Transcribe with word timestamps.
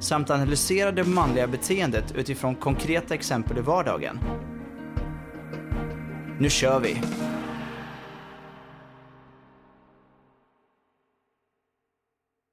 samt 0.00 0.30
analysera 0.30 0.92
det 0.92 1.04
manliga 1.04 1.46
beteendet 1.46 2.12
utifrån 2.16 2.54
konkreta 2.54 3.14
exempel 3.14 3.58
i 3.58 3.60
vardagen. 3.60 4.18
Nu 6.38 6.50
kör 6.50 6.80
vi! 6.80 7.02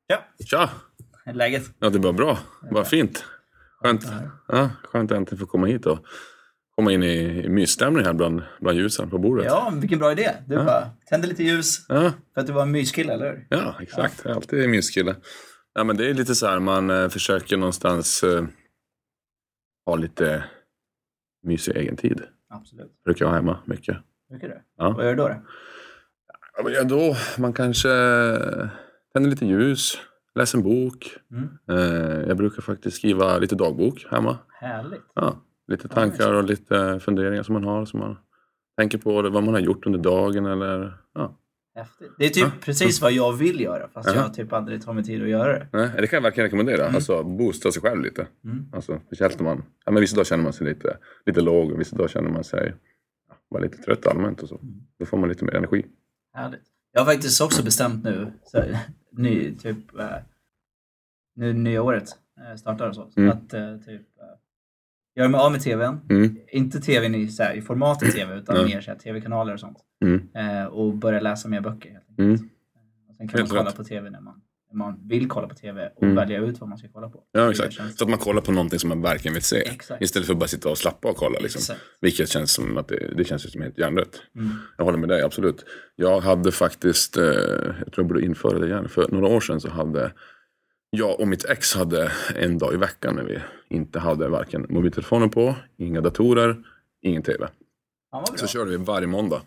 Ja, 0.08 0.24
Tja! 0.46 0.70
läget? 1.34 1.64
Ja, 1.80 1.90
det 1.90 2.00
var 2.00 2.14
bra. 2.14 2.38
Vad 2.72 2.88
fint. 2.88 3.24
Skönt. 3.82 4.06
Ja, 4.48 4.70
skönt 4.84 5.12
att 5.12 5.18
äntligen 5.18 5.40
få 5.40 5.46
komma 5.46 5.68
hit 5.68 5.86
och 5.86 6.00
komma 6.76 6.92
in 6.92 7.04
i, 7.04 7.44
i 7.46 7.50
mysstämning 7.50 8.06
här 8.06 8.14
bland, 8.14 8.42
bland 8.62 8.78
ljusen 8.78 9.10
på 9.10 9.18
bordet. 9.18 9.46
Ja, 9.46 9.72
vilken 9.76 10.00
bra 10.00 10.12
idé. 10.12 10.32
Du 10.46 10.56
bara 10.56 10.90
tände 11.10 11.28
lite 11.28 11.44
ljus 11.44 11.86
Ja, 11.90 12.12
för 12.34 12.42
att 12.42 12.48
du 12.48 12.54
var 12.54 12.62
en 12.62 12.72
myskille, 12.72 13.14
eller 13.14 13.26
hur? 13.26 13.48
ja 13.50 13.76
exakt. 13.82 14.22
Jag 14.24 14.32
är 14.32 14.36
alltid 14.36 14.70
myskille. 14.70 15.16
Ja, 15.78 15.84
men 15.84 15.98
det 15.98 16.10
är 16.10 16.14
lite 16.14 16.36
så 16.36 16.48
här, 16.48 16.60
man 16.60 16.90
eh, 16.90 17.10
försöker 17.10 17.58
någonstans 17.58 18.24
eh, 18.24 18.46
ha 19.86 19.96
lite 19.96 20.44
mysig 21.44 21.76
egen 21.76 21.96
tid. 21.96 22.22
Absolut. 22.50 23.04
Brukar 23.06 23.26
jag 23.26 23.30
ha 23.30 23.36
hemma 23.36 23.60
mycket. 23.66 23.98
Mycket 24.30 24.50
det. 24.50 24.62
Ja. 24.78 24.90
Vad 24.90 25.06
gör 25.06 25.12
du 25.12 25.18
då? 25.18 25.28
då? 25.28 25.36
Ja, 26.58 26.70
gör 26.70 26.78
jag 26.78 26.88
då? 26.88 27.16
Man 27.38 27.54
kanske 27.54 27.92
eh, 27.92 28.68
tänder 29.14 29.30
lite 29.30 29.46
ljus, 29.46 29.98
läser 30.36 30.58
en 30.58 30.64
bok. 30.64 31.18
Mm. 31.32 31.50
Eh, 31.70 32.28
jag 32.28 32.38
brukar 32.38 32.62
faktiskt 32.62 32.98
skriva 32.98 33.38
lite 33.38 33.56
dagbok 33.56 34.06
hemma. 34.12 34.38
Härligt. 34.50 35.04
Ja, 35.14 35.42
lite 35.68 35.88
tankar 35.88 36.34
och 36.34 36.44
lite 36.44 37.00
funderingar 37.00 37.44
som 37.44 37.54
man 37.54 37.64
har. 37.64 37.86
Som 37.86 38.00
man 38.00 38.18
tänker 38.78 38.98
på 38.98 39.22
vad 39.22 39.44
man 39.44 39.54
har 39.54 39.60
gjort 39.60 39.86
under 39.86 40.00
dagen. 40.00 40.46
Eller, 40.46 40.98
ja. 41.14 41.38
Häftigt. 41.78 42.12
Det 42.18 42.26
är 42.26 42.30
typ 42.30 42.44
Ja. 42.44 42.52
precis 42.62 43.02
vad 43.02 43.12
jag 43.12 43.34
vill 43.34 43.62
göra, 43.62 43.90
fast 43.94 44.10
Ja. 44.10 44.16
jag 44.16 44.34
typ 44.34 44.54
aldrig 44.54 44.82
tar 44.82 44.94
mig 44.94 45.04
tid 45.04 45.22
att 45.24 45.30
göra 45.30 45.60
det. 45.60 45.68
Nej, 45.74 45.90
det 45.98 46.08
kan 46.08 46.18
jag 46.18 46.22
verkligen 46.22 46.46
rekommendera. 46.46 46.88
Alltså 46.88 47.24
boosta 47.24 47.72
sig 47.72 47.82
själv 47.82 48.02
lite. 48.04 48.28
Mm. 48.44 48.66
Alltså, 48.74 49.02
speciellt 49.06 49.40
man, 49.40 49.64
ja, 49.86 49.92
men 49.92 50.02
vissa 50.02 50.16
dagar 50.16 50.26
känner 50.26 50.44
man 50.44 50.54
sig 50.54 50.68
lite, 50.68 50.98
lite 51.26 51.42
låg 51.42 51.72
och 51.72 51.80
vissa 51.80 51.96
dagar 51.96 52.08
känner 52.08 52.30
man 52.30 52.44
sig 52.44 52.74
ja, 53.30 53.36
bara 53.52 53.64
lite 53.64 53.78
trött 53.78 54.08
allmänt. 54.08 54.42
Och 54.44 54.50
så. 54.50 54.60
Då 55.00 55.06
får 55.06 55.18
man 55.18 55.30
lite 55.30 55.46
mer 55.46 55.56
energi. 55.56 55.86
Härligt. 56.34 56.62
Jag 56.92 57.02
har 57.02 57.06
faktiskt 57.14 57.42
också 57.42 57.64
bestämt 57.64 58.04
nu, 58.04 58.32
så, 58.44 58.64
ny, 59.12 59.56
typ, 59.56 60.00
eh, 60.00 60.06
nu 61.36 61.54
nya 61.54 61.82
året 61.84 62.10
eh, 62.50 62.56
startar 62.56 62.90
och 62.90 62.96
så, 62.96 63.10
så 63.12 63.20
Mm. 63.20 63.32
att 63.38 63.54
eh, 63.54 63.78
typ 63.78 64.02
eh, 64.20 64.26
göra 65.16 65.30
mig 65.30 65.40
av 65.40 65.52
med 65.52 65.62
tvn. 65.62 66.00
Mm. 66.10 66.38
Inte 66.48 66.80
tvn 66.80 67.16
i, 67.16 67.28
så 67.28 67.44
här, 67.44 67.54
i 67.54 67.62
formatet 67.62 68.12
tv, 68.16 68.36
utan 68.36 68.66
mer 68.66 68.82
så 68.82 68.92
här, 68.92 68.98
tv-kanaler 68.98 69.54
och 69.54 69.60
sånt. 69.60 69.78
Mm. 70.06 70.28
Eh, 70.36 70.66
och 70.66 70.94
börja 70.94 71.20
läsa 71.20 71.48
mer 71.50 71.62
böcker 71.62 71.90
helt 71.92 72.10
enkelt. 72.10 72.20
Mm. 72.20 72.50
Och 73.10 73.16
sen 73.16 73.28
kan 73.28 73.40
Helt 73.40 73.52
man 73.52 73.58
kolla 73.58 73.70
rätt. 73.70 73.78
på 73.78 73.84
tv 73.84 74.10
när 74.10 74.22
man, 74.22 74.42
när 74.72 74.78
man 74.78 75.08
vill 75.08 75.28
kolla 75.28 75.48
på 75.48 75.56
tv 75.56 75.92
och 75.96 76.04
Mm. 76.04 76.16
välja 76.16 76.40
ut 76.40 76.60
vad 76.60 76.70
man 76.70 76.78
ska 76.78 76.88
kolla 76.94 77.10
på. 77.10 77.24
Ja, 77.32 77.50
exakt. 77.52 77.74
Så 77.98 78.04
att 78.04 78.10
man 78.10 78.20
kollar 78.20 78.42
på 78.42 78.52
någonting 78.52 78.80
som 78.80 78.90
man 78.90 79.02
verkligen 79.02 79.34
vill 79.34 79.44
se. 79.44 79.58
Exakt. 79.58 80.02
Istället 80.04 80.26
för 80.26 80.34
att 80.34 80.40
bara 80.40 80.48
sitta 80.48 80.70
och 80.70 80.78
slappa 80.78 81.10
och 81.10 81.16
kolla. 81.16 81.40
Liksom. 81.40 81.60
Exakt. 81.60 81.80
Vilket 82.02 82.30
känns 82.30 82.52
som 82.54 82.78
att 82.78 82.88
det, 82.88 83.14
det 83.18 83.24
känns 83.24 83.52
som 83.52 83.62
helt 83.62 83.78
hjärndött. 83.78 84.22
Mm. 84.36 84.50
Jag 84.78 84.86
håller 84.86 84.98
med 84.98 85.10
dig, 85.10 85.22
absolut. 85.22 85.66
Jag 85.96 86.20
hade 86.20 86.52
faktiskt, 86.52 87.18
eh, 87.18 87.24
jag 87.24 87.76
tror 87.76 87.94
jag 87.96 88.08
borde 88.08 88.22
införa 88.26 88.60
det 88.60 88.68
igen. 88.68 88.90
För 88.90 89.08
några 89.12 89.28
år 89.28 89.40
sedan 89.40 89.62
så 89.62 89.70
hade 89.70 90.12
jag 90.90 91.20
och 91.20 91.28
mitt 91.28 91.46
ex 91.46 91.76
hade 91.76 92.12
en 92.36 92.58
dag 92.58 92.74
i 92.74 92.78
veckan 92.78 93.16
när 93.16 93.24
vi 93.24 93.40
inte 93.70 94.00
hade 94.00 94.28
varken 94.30 94.66
mobiltelefoner 94.70 95.28
på, 95.28 95.56
inga 95.78 96.02
datorer, 96.02 96.56
ingen 97.02 97.24
tv. 97.24 97.48
Ja. 98.12 98.26
Så 98.36 98.48
körde 98.48 98.72
vi 98.72 98.78
varje 98.78 99.08
måndag. 99.08 99.42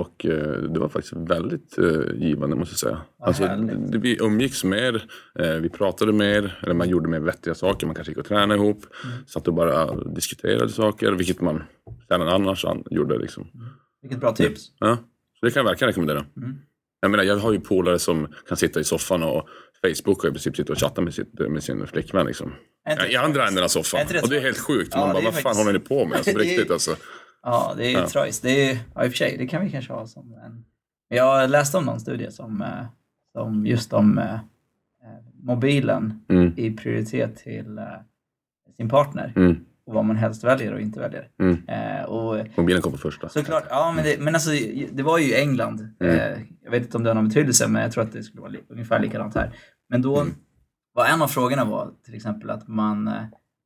Och 0.00 0.26
eh, 0.26 0.62
det 0.62 0.80
var 0.80 0.88
faktiskt 0.88 1.12
väldigt 1.16 1.78
eh, 1.78 2.14
givande 2.14 2.56
måste 2.56 2.72
jag 2.72 2.78
säga. 2.78 3.00
Vad 3.18 3.28
Alltså, 3.28 3.46
det, 3.46 3.98
vi 3.98 4.18
umgicks 4.20 4.64
mer, 4.64 5.02
eh, 5.38 5.50
vi 5.54 5.68
pratade 5.68 6.12
mer, 6.12 6.58
eller 6.62 6.74
man 6.74 6.88
gjorde 6.88 7.08
mer 7.08 7.20
vettiga 7.20 7.54
saker. 7.54 7.86
Man 7.86 7.94
kanske 7.94 8.10
gick 8.10 8.18
och 8.18 8.26
tränade 8.26 8.54
ihop. 8.54 8.84
Mm. 9.04 9.16
Satt 9.26 9.48
och 9.48 9.54
bara 9.54 9.94
diskuterade 9.94 10.68
saker, 10.68 11.12
vilket 11.12 11.40
man 11.40 11.62
sällan 12.08 12.28
annars 12.28 12.64
an- 12.64 12.84
gjorde. 12.90 13.18
Liksom. 13.18 13.46
Vilket 14.02 14.20
bra 14.20 14.32
tips. 14.32 14.60
Ja, 14.78 14.96
så 15.40 15.46
det 15.46 15.52
kan 15.52 15.60
jag 15.60 15.64
verkligen 15.70 15.88
rekommendera. 15.88 16.18
Mm. 16.36 16.56
Jag 17.00 17.10
menar, 17.10 17.24
jag 17.24 17.36
har 17.36 17.52
ju 17.52 17.60
polare 17.60 17.98
som 17.98 18.28
kan 18.48 18.56
sitta 18.56 18.80
i 18.80 18.84
soffan 18.84 19.22
och 19.22 19.48
Facebook 19.82 20.24
och 20.24 20.28
i 20.28 20.32
princip 20.32 20.56
sitta 20.56 20.72
och 20.72 20.78
chatta 20.78 21.00
med, 21.00 21.14
sitt, 21.14 21.38
med 21.38 21.62
sin 21.62 21.86
flickvän. 21.86 22.26
Liksom. 22.26 22.52
I 23.10 23.16
andra 23.16 23.48
änden 23.48 23.64
av 23.64 23.68
soffan. 23.68 24.00
Och 24.22 24.28
det 24.28 24.36
är 24.36 24.40
helt 24.40 24.58
sjukt. 24.58 24.88
Ja, 24.92 24.98
Man 25.00 25.12
bara, 25.12 25.24
vad 25.24 25.34
fan 25.34 25.56
håller 25.56 25.72
ni 25.72 25.78
på 25.78 26.04
med? 26.06 26.16
Alltså, 26.16 26.38
riktigt 26.38 26.70
alltså. 26.70 26.96
Ja, 27.46 27.74
det 27.76 27.86
är 27.86 27.90
ju 27.90 27.96
Ja. 27.98 28.08
tragiskt. 28.08 28.42
Det 28.42 28.70
är, 28.70 28.78
ja, 28.94 29.04
i 29.04 29.08
och 29.08 29.10
för 29.12 29.16
sig, 29.16 29.36
det 29.38 29.46
kan 29.46 29.64
vi 29.64 29.70
kanske 29.70 29.92
ha 29.92 30.06
som 30.06 30.32
en... 30.34 30.64
Jag 31.08 31.50
läste 31.50 31.76
om 31.78 31.84
någon 31.84 32.00
studie 32.00 32.30
som, 32.30 32.62
eh, 32.62 32.84
som 33.32 33.66
just 33.66 33.92
om 33.92 34.18
eh, 34.18 34.34
eh, 34.34 34.40
mobilen 35.42 36.24
Mm, 36.28 36.52
i 36.56 36.70
prioritet 36.70 37.36
till 37.36 37.78
eh, 37.78 37.84
sin 38.76 38.88
partner 38.88 39.32
mm, 39.36 39.64
och 39.86 39.94
vad 39.94 40.04
man 40.04 40.16
helst 40.16 40.44
väljer 40.44 40.72
och 40.72 40.80
inte 40.80 41.00
väljer. 41.00 41.28
mm. 41.40 41.68
Eh, 41.68 42.04
och 42.04 42.46
Mobilen 42.56 42.82
kom 42.82 42.92
på 42.92 42.98
första. 42.98 43.28
såklart, 43.28 43.64
ja 43.70 43.92
men, 43.96 44.04
det, 44.04 44.20
men 44.20 44.34
alltså 44.34 44.50
det 44.92 45.02
var 45.02 45.18
ju 45.18 45.34
England. 45.34 45.88
Mm. 46.00 46.46
Jag 46.64 46.70
vet 46.70 46.82
inte 46.82 46.96
om 46.96 47.02
det 47.02 47.10
har 47.10 47.14
någon 47.14 47.28
betydelse 47.28 47.68
men 47.68 47.82
jag 47.82 47.92
tror 47.92 48.04
att 48.04 48.12
det 48.12 48.22
skulle 48.22 48.40
vara 48.40 48.50
li- 48.50 48.64
ungefär 48.68 49.00
likadant 49.00 49.34
här. 49.34 49.50
Men 49.88 50.02
då 50.02 50.20
Mm. 50.20 50.34
var 50.92 51.06
en 51.06 51.22
av 51.22 51.28
frågorna 51.28 51.64
var 51.64 51.90
till 52.04 52.14
exempel 52.14 52.50
att 52.50 52.68
man, 52.68 53.10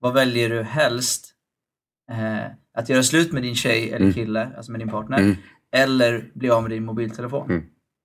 vad 0.00 0.14
väljer 0.14 0.48
du 0.50 0.62
helst? 0.62 1.34
Att 2.80 2.88
göra 2.88 3.02
slut 3.02 3.32
med 3.32 3.42
din 3.42 3.54
tjej 3.54 3.88
eller 3.88 4.00
Mm. 4.00 4.12
kille, 4.14 4.50
alltså 4.56 4.72
med 4.72 4.80
din 4.80 4.88
partner, 4.88 5.18
Mm. 5.18 5.36
eller 5.76 6.30
bli 6.34 6.50
av 6.50 6.62
med 6.62 6.70
din 6.70 6.84
mobiltelefon. 6.84 7.50
Mm. 7.50 7.62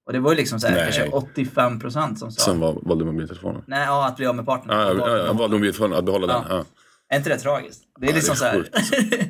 Och 0.07 0.13
det 0.13 0.19
var 0.19 0.31
ju 0.31 0.37
liksom 0.37 0.59
så 0.59 0.67
här, 0.67 0.75
Nej. 0.75 0.83
kanske 0.83 1.09
85 1.17 1.79
procent 1.79 2.19
som 2.19 2.31
sa 2.31 2.53
var, 2.53 2.79
valde 2.81 3.05
mobiltelefonen. 3.05 3.61
nej, 3.67 3.83
ja, 3.85 4.07
att 4.07 4.17
bli 4.17 4.25
av 4.25 4.35
med 4.35 4.45
partnern. 4.45 4.79
Ja, 4.79 5.07
ja, 5.09 5.17
ja, 5.17 5.33
valde 5.33 5.55
mobiltelefonen, 5.55 5.97
att 5.99 6.05
behålla 6.05 6.27
den. 6.27 6.43
Ja. 6.49 6.55
Ja. 6.57 6.65
Är 7.13 7.17
inte 7.17 7.29
det 7.29 7.37
tragiskt? 7.37 7.81
Det 7.99 8.05
är 8.05 8.09
Ja, 8.09 8.13
det 8.13 8.15
liksom 8.15 8.31
är 8.33 8.37
så 8.37 8.45
här. 8.45 8.53
sjukt. 8.53 8.75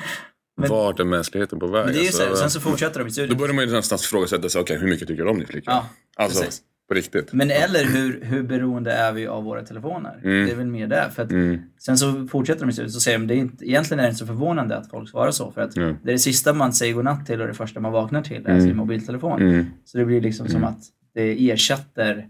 Men- 0.60 0.70
Vart 0.70 1.00
är 1.00 1.04
mänskligheten 1.04 1.58
på 1.58 1.66
väg? 1.66 1.84
Men 1.84 1.94
det 1.94 2.00
är 2.00 2.04
ju 2.04 2.08
så, 2.12 2.22
här, 2.22 2.28
Alltså, 2.28 2.42
sen 2.42 2.50
så 2.50 2.60
fortsätter 2.60 2.98
de 2.98 3.04
i 3.04 3.08
Då 3.08 3.12
studien. 3.12 3.38
börjar 3.38 3.54
man 3.54 3.64
ju 3.64 3.70
någonstans 3.70 4.04
ifrågasätta 4.04 4.48
sig, 4.48 4.60
okej 4.60 4.78
hur 4.78 4.88
mycket 4.88 5.08
tycker 5.08 5.24
du 5.24 5.30
om 5.30 5.38
din 5.38 5.46
flickvän? 5.46 5.74
Ja, 5.74 5.86
alltså, 6.24 6.40
precis. 6.42 6.60
På 6.92 6.96
riktigt. 6.96 7.32
Men 7.32 7.50
eller 7.50 7.84
hur, 7.84 8.20
hur 8.24 8.42
beroende 8.42 8.92
är 8.92 9.12
vi 9.12 9.26
av 9.26 9.44
våra 9.44 9.62
telefoner? 9.62 10.20
Mm. 10.24 10.46
Det 10.46 10.52
är 10.52 10.56
väl 10.56 10.66
mer 10.66 10.86
det. 10.86 11.10
För 11.14 11.22
att 11.22 11.30
Mm, 11.30 11.58
Sen 11.78 11.98
så 11.98 12.26
fortsätter 12.26 12.60
de 12.60 12.68
i 12.70 12.72
studien 12.72 12.90
så 12.92 13.00
säger 13.00 13.18
de 13.18 13.26
det 13.26 13.34
är 13.34 13.36
inte, 13.38 13.64
egentligen 13.68 13.98
är 13.98 14.02
det 14.02 14.08
inte 14.08 14.18
så 14.18 14.26
förvånande 14.26 14.76
att 14.76 14.90
folk 14.90 15.08
svarar 15.10 15.30
så. 15.30 15.50
För 15.52 15.60
att 15.60 15.76
Mm. 15.76 15.96
det 16.02 16.10
är 16.10 16.12
det 16.12 16.18
sista 16.18 16.52
man 16.52 16.72
säger 16.72 16.94
godnatt 16.94 17.26
till 17.26 17.40
och 17.40 17.46
det 17.46 17.54
första 17.54 17.80
man 17.80 17.92
vaknar 17.92 18.22
till 18.22 18.46
är 18.46 18.50
Mm. 18.50 18.60
sin 18.60 18.76
mobiltelefon. 18.76 19.42
mm, 19.42 19.66
Så 19.84 19.98
det 19.98 20.04
blir 20.04 20.20
liksom 20.20 20.46
som 20.48 20.56
Mm. 20.56 20.68
att 20.68 20.78
det 21.14 21.50
ersätter 21.50 22.28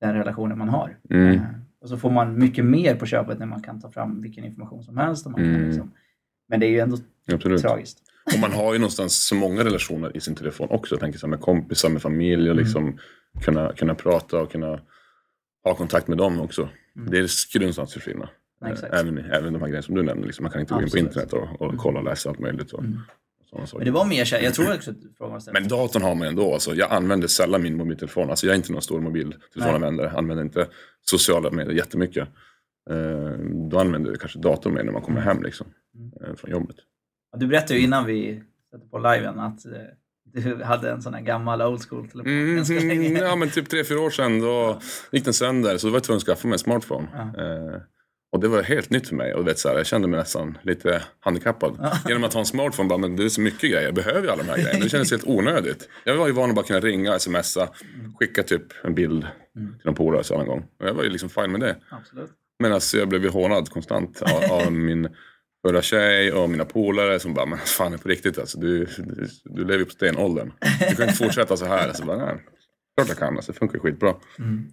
den 0.00 0.14
relationen 0.14 0.58
man 0.58 0.68
har. 0.68 0.96
Eh, 1.10 1.40
Och 1.82 1.88
så 1.88 1.96
får 1.96 2.10
man 2.10 2.38
mycket 2.38 2.64
mer 2.64 2.94
på 2.94 3.06
köpet 3.06 3.38
när 3.38 3.46
man 3.46 3.62
kan 3.62 3.80
ta 3.80 3.90
fram 3.90 4.22
vilken 4.22 4.44
information 4.44 4.82
som 4.84 4.96
helst. 4.96 5.26
Och 5.26 5.32
man 5.32 5.40
kan 5.40 5.66
liksom, 5.68 5.90
men 6.48 6.60
det 6.60 6.66
är 6.66 6.70
ju 6.70 6.78
ändå 6.78 6.96
absolut. 7.32 7.60
tragiskt. 7.62 7.98
Och 8.34 8.40
man 8.40 8.52
har 8.52 8.72
ju 8.72 8.78
någonstans 8.78 9.26
så 9.26 9.34
många 9.34 9.64
relationer 9.64 10.16
i 10.16 10.20
sin 10.20 10.34
telefon 10.34 10.68
också. 10.70 10.94
Jag 10.94 11.00
tänker 11.00 11.18
så 11.18 11.26
med 11.28 11.40
kompisar, 11.40 11.88
med 11.88 12.02
familj 12.02 12.50
och 12.50 12.56
Mm. 12.58 12.98
Kunna, 13.40 13.72
kunna 13.72 13.94
prata 13.94 14.38
och 14.40 14.52
kunna 14.52 14.80
ha 15.64 15.74
kontakt 15.74 16.08
med 16.08 16.18
dem 16.18 16.40
också. 16.40 16.68
Mm. 16.96 17.10
Det 17.10 17.28
skulle 17.30 17.64
någonstans 17.64 17.92
försvinna. 17.92 18.28
Eh, 18.64 19.00
Även, 19.00 19.18
även 19.18 19.52
de 19.52 19.58
här 19.62 19.68
grejerna 19.68 19.82
som 19.82 19.94
du 19.94 20.02
nämnde. 20.02 20.26
Liksom, 20.26 20.42
man 20.42 20.52
kan 20.52 20.60
inte 20.60 20.74
gå 20.74 20.82
in 20.82 20.90
på 20.90 20.98
internet 20.98 21.32
och, 21.32 21.62
och 21.62 21.76
kolla 21.78 21.98
och 21.98 22.04
läsa 22.04 22.28
allt 22.28 22.38
möjligt. 22.38 22.72
Och, 22.72 22.84
Mm. 22.84 23.00
Men 23.74 23.84
det 23.84 23.90
var 23.90 24.04
mer 24.04 24.24
så 24.24 24.36
jag 24.42 24.54
tror 24.54 24.74
också 24.74 24.90
att 24.90 24.96
frågan 25.18 25.32
var. 25.32 25.52
Men 25.52 25.68
datorn 25.68 26.02
har 26.02 26.14
man 26.14 26.28
ändå. 26.28 26.52
Alltså, 26.52 26.74
jag 26.74 26.92
använder 26.92 27.28
sällan 27.28 27.62
min 27.62 27.76
mobiltelefon. 27.76 28.30
Alltså, 28.30 28.46
jag 28.46 28.52
är 28.52 28.56
inte 28.56 28.72
någon 28.72 28.82
stor 28.82 29.00
mobiltelefonanvändare. 29.00 30.06
Jag 30.06 30.16
använder 30.18 30.44
inte 30.44 30.68
sociala 31.02 31.50
medier 31.50 31.74
jättemycket. 31.74 32.28
Eh, 32.90 33.30
då 33.70 33.78
använder 33.78 34.10
jag 34.10 34.20
kanske 34.20 34.38
datorn 34.38 34.74
mer 34.74 34.82
när 34.84 34.92
man 34.92 35.02
kommer 35.02 35.20
hem 35.20 35.42
liksom, 35.42 35.66
Mm. 35.94 36.12
eh, 36.30 36.34
från 36.36 36.50
jobbet. 36.50 36.76
Ja, 37.32 37.38
Du 37.38 37.46
berättade 37.46 37.74
ju 37.78 37.84
innan 37.84 38.04
vi 38.06 38.42
satte 38.70 38.86
på 38.88 38.98
liven 38.98 39.38
att 39.38 39.66
eh, 39.66 39.72
du 40.32 40.62
hade 40.64 40.90
en 40.90 41.02
sån 41.02 41.14
här 41.14 41.20
gammal 41.20 41.62
old 41.62 41.82
school 41.88 42.08
telefon 42.08 42.32
Mm, 42.32 42.56
ganska 42.56 42.74
länge. 42.74 43.18
ja, 43.20 43.36
men 43.36 43.50
typ 43.50 43.68
tre, 43.68 43.84
fyra 43.84 44.00
år 44.00 44.10
sedan 44.10 44.40
då 44.40 44.80
gick 45.12 45.24
den 45.24 45.34
sönder. 45.34 45.78
Så 45.78 45.86
då 45.86 45.90
var 45.90 45.96
jag 45.96 46.04
tvungen 46.04 46.16
att 46.18 46.24
skaffa 46.24 46.48
mig 46.48 46.54
en 46.54 46.58
smartphone. 46.58 47.08
Ja. 47.14 47.20
Eh, 47.44 47.80
och 48.32 48.40
det 48.40 48.48
var 48.48 48.62
helt 48.62 48.90
nytt 48.90 49.08
för 49.08 49.16
mig. 49.16 49.34
Och 49.34 49.48
vet, 49.48 49.58
så 49.58 49.68
här, 49.68 49.76
jag 49.76 49.86
kände 49.86 50.08
mig 50.08 50.18
nästan 50.18 50.58
lite 50.62 51.02
handikappad. 51.20 51.76
Ja. 51.80 51.92
Genom 52.08 52.24
att 52.24 52.32
ha 52.32 52.40
en 52.40 52.46
smartphone. 52.46 52.88
Bara, 52.88 52.98
men 52.98 53.16
det 53.16 53.24
är 53.24 53.28
så 53.28 53.40
mycket 53.40 53.60
grejer. 53.70 53.82
Jag 53.82 53.94
behöver 53.94 54.22
ju 54.22 54.28
alla 54.30 54.42
de 54.42 54.48
här 54.48 54.56
grejerna. 54.58 54.84
Det 54.84 54.88
kändes 54.90 55.10
helt 55.10 55.26
onödigt. 55.26 55.88
Jag 56.04 56.16
var 56.16 56.26
ju 56.26 56.32
van 56.32 56.48
att 56.50 56.56
bara 56.56 56.66
kunna 56.66 56.80
ringa, 56.80 57.18
smsa, 57.18 57.68
skicka 58.18 58.42
typ 58.42 58.62
en 58.84 58.94
bild 58.94 59.26
Mm. 59.56 59.72
till 59.78 59.86
någon 59.86 59.94
polare 59.94 60.40
en 60.40 60.46
gång. 60.46 60.64
Och 60.80 60.86
jag 60.88 60.94
var 60.94 61.02
ju 61.02 61.10
liksom 61.10 61.28
fine 61.28 61.52
med 61.52 61.60
det. 61.60 61.76
Absolut. 61.90 62.30
Men 62.58 62.72
alltså 62.72 62.96
jag 62.98 63.08
blev 63.08 63.22
ju 63.22 63.28
hånad 63.28 63.68
konstant 63.70 64.22
av, 64.22 64.52
av 64.52 64.72
min 64.72 65.08
förra 65.66 65.82
tjej 65.82 66.32
och 66.32 66.50
mina 66.50 66.64
polare 66.64 67.20
som 67.20 67.34
bara, 67.34 67.46
men 67.46 67.58
fan 67.58 67.98
på 67.98 68.08
riktigt 68.08 68.38
alltså, 68.38 68.58
du, 68.58 68.84
du, 68.84 69.28
du 69.44 69.64
lever 69.64 69.78
ju 69.78 69.84
på 69.84 69.90
stenåldern. 69.90 70.52
Du 70.88 70.96
kan 70.96 71.08
inte 71.08 71.24
fortsätta 71.24 71.56
så 71.56 71.64
här. 71.64 71.88
Alltså, 71.88 72.04
bara, 72.04 72.16
nej, 72.16 72.36
klart 72.96 73.08
jag 73.08 73.18
kan, 73.18 73.36
alltså, 73.36 73.52
det 73.52 73.58
funkar 73.58 73.78
skitbra. 73.78 74.14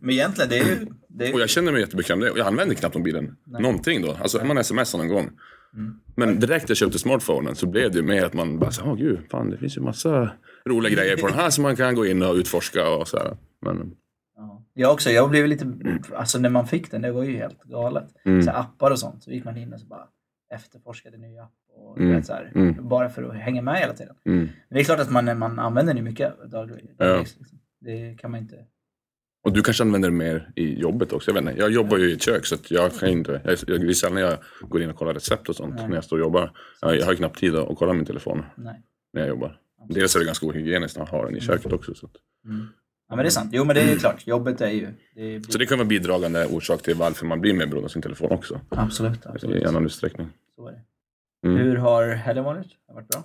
Men 0.01 0.09
egentligen, 0.09 0.49
det 0.49 0.57
är 0.57 0.65
ju... 0.65 0.87
Det 1.09 1.27
är, 1.27 1.33
Och 1.33 1.39
jag 1.39 1.49
känner 1.49 1.71
mig 1.71 1.81
jättebekväm 1.81 2.21
jag 2.21 2.39
använder 2.39 2.75
knappt 2.75 2.95
mobilen 2.95 3.35
någonting 3.59 4.01
då. 4.01 4.17
Alltså 4.21 4.45
man 4.45 4.63
smsar 4.63 4.97
någon 4.97 5.07
gång. 5.07 5.29
Men 6.15 6.39
direkt 6.39 6.69
jag 6.69 6.77
köpte 6.77 6.99
smartphonen 6.99 7.55
så 7.55 7.67
blev 7.67 7.91
det 7.91 7.97
ju 7.97 8.03
mer 8.03 8.25
att 8.25 8.33
man 8.33 8.59
bara 8.59 8.71
så 8.71 8.83
åh 8.85 8.95
gud, 8.95 9.19
fan 9.31 9.49
det 9.49 9.57
finns 9.57 9.77
ju 9.77 9.81
massa 9.81 10.31
roliga 10.65 10.95
grejer 10.95 11.17
på 11.17 11.27
den 11.27 11.35
här 11.35 11.49
som 11.49 11.61
man 11.61 11.75
kan 11.75 11.95
gå 11.95 12.05
in 12.05 12.23
och 12.23 12.35
utforska 12.35 12.89
och 12.89 13.07
så 13.07 13.17
här. 13.17 13.37
Men, 13.65 13.91
Ja. 14.35 14.65
Jag 14.73 14.91
också, 14.91 15.09
jag 15.09 15.29
blev 15.29 15.47
lite, 15.47 15.73
alltså 16.15 16.39
när 16.39 16.49
man 16.49 16.67
fick 16.67 16.91
den, 16.91 17.01
det 17.01 17.11
var 17.11 17.23
ju 17.23 17.37
helt 17.37 17.63
galet. 17.63 18.07
Mm. 18.25 18.43
Så 18.43 18.51
appar 18.51 18.91
och 18.91 18.99
sånt, 18.99 19.23
så 19.23 19.31
gick 19.31 19.45
man 19.45 19.57
in 19.57 19.73
och 19.73 19.79
så 19.79 19.87
bara 19.87 20.07
efterforskade 20.55 21.17
nya 21.17 21.43
app 21.43 21.51
och 21.75 21.97
Mm. 21.99 22.15
vet, 22.15 22.25
så 22.25 22.33
här, 22.33 22.51
Mm. 22.55 22.87
bara 22.89 23.09
för 23.09 23.23
att 23.23 23.35
hänga 23.35 23.61
med 23.61 23.75
hela 23.79 23.93
tiden. 23.93 24.15
mm. 24.25 24.39
Men 24.39 24.49
det 24.69 24.79
är 24.79 24.83
klart 24.83 24.99
att 24.99 25.11
man, 25.11 25.37
man 25.39 25.59
använder 25.59 25.93
den 25.93 26.03
mycket 26.03 26.33
daglig- 26.45 26.89
Ja. 26.97 27.05
dagligdags. 27.05 27.37
Liksom. 27.39 27.59
Det 27.81 28.15
kan 28.19 28.31
man 28.31 28.39
inte... 28.39 28.65
Och 29.43 29.53
du 29.53 29.61
kanske 29.61 29.83
använder 29.83 30.09
det 30.09 30.15
mer 30.15 30.51
i 30.55 30.79
jobbet 30.79 31.13
också. 31.13 31.31
Jag, 31.31 31.35
vet 31.41 31.49
inte. 31.49 31.61
jag 31.61 31.71
jobbar 31.71 31.97
ju 31.97 32.09
i 32.09 32.13
ett 32.13 32.21
kök 32.21 32.45
så 32.45 32.55
jag 32.69 32.93
kan 32.93 33.09
inte. 33.09 33.41
Jag, 33.43 33.57
jag, 33.67 33.81
det 33.81 33.87
är 33.87 33.93
sällan 33.93 34.21
jag 34.21 34.37
går 34.61 34.81
in 34.81 34.89
och 34.89 34.95
kollar 34.95 35.13
recept 35.13 35.49
och 35.49 35.55
sånt 35.55 35.75
Nej. 35.75 35.87
när 35.87 35.95
jag 35.95 36.03
står 36.03 36.17
och 36.17 36.21
jobbar. 36.21 36.51
Jag, 36.81 36.95
jag 36.97 37.05
har 37.05 37.11
ju 37.11 37.17
knappt 37.17 37.39
tid 37.39 37.55
att 37.55 37.77
kolla 37.77 37.93
min 37.93 38.05
telefon 38.05 38.43
Nej. 38.57 38.81
när 39.13 39.21
jag 39.21 39.29
jobbar. 39.29 39.59
Dels 39.89 40.15
är 40.15 40.19
det 40.19 40.25
ganska 40.25 40.45
ohygieniskt 40.45 40.97
att 40.97 41.09
ha 41.09 41.25
den 41.25 41.35
i 41.35 41.39
köket 41.41 41.73
också. 41.73 41.93
Så, 41.95 42.05
att, 42.05 42.11
Ja 43.09 43.15
men 43.15 43.23
det 43.23 43.27
är 43.29 43.31
sant. 43.31 43.49
Jo 43.53 43.63
men 43.65 43.75
det 43.75 43.81
är 43.81 43.89
ju 43.93 43.99
klart, 43.99 44.27
jobbet 44.27 44.61
är 44.61 44.69
ju... 44.69 44.87
Det 45.15 45.35
är, 45.35 45.41
så 45.51 45.57
det 45.57 45.65
kan 45.65 45.77
vara 45.77 45.87
bidragande 45.87 46.45
orsak 46.45 46.81
till 46.81 46.95
varför 46.95 47.25
man 47.25 47.41
blir 47.41 47.53
mer 47.53 47.65
beroende 47.65 47.85
av 47.85 47.89
sin 47.89 48.01
telefon 48.01 48.31
också. 48.31 48.59
Absolut, 48.69 49.25
I 49.25 49.29
absolut. 49.29 49.65
annan 49.65 49.85
utsträckning. 49.85 50.27
Så 50.55 50.67
är 50.67 50.71
det. 50.71 50.81
Mm. 51.47 51.57
Hur 51.61 51.75
har 51.75 52.07
helgen 52.07 52.43
varit? 52.45 52.67
Har 52.87 52.95
varit 52.95 53.07
bra? 53.07 53.23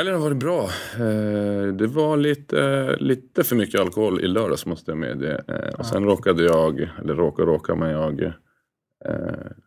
Eller 0.00 0.12
har 0.12 0.18
varit 0.18 0.36
bra. 0.36 0.64
Eh, 0.94 1.72
Det 1.74 1.86
var 1.86 2.16
lite, 2.16 2.96
lite 3.00 3.44
för 3.44 3.56
mycket 3.56 3.80
alkohol 3.80 4.20
i 4.20 4.26
lördags 4.28 4.66
måste 4.66 4.90
jag 4.90 4.98
medge. 4.98 5.42
Eh, 5.48 5.74
Och 5.78 5.86
sen 5.86 6.04
råkade 6.04 6.42
jag, 6.44 6.80
eller 7.00 7.14
råkade 7.14 7.50
råka, 7.50 7.74
men 7.74 7.90
jag 7.90 8.22
eh, 8.22 9.12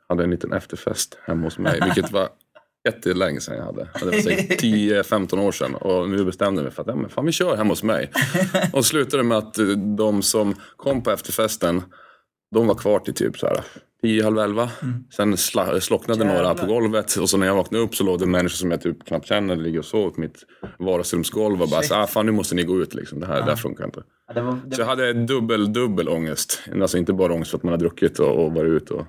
hade 0.08 0.24
en 0.24 0.32
liten 0.32 0.54
efterfest 0.54 1.18
hemma 1.24 1.44
hos 1.44 1.58
mig. 1.58 1.80
Vilket 1.86 2.12
var 2.12 2.30
jättelänge 2.86 3.40
sedan 3.40 3.58
jag 3.58 3.64
hade. 3.64 3.90
Det 4.00 4.06
var 4.06 4.12
säkert 4.12 4.62
10-15 4.62 5.40
år 5.40 5.52
sedan. 5.52 5.76
Och 5.76 6.10
nu 6.10 6.26
bestämde 6.26 6.60
jag 6.62 6.64
mig 6.64 6.74
för 6.74 6.82
att 6.82 6.88
ja, 6.88 6.96
men 6.96 7.10
fan, 7.10 7.26
vi 7.26 7.32
kör 7.32 7.56
hemma 7.56 7.70
hos 7.70 7.84
mig. 7.84 8.12
Och 8.74 8.86
slutade 8.86 9.24
med 9.24 9.38
att 9.38 9.58
eh, 9.58 9.66
de 9.98 10.22
som 10.22 10.56
kom 10.76 11.04
på 11.04 11.12
efterfesten, 11.12 11.84
de 12.56 12.68
var 12.68 12.76
kvar 12.76 13.00
till 13.00 13.14
typ 13.14 13.38
så 13.38 13.48
här 13.48 13.64
10, 14.02 14.24
halv 14.24 14.40
11. 14.40 14.70
Sen 15.16 15.38
sla, 15.38 15.82
slocknade 15.82 16.24
några 16.24 16.38
Jävlar. 16.38 16.56
på 16.56 16.66
golvet 16.66 17.16
och 17.16 17.30
så 17.30 17.38
när 17.38 17.48
jag 17.48 17.56
vaknade 17.56 17.84
upp 17.84 17.96
så 17.96 18.04
låg 18.04 18.20
det 18.20 18.26
människor 18.26 18.50
som 18.50 18.72
jag 18.72 18.82
typ 18.82 19.06
knappt 19.06 19.28
känner 19.28 19.56
ligger 19.56 19.80
och 19.80 19.86
sov 19.86 20.10
på 20.10 20.22
mitt 20.22 20.46
vardagsrumsgolv 20.80 21.62
och 21.62 21.70
bara 21.70 21.82
så, 21.82 21.96
ah, 21.96 22.08
fan 22.08 22.26
nu 22.26 22.32
måste 22.32 22.56
ni 22.56 22.64
gå 22.64 22.82
ut 22.82 22.94
liksom. 22.94 23.20
Det 23.20 23.26
här, 23.26 23.36
det 23.36 23.50
här 23.50 23.56
funkar 23.56 23.86
inte. 23.86 24.04
Ja, 24.28 24.34
det 24.34 24.42
var, 24.42 24.60
det 24.66 24.76
Så 24.76 24.82
jag 24.82 24.86
hade 24.86 25.14
dubbel, 25.14 25.74
dubbel 25.74 26.10
ångest. 26.10 26.60
Alltså 26.82 26.98
inte 26.98 27.14
bara 27.14 27.34
ångest 27.34 27.52
för 27.52 27.58
att 27.58 27.64
man 27.64 27.74
har 27.74 27.78
druckit 27.78 28.20
och, 28.20 28.46
och 28.46 28.54
varit 28.54 28.82
ute 28.82 28.94
och, 28.94 29.06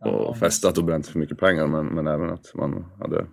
och 0.00 0.38
festat 0.38 0.78
och 0.78 0.84
bränt 0.84 1.06
för 1.06 1.18
mycket 1.18 1.38
pengar 1.38 1.66
men, 1.66 1.86
men 1.86 2.06
även 2.06 2.30
att 2.30 2.54
man 2.54 2.86
hade 3.00 3.26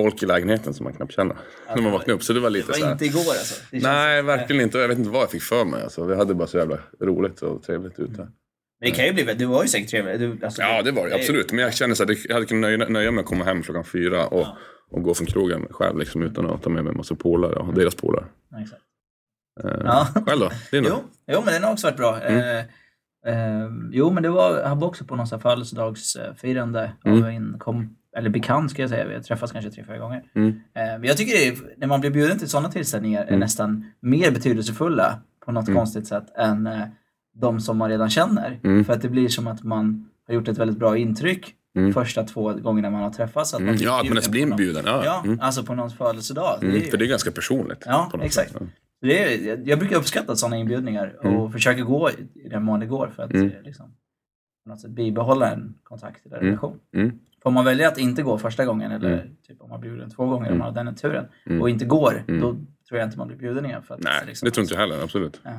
folk 0.00 0.22
i 0.22 0.26
lägenheten 0.26 0.74
som 0.74 0.84
man 0.84 0.92
knappt 0.92 1.12
känner. 1.12 1.36
Ja, 1.68 1.74
när 1.74 1.82
man 1.82 1.84
det 1.92 1.98
vaknade 1.98 2.12
upp. 2.12 2.22
Så 2.22 2.32
det 2.32 2.40
var 2.40 2.50
Det 2.50 2.52
lite 2.52 2.68
var 2.68 2.74
så 2.74 2.84
här. 2.84 2.92
inte 2.92 3.04
igår 3.04 3.18
alltså. 3.20 3.62
Det 3.70 3.82
Nej, 3.82 4.22
verkligen 4.22 4.62
inte. 4.62 4.78
Jag 4.78 4.88
vet 4.88 4.98
inte 4.98 5.10
vad 5.10 5.22
jag 5.22 5.30
fick 5.30 5.42
för 5.42 5.64
mig. 5.64 5.82
Alltså, 5.82 6.04
vi 6.04 6.16
hade 6.16 6.34
bara 6.34 6.48
så 6.48 6.58
jävla 6.58 6.78
roligt 7.00 7.42
och 7.42 7.62
trevligt 7.62 7.98
ute. 7.98 8.28
Men 8.80 8.90
det 8.90 8.96
kan 8.96 9.04
ju 9.06 9.12
bli, 9.12 9.24
det 9.34 9.46
var 9.46 9.62
ju 9.62 9.68
säkert 9.68 9.90
trevligt. 9.90 10.18
Du, 10.40 10.46
alltså, 10.46 10.62
Ja, 10.62 10.82
det 10.82 10.90
var 10.92 11.08
det 11.08 11.14
absolut. 11.14 11.52
Men 11.52 11.64
jag 11.64 11.74
känner 11.74 11.94
så 11.94 12.02
att 12.02 12.24
jag 12.24 12.34
hade 12.34 12.46
kunnat 12.46 12.60
nöja, 12.60 12.88
nöja 12.88 13.10
mig 13.10 13.20
att 13.22 13.28
komma 13.28 13.44
hem 13.44 13.62
klockan 13.62 13.84
fyra 13.84 14.26
och, 14.26 14.46
och 14.90 15.02
gå 15.02 15.14
från 15.14 15.26
krogen 15.26 15.66
själv 15.70 15.98
liksom, 15.98 16.22
utan 16.22 16.46
att 16.50 16.62
ta 16.62 16.70
med 16.70 16.84
mig 16.84 16.90
en 16.90 16.96
massa 16.96 17.14
polare 17.14 17.54
och 17.56 17.74
deras 17.74 17.94
polare. 17.94 18.24
Ja, 18.50 18.60
exakt. 18.62 18.82
Eh, 19.64 19.80
Ja. 19.84 20.08
Själv 20.26 20.40
då? 20.40 20.50
Din 20.70 20.82
då? 20.84 20.88
Jo, 20.90 21.02
jo, 21.26 21.42
men 21.44 21.54
den 21.54 21.64
har 21.64 21.72
också 21.72 21.86
varit 21.86 21.96
bra. 21.96 22.20
Mm. 22.20 22.56
Eh, 22.58 22.64
eh, 23.26 23.68
jo, 23.92 24.10
men 24.10 24.22
det 24.22 24.30
var, 24.30 24.58
jag 24.58 24.76
var 24.76 24.88
också 24.88 25.04
på 25.04 25.16
någon 25.16 25.26
här 25.32 25.38
födelsedagsfirande 25.38 26.92
Mm. 27.04 27.22
av 27.22 27.28
en 27.28 27.56
kom, 27.58 27.96
eller 28.16 28.30
bekant 28.30 28.70
ska 28.70 28.82
jag 28.82 28.90
säga. 28.90 29.08
Vi 29.08 29.14
har 29.14 29.20
träffats 29.20 29.52
kanske 29.52 29.70
tre, 29.70 29.84
fyra 29.86 29.98
gånger. 29.98 30.22
Mm. 30.34 30.48
Eh, 30.48 30.54
men 30.74 31.04
jag 31.04 31.16
tycker 31.16 31.32
det 31.32 31.46
är, 31.48 31.56
när 31.78 31.86
man 31.86 32.00
blir 32.00 32.10
bjuden 32.10 32.38
till 32.38 32.48
sådana 32.48 32.68
tillställningar 32.68 33.22
är 33.22 33.28
Mm. 33.28 33.40
nästan 33.40 33.84
mer 34.00 34.30
betydelsefulla 34.30 35.20
på 35.44 35.52
något 35.52 35.68
Mm. 35.68 35.76
konstigt 35.78 36.06
sätt 36.06 36.26
än 36.38 36.66
eh, 36.66 36.80
de 37.34 37.60
som 37.60 37.78
man 37.78 37.88
redan 37.90 38.10
känner. 38.10 38.60
Mm. 38.64 38.84
För 38.84 38.92
att 38.92 39.02
det 39.02 39.08
blir 39.08 39.28
som 39.28 39.46
att 39.46 39.62
man 39.62 40.08
har 40.26 40.34
gjort 40.34 40.48
ett 40.48 40.58
väldigt 40.58 40.78
bra 40.78 40.96
intryck 40.98 41.54
Mm. 41.76 41.92
första 41.92 42.22
två 42.24 42.52
gångerna 42.52 42.90
man 42.90 43.02
har 43.02 43.10
träffats. 43.10 43.54
Att 43.54 43.60
Mm. 43.60 43.76
Ja, 43.80 43.92
att 44.00 44.04
man 44.04 44.12
ens 44.12 44.28
blir 44.28 44.42
inbjuden. 44.42 44.82
Ja, 44.86 45.02
Ja, 45.04 45.22
Mm. 45.24 45.38
alltså 45.42 45.62
på 45.64 45.74
någons 45.74 45.94
födelsedag. 45.96 46.58
Mm. 46.62 46.74
Det 46.74 46.86
är, 46.86 46.90
För 46.90 46.96
det 46.98 47.04
är 47.04 47.08
ganska 47.08 47.30
personligt. 47.30 47.82
Ja, 47.86 48.10
exakt. 48.22 48.52
sätt. 48.52 48.62
Det 49.06 49.48
är, 49.48 49.62
jag, 49.68 49.78
brukar 49.78 49.96
uppskatta 49.96 50.36
sådana 50.36 50.56
inbjudningar 50.56 51.26
och 51.26 51.52
försöka 51.52 51.82
gå 51.82 52.10
i, 52.10 52.48
den 52.48 52.62
mån 52.62 52.80
det 52.80 52.86
går 52.86 53.08
för 53.16 53.22
att 53.22 53.30
Mm. 53.32 53.46
eh, 53.50 53.62
liksom, 53.62 53.94
på 54.64 54.70
något 54.70 54.80
sätt 54.80 54.90
bibehålla 54.90 55.50
en 55.52 55.74
kontakt 55.82 56.26
eller 56.26 56.36
Mm. 56.36 56.46
relation. 56.48 56.78
Mm. 56.96 57.18
Får 57.42 57.50
man 57.50 57.64
välja 57.64 57.88
att 57.88 57.98
inte 57.98 58.22
gå 58.22 58.38
första 58.38 58.64
gången 58.64 58.92
eller 58.92 59.12
Mm. 59.12 59.36
typ 59.48 59.60
om 59.62 59.70
man 59.70 59.80
blir 59.80 59.90
bjuden 59.90 60.10
två 60.10 60.24
gånger 60.26 60.36
om 60.36 60.44
Mm. 60.46 60.58
man 60.58 60.74
har 60.76 60.84
den 60.84 60.94
turen 60.94 61.24
Mm. 61.46 61.62
och 61.62 61.70
inte 61.70 61.84
går, 61.84 62.24
Mm. 62.28 62.40
då 62.40 62.52
tror 62.88 62.98
jag 63.00 63.06
inte 63.06 63.18
man 63.18 63.26
blir 63.28 63.36
bjuden 63.38 63.66
igen. 63.66 63.82
För 63.82 63.94
att, 63.94 64.00
Nej, 64.02 64.22
liksom, 64.26 64.46
det 64.46 64.52
tror 64.52 64.62
inte 64.64 64.74
jag 64.74 64.80
heller. 64.80 65.02
Absolut. 65.02 65.40
Eh, 65.44 65.52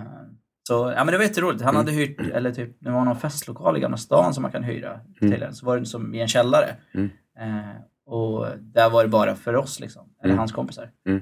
Så 0.67 0.93
ja, 0.97 1.03
men 1.03 1.11
det 1.11 1.17
var 1.17 1.25
jätteroligt. 1.25 1.63
Han 1.63 1.75
hade 1.75 1.91
hyrt, 1.91 2.19
eller 2.33 2.51
typ, 2.51 2.75
det 2.79 2.89
var 2.91 3.05
någon 3.05 3.15
festlokal 3.15 3.77
i 3.77 3.79
Gamla 3.79 3.97
stan 3.97 4.33
som 4.33 4.41
man 4.41 4.51
kan 4.51 4.63
hyra 4.63 4.99
Mm. 5.21 5.31
till 5.33 5.43
en. 5.43 5.53
Så 5.53 5.65
var 5.65 5.79
det 5.79 5.85
som 5.85 6.15
i 6.15 6.19
en 6.21 6.27
källare. 6.27 6.75
Mm. 6.93 7.09
Eh, 7.39 7.75
och 8.05 8.47
där 8.59 8.89
var 8.89 9.03
det 9.03 9.09
bara 9.09 9.35
för 9.35 9.55
oss 9.55 9.79
liksom, 9.79 10.09
eller 10.19 10.29
Mm. 10.29 10.37
hans 10.39 10.51
kompisar. 10.51 10.89
Mm. 11.07 11.21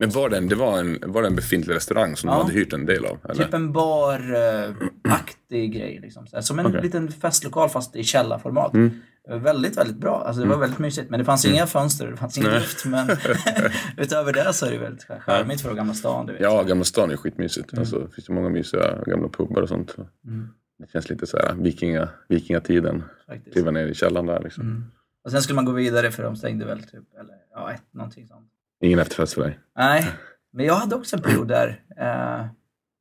Eh, 0.00 0.06
Men 0.06 0.10
var 0.10 0.28
det 0.28 0.36
en, 0.36 0.48
det 0.48 0.54
var 0.54 0.78
en, 0.78 0.98
var 1.06 1.22
det 1.22 1.28
en 1.28 1.36
befintlig 1.36 1.74
restaurang 1.74 2.16
som 2.16 2.28
Ja. 2.30 2.36
du 2.36 2.42
hade 2.42 2.54
hyrt 2.54 2.72
en 2.72 2.86
del 2.86 3.04
av? 3.06 3.18
Eller? 3.24 3.44
Typ 3.44 3.54
en 3.54 3.72
baraktig 3.72 5.72
grej. 5.74 5.98
Liksom. 6.02 6.26
Så 6.26 6.42
Som 6.42 6.58
en 6.58 6.66
Okej. 6.66 6.82
liten 6.82 7.12
festlokal 7.12 7.68
fast 7.68 7.96
i 7.96 8.04
källarformat. 8.04 8.74
Mm. 8.74 8.90
Väldigt, 9.28 9.76
väldigt 9.76 9.96
bra. 9.96 10.24
Alltså, 10.26 10.42
det 10.42 10.48
var 10.48 10.56
väldigt 10.58 10.78
mysigt. 10.78 11.10
Men 11.10 11.18
det 11.18 11.24
fanns 11.24 11.44
inga 11.44 11.66
fönster, 11.66 12.06
det 12.10 12.16
fanns 12.16 12.38
ingen 12.38 12.50
luft. 12.52 12.84
Men 12.86 13.08
utöver 13.96 14.32
det 14.32 14.52
så 14.52 14.66
är 14.66 14.70
det 14.70 14.78
väldigt 14.78 15.04
charmigt 15.04 15.60
för 15.60 15.74
Gamla 15.74 15.94
stan. 15.94 16.26
Du 16.26 16.32
vet. 16.32 16.42
Ja, 16.42 16.62
Gamla 16.62 16.84
stan 16.84 17.10
är 17.10 17.16
skitmysigt. 17.16 17.78
Alltså, 17.78 17.98
det 17.98 18.14
finns 18.14 18.28
ju 18.30 18.34
många 18.34 18.48
mysiga 18.48 19.02
gamla 19.06 19.28
pubbar 19.28 19.62
och 19.62 19.68
sånt. 19.68 19.96
Mm, 20.26 20.48
Det 20.78 20.90
känns 20.92 21.10
lite 21.10 21.26
så 21.26 21.36
här 21.36 21.54
vikinga, 21.54 22.08
vikingatiden. 22.28 23.04
Kliva 23.52 23.70
ner 23.70 23.86
i 23.86 23.94
källaren 23.94 24.26
där 24.26 24.40
liksom. 24.42 24.62
Mm. 24.64 24.84
Och 25.24 25.30
sen 25.30 25.42
skulle 25.42 25.56
man 25.56 25.64
gå 25.64 25.72
vidare 25.72 26.10
för 26.10 26.22
de 26.22 26.36
stängde 26.36 26.64
väl 26.64 26.82
typ, 26.82 27.04
eller 27.20 27.34
ja, 27.54 27.72
ett, 27.72 27.82
någonting 27.90 28.26
sånt. 28.26 28.48
Ingen 28.80 28.98
efterfest 28.98 29.34
för 29.34 29.42
dig. 29.42 29.58
Nej, 29.76 30.06
men 30.52 30.66
jag 30.66 30.74
hade 30.74 30.94
också 30.96 31.16
en 31.16 31.22
period 31.22 31.48
där. 31.48 31.82
Eh, 32.00 32.46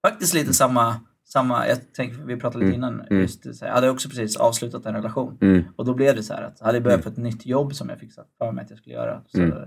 faktiskt 0.08 0.34
lite 0.34 0.54
samma, 0.54 0.96
samma 1.28 1.68
jag 1.68 1.94
tänker, 1.94 2.18
vi 2.24 2.38
pratade 2.38 2.66
lite 2.66 2.76
Mm, 2.78 2.90
innan, 2.94 3.08
mm. 3.08 3.22
just 3.22 3.44
det, 3.44 3.62
här, 3.62 3.68
jag 3.68 3.76
hade 3.76 3.90
också 3.90 4.10
precis 4.10 4.36
avslutat 4.38 4.86
en 4.86 4.94
relation. 4.96 5.38
Mm. 5.42 5.64
Och 5.76 5.86
då 5.86 5.94
blev 5.94 6.16
det 6.16 6.24
så 6.24 6.34
här 6.34 6.44
att 6.44 6.56
jag 6.60 6.66
hade 6.66 6.82
börjat 6.82 7.04
på 7.04 7.10
ett 7.10 7.18
nytt 7.18 7.46
jobb 7.46 7.76
som 7.76 7.90
jag 7.90 8.00
fick 8.00 8.12
för 8.38 8.52
mig 8.52 8.64
att 8.64 8.70
jag 8.70 8.80
skulle 8.80 8.96
göra. 8.96 9.22
Så, 9.28 9.38
Mm. 9.42 9.58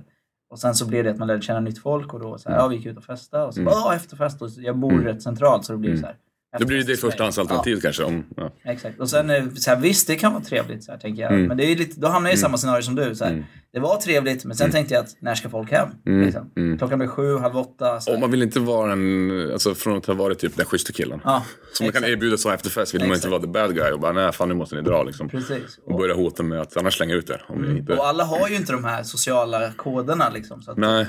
Och 0.50 0.59
sen 0.59 0.75
så 0.75 0.87
blev 0.88 1.05
det 1.05 1.11
att 1.11 1.19
man 1.19 1.29
lärde 1.29 1.43
känna 1.43 1.61
nytt 1.61 1.79
folk 1.79 2.15
och 2.15 2.21
då 2.21 2.38
så 2.38 2.49
här, 2.49 2.57
Mm. 2.57 2.65
ja, 2.65 2.69
vi 2.69 2.77
gick 2.77 2.87
ut 2.87 2.97
och 2.97 3.05
festade 3.05 3.45
och 3.45 3.55
så 3.55 3.61
Mm. 3.61 3.73
bara, 3.73 3.95
efterfest 3.95 4.43
och 4.43 4.49
jag 4.57 4.77
bor 4.79 4.93
Mm. 4.93 5.05
rätt 5.05 5.23
centralt 5.23 5.65
så 5.65 5.73
då 5.73 5.79
blir 5.79 5.91
det 5.91 5.95
Mm. 5.99 6.03
så 6.03 6.07
här. 6.07 6.17
Då 6.59 6.67
blir 6.67 6.76
det 6.78 6.85
ditt 6.85 7.00
förstahandsalternativ 7.00 7.81
kanske. 7.81 8.02
Om, 8.05 8.25
ja. 8.37 8.52
Ja, 8.62 8.73
exakt. 8.73 9.00
Och 9.00 9.11
sen 9.11 9.31
eh, 9.31 9.45
så 9.55 9.71
här, 9.71 9.81
visst, 9.81 10.07
det 10.07 10.17
kan 10.17 10.33
vara 10.33 10.45
trevligt 10.45 10.85
så 10.85 10.93
här, 10.93 10.99
tänker 10.99 11.23
jag. 11.23 11.33
Mm. 11.33 11.47
Men 11.47 11.57
det 11.57 11.64
är 11.73 11.76
lite, 11.76 12.00
då 12.00 12.09
hamnar 12.09 12.31
jag 12.31 12.35
i 12.35 12.40
samma 12.40 12.57
scenario 12.59 12.83
som 12.83 12.95
du. 12.95 13.14
Så 13.14 13.25
här. 13.25 13.33
Mm. 13.33 13.45
Det 13.73 13.81
var 13.81 13.97
trevligt, 13.97 14.45
men 14.45 14.57
sen 14.57 14.71
tänkte 14.71 14.95
jag 14.95 15.05
att 15.05 15.17
när 15.21 15.35
ska 15.35 15.49
folk 15.49 15.71
hem? 15.71 15.88
Mm. 16.07 16.25
Liksom. 16.25 16.50
Mm. 16.57 16.78
Klockan 16.78 16.99
blir 16.99 17.09
sju, 17.09 17.38
halv 17.38 17.57
åtta. 17.57 18.00
Så 18.00 18.11
här. 18.11 18.17
Och 18.17 18.21
man 18.21 18.31
vill 18.31 18.43
inte 18.43 18.61
vara 18.61 18.93
en, 18.93 19.50
alltså 19.52 19.75
från 19.75 19.97
att 19.97 20.07
ha 20.07 20.14
varit 20.14 20.38
typ 20.38 20.57
den 20.57 20.67
schyssta 20.67 20.93
killen. 20.93 21.21
Ja, 21.25 21.45
Som 21.73 21.87
man 21.87 21.93
kan 21.93 22.05
erbjuda 22.05 22.37
så 22.37 22.50
efterfest 22.50 22.95
vill 22.95 23.00
man 23.00 23.11
Exakt. 23.11 23.25
inte 23.25 23.31
vara 23.31 23.40
the 23.40 23.49
bad 23.49 23.75
guy 23.75 23.93
och 23.93 24.00
bara 24.00 24.12
nej 24.12 24.33
fan 24.33 24.49
nu 24.49 24.55
måste 24.55 24.76
ni 24.76 24.83
dra 24.83 25.02
liksom. 25.02 25.28
Precis. 25.28 25.78
Och 25.85 25.93
Och, 25.93 25.99
börja 25.99 26.14
hota 26.14 26.43
med 26.43 26.61
att 26.61 26.76
annars 26.76 26.97
slänga 26.97 27.14
ut 27.14 27.31
er. 27.31 27.45
Om 27.49 27.62
ni 27.62 27.78
inte... 27.78 27.93
och 27.93 28.07
alla 28.09 28.25
har 28.25 28.49
ju 28.49 28.57
inte 28.57 28.73
de 28.73 28.85
här 28.85 29.02
sociala 29.02 29.73
koderna 29.76 30.31
liksom. 30.31 30.62
Så, 30.62 30.71
att, 30.71 30.76
Nej. 30.76 31.07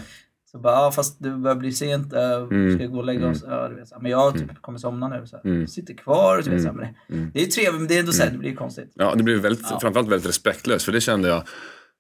Så 0.52 0.60
bara, 0.60 0.74
ja, 0.74 0.92
fast 0.92 1.24
det 1.24 1.30
börjar 1.30 1.56
bli 1.56 1.72
sent, 1.72 2.14
äh, 2.14 2.34
Mm. 2.34 2.74
ska 2.74 2.84
jag 2.84 2.92
gå 2.92 2.98
och 2.98 3.06
lägga 3.06 3.28
oss? 3.30 3.44
Ja, 3.48 3.68
du 3.68 3.76
vet, 3.76 4.02
men 4.02 4.12
jag 4.12 4.34
typ, 4.34 4.62
kommer 4.62 4.80
somna 4.80 5.08
nu. 5.08 5.28
Så 5.28 5.36
här. 5.36 5.46
Mm. 5.46 5.68
Sitter 5.68 5.94
kvar. 5.94 6.38
Och 6.38 6.44
så, 6.44 6.50
vet, 6.52 6.64
så 6.64 6.74
men 6.74 6.78
det, 7.08 7.14
Mm. 7.16 7.32
det 7.34 7.42
är 7.42 7.46
trevligt, 7.46 7.80
men 7.82 7.88
det 7.88 7.96
är 7.96 8.00
ändå 8.00 8.12
så 8.12 8.24
här, 8.24 8.32
det 8.32 8.38
blir 8.38 8.56
konstigt. 8.56 8.92
Ja, 8.96 9.16
det 9.16 9.24
blev 9.24 9.40
väldigt, 9.40 9.66
Ja. 9.72 9.80
framförallt 9.82 10.10
väldigt 10.10 10.30
respektlöst. 10.30 10.86
För 10.86 10.92
det 10.92 11.02
kände 11.02 11.28
jag. 11.28 11.44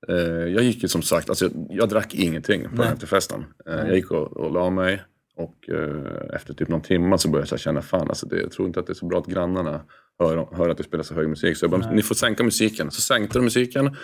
Eh, 0.07 0.15
jag 0.53 0.63
gick 0.63 0.83
ju 0.83 0.87
som 0.89 1.01
sagt, 1.01 1.29
alltså, 1.29 1.45
jag, 1.45 1.67
jag 1.69 1.89
drack 1.89 2.13
ingenting 2.15 2.67
på 2.75 2.83
efterfesten. 2.83 3.45
Eh, 3.69 3.75
jag 3.75 3.95
gick 3.95 4.11
och, 4.11 4.37
och 4.37 4.51
la 4.53 4.69
mig. 4.69 5.03
Och 5.37 5.69
eh, 5.69 6.35
efter 6.35 6.53
typ 6.53 6.67
någon 6.67 6.81
timme 6.81 7.17
så 7.17 7.29
började 7.29 7.47
jag 7.51 7.59
känna, 7.59 7.81
fan 7.81 8.09
alltså, 8.09 8.25
det, 8.25 8.41
jag 8.41 8.51
tror 8.51 8.67
inte 8.67 8.79
att 8.79 8.87
det 8.87 8.93
är 8.93 8.95
så 8.95 9.05
bra 9.05 9.19
att 9.19 9.25
grannarna 9.27 9.81
hör, 10.19 10.47
hör 10.55 10.69
att 10.69 10.77
det 10.77 10.83
spelar 10.83 11.03
så 11.03 11.13
hög 11.15 11.29
musik. 11.29 11.57
Så 11.57 11.63
jag 11.63 11.71
bara, 11.71 11.81
Nej. 11.85 11.95
ni 11.95 12.01
får 12.01 12.15
sänka 12.15 12.43
musiken. 12.43 12.91
Så 12.91 13.01
sänkte 13.01 13.37
de 13.37 13.43
musiken. 13.43 13.95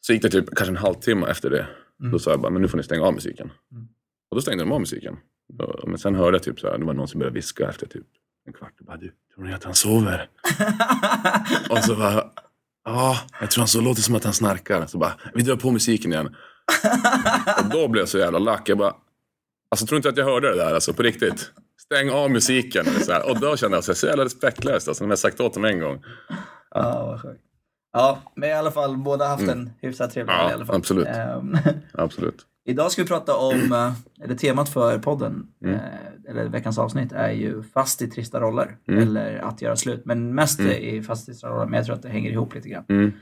Så 0.00 0.12
gick 0.12 0.22
det 0.22 0.28
typ 0.30 0.54
kanske 0.56 0.72
en 0.72 0.76
halvtimme 0.76 1.26
efter 1.30 1.50
det. 1.50 1.66
Då 2.10 2.18
sa 2.18 2.30
jag 2.30 2.40
bara, 2.40 2.50
men 2.52 2.62
nu 2.62 2.68
får 2.68 2.76
ni 2.78 2.82
stänga 2.84 3.02
av 3.04 3.14
musiken. 3.14 3.50
Mm. 3.72 3.88
Och 4.30 4.36
då 4.36 4.40
stängde 4.42 4.64
de 4.64 4.72
av 4.72 4.80
musiken. 4.80 5.16
Och- 5.58 5.88
Men 5.88 5.98
sen 5.98 6.14
hörde 6.14 6.34
jag 6.36 6.42
typ 6.42 6.60
så 6.60 6.70
här, 6.70 6.78
det 6.78 6.84
var 6.84 6.94
någon 6.94 7.08
som 7.08 7.18
började 7.18 7.34
viska 7.34 7.68
efter 7.68 7.86
typ 7.86 8.06
en 8.46 8.52
kvart 8.52 8.72
och 8.80 8.86
bara 8.86 8.96
du, 8.96 9.12
tror 9.34 9.44
ni 9.44 9.52
att 9.52 9.64
han 9.64 9.74
sover? 9.74 10.28
och 11.70 11.78
så 11.78 11.96
bara, 11.96 12.24
ja, 12.84 13.16
jag 13.40 13.50
tror 13.50 13.60
han 13.62 13.68
så 13.68 13.80
låter 13.80 14.02
som 14.02 14.14
att 14.14 14.24
han 14.24 14.32
snarkar. 14.32 14.86
Så 14.86 14.98
bara, 14.98 15.12
vi 15.34 15.42
drar 15.42 15.56
på 15.56 15.70
musiken 15.70 16.12
igen. 16.12 16.36
och 17.64 17.70
då 17.70 17.88
blev 17.88 18.00
jag 18.02 18.08
så 18.08 18.18
jävla 18.18 18.38
lack. 18.38 18.68
Jag 18.68 18.78
bara, 18.78 18.94
alltså 19.70 19.86
tror 19.86 19.96
inte 19.96 20.08
att 20.08 20.16
jag 20.16 20.24
hörde 20.24 20.48
det 20.50 20.56
där 20.56 20.74
alltså 20.74 20.92
på 20.92 21.02
riktigt. 21.02 21.52
Stäng 21.80 22.10
av 22.10 22.30
musiken. 22.30 22.86
Eller 22.86 23.00
så 23.00 23.12
här. 23.12 23.30
Och 23.30 23.40
då 23.40 23.56
kände 23.56 23.76
jag 23.76 23.84
sig 23.84 23.94
så 23.94 24.06
jävla 24.06 24.24
respektlöst. 24.24 24.88
Alltså, 24.88 25.04
när 25.04 25.10
jag 25.10 25.18
sagt 25.18 25.40
åt 25.40 25.54
dem 25.54 25.64
en 25.64 25.80
gång. 25.80 26.04
Ja, 26.70 27.06
vad 27.06 27.22
sjukt. 27.22 27.42
Ja, 27.92 28.22
men 28.34 28.48
i 28.48 28.52
alla 28.52 28.70
fall 28.70 28.96
båda 28.96 29.26
haft 29.26 29.48
en 29.48 29.70
hyfsat 29.80 30.10
trevlig 30.12 30.32
Ja, 30.34 30.50
i 30.50 30.54
alla 30.54 30.66
fall. 30.66 30.76
absolut. 30.76 31.06
Ehm, 31.08 31.56
Absolut. 31.94 32.46
Idag 32.64 32.92
ska 32.92 33.02
vi 33.02 33.08
prata 33.08 33.36
om, 33.36 33.72
eh, 33.72 33.92
eller 34.24 34.34
temat 34.34 34.68
för 34.68 34.98
podden, 34.98 35.46
Mm. 35.64 35.74
eh, 35.74 35.80
eller 36.28 36.48
veckans 36.48 36.78
avsnitt, 36.78 37.12
är 37.12 37.30
ju 37.30 37.62
fast 37.62 38.02
i 38.02 38.06
trista 38.10 38.40
roller. 38.40 38.76
Mm. 38.88 39.02
Eller 39.02 39.38
att 39.38 39.62
göra 39.62 39.76
slut. 39.76 40.02
Men 40.04 40.34
mest 40.34 40.60
Mm. 40.60 40.72
i 40.72 41.02
fast 41.02 41.22
i 41.22 41.32
trista 41.32 41.48
roller, 41.48 41.64
men 41.66 41.74
jag 41.74 41.86
tror 41.86 41.96
att 41.96 42.02
det 42.02 42.08
hänger 42.08 42.30
ihop 42.30 42.54
lite 42.54 42.68
grann. 42.68 42.84
Mm. 42.88 43.12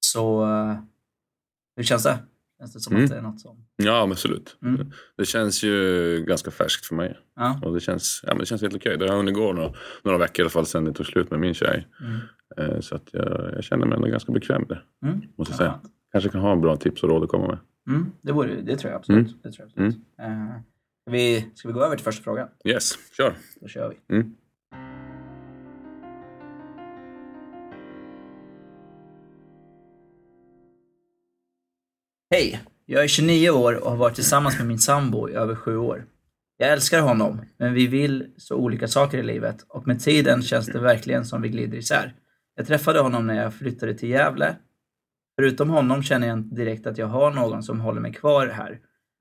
Så, 0.00 0.42
eh, 0.44 0.76
hur 1.76 1.84
känns 1.84 2.02
det? 2.02 2.18
Känns 2.60 2.72
det 2.72 2.80
som 2.80 2.92
Mm. 2.92 3.04
att 3.04 3.10
det 3.10 3.16
är 3.16 3.22
något 3.22 3.40
som... 3.40 3.56
Ja, 3.76 4.00
men 4.06 4.12
absolut. 4.12 4.56
Mm. 4.62 4.90
Det 5.16 5.24
känns 5.24 5.62
ju 5.62 6.24
ganska 6.28 6.50
färskt 6.50 6.86
för 6.86 6.94
mig. 6.94 7.18
Ja. 7.36 7.60
Och 7.64 7.74
det 7.74 7.80
känns, 7.80 8.20
ja, 8.22 8.28
men 8.32 8.38
det 8.38 8.46
känns 8.46 8.62
helt 8.62 8.74
okej. 8.74 8.98
Det 8.98 9.08
har 9.08 9.16
hunnit 9.16 9.34
gå 9.34 9.52
några, 9.52 9.72
några 10.02 10.18
veckor 10.18 10.40
i 10.40 10.42
alla 10.42 10.50
fall 10.50 10.66
sedan 10.66 10.84
det 10.84 10.92
tog 10.92 11.06
slut 11.06 11.30
med 11.30 11.40
min 11.40 11.54
tjej. 11.54 11.86
Mm. 12.00 12.18
Eh, 12.56 12.80
Så 12.80 12.94
att 12.96 13.08
jag, 13.12 13.52
jag 13.54 13.64
känner 13.64 13.86
mig 13.86 13.96
ändå 13.96 14.08
ganska 14.08 14.32
bekväm 14.32 14.64
där. 14.68 14.84
Mm. 15.04 15.20
Måste 15.36 15.52
jag 15.52 15.54
Ja, 15.54 15.56
säga. 15.56 15.80
Kanske 16.12 16.30
kan 16.30 16.40
ha 16.40 16.52
en 16.52 16.60
bra 16.60 16.76
tips 16.76 17.02
och 17.02 17.08
råd 17.08 17.22
att 17.22 17.28
komma 17.28 17.46
med. 17.46 17.58
Mm. 17.88 18.06
Det, 18.22 18.32
vore, 18.32 18.60
det 18.60 18.76
tror 18.76 18.90
jag 18.92 18.98
absolut. 18.98 19.42
Det 19.42 19.52
tror 19.52 19.68
jag 19.76 19.86
absolut. 19.86 19.94
Eh, 20.20 20.60
ska, 21.02 21.10
vi, 21.10 21.46
ska 21.54 21.68
vi 21.68 21.74
gå 21.74 21.84
över 21.84 21.96
till 21.96 22.04
första 22.04 22.22
frågan? 22.22 22.48
Yes, 22.64 22.92
kör. 23.16 23.34
Då 23.60 23.68
kör 23.68 23.88
vi. 24.08 24.16
Mm. 24.16 24.34
Hej! 32.30 32.60
Jag 32.86 33.04
är 33.04 33.08
29 33.08 33.50
år 33.50 33.84
och 33.84 33.90
har 33.90 33.96
varit 33.96 34.14
tillsammans 34.14 34.58
med 34.58 34.66
min 34.66 34.78
sambo 34.78 35.28
i 35.28 35.32
över 35.34 35.54
sju 35.54 35.76
år. 35.76 36.04
Jag 36.56 36.72
älskar 36.72 37.00
honom, 37.00 37.40
men 37.56 37.72
vi 37.74 37.86
vill 37.86 38.26
så 38.36 38.56
olika 38.56 38.88
saker 38.88 39.18
i 39.18 39.22
livet 39.22 39.64
och 39.68 39.86
med 39.86 40.00
tiden 40.00 40.42
känns 40.42 40.66
det 40.66 40.80
verkligen 40.80 41.24
som 41.24 41.42
vi 41.42 41.48
glider 41.48 41.78
isär. 41.78 42.14
Jag 42.54 42.66
träffade 42.66 43.00
honom 43.00 43.26
när 43.26 43.42
jag 43.42 43.54
flyttade 43.54 43.94
till 43.94 44.08
Gävle. 44.08 44.56
Förutom 45.36 45.70
honom 45.70 46.02
känner 46.02 46.26
jag 46.26 46.38
inte 46.38 46.54
direkt 46.54 46.86
att 46.86 46.98
jag 46.98 47.06
har 47.06 47.30
någon 47.30 47.62
som 47.62 47.80
håller 47.80 48.00
mig 48.00 48.12
kvar 48.12 48.46
här. 48.46 48.78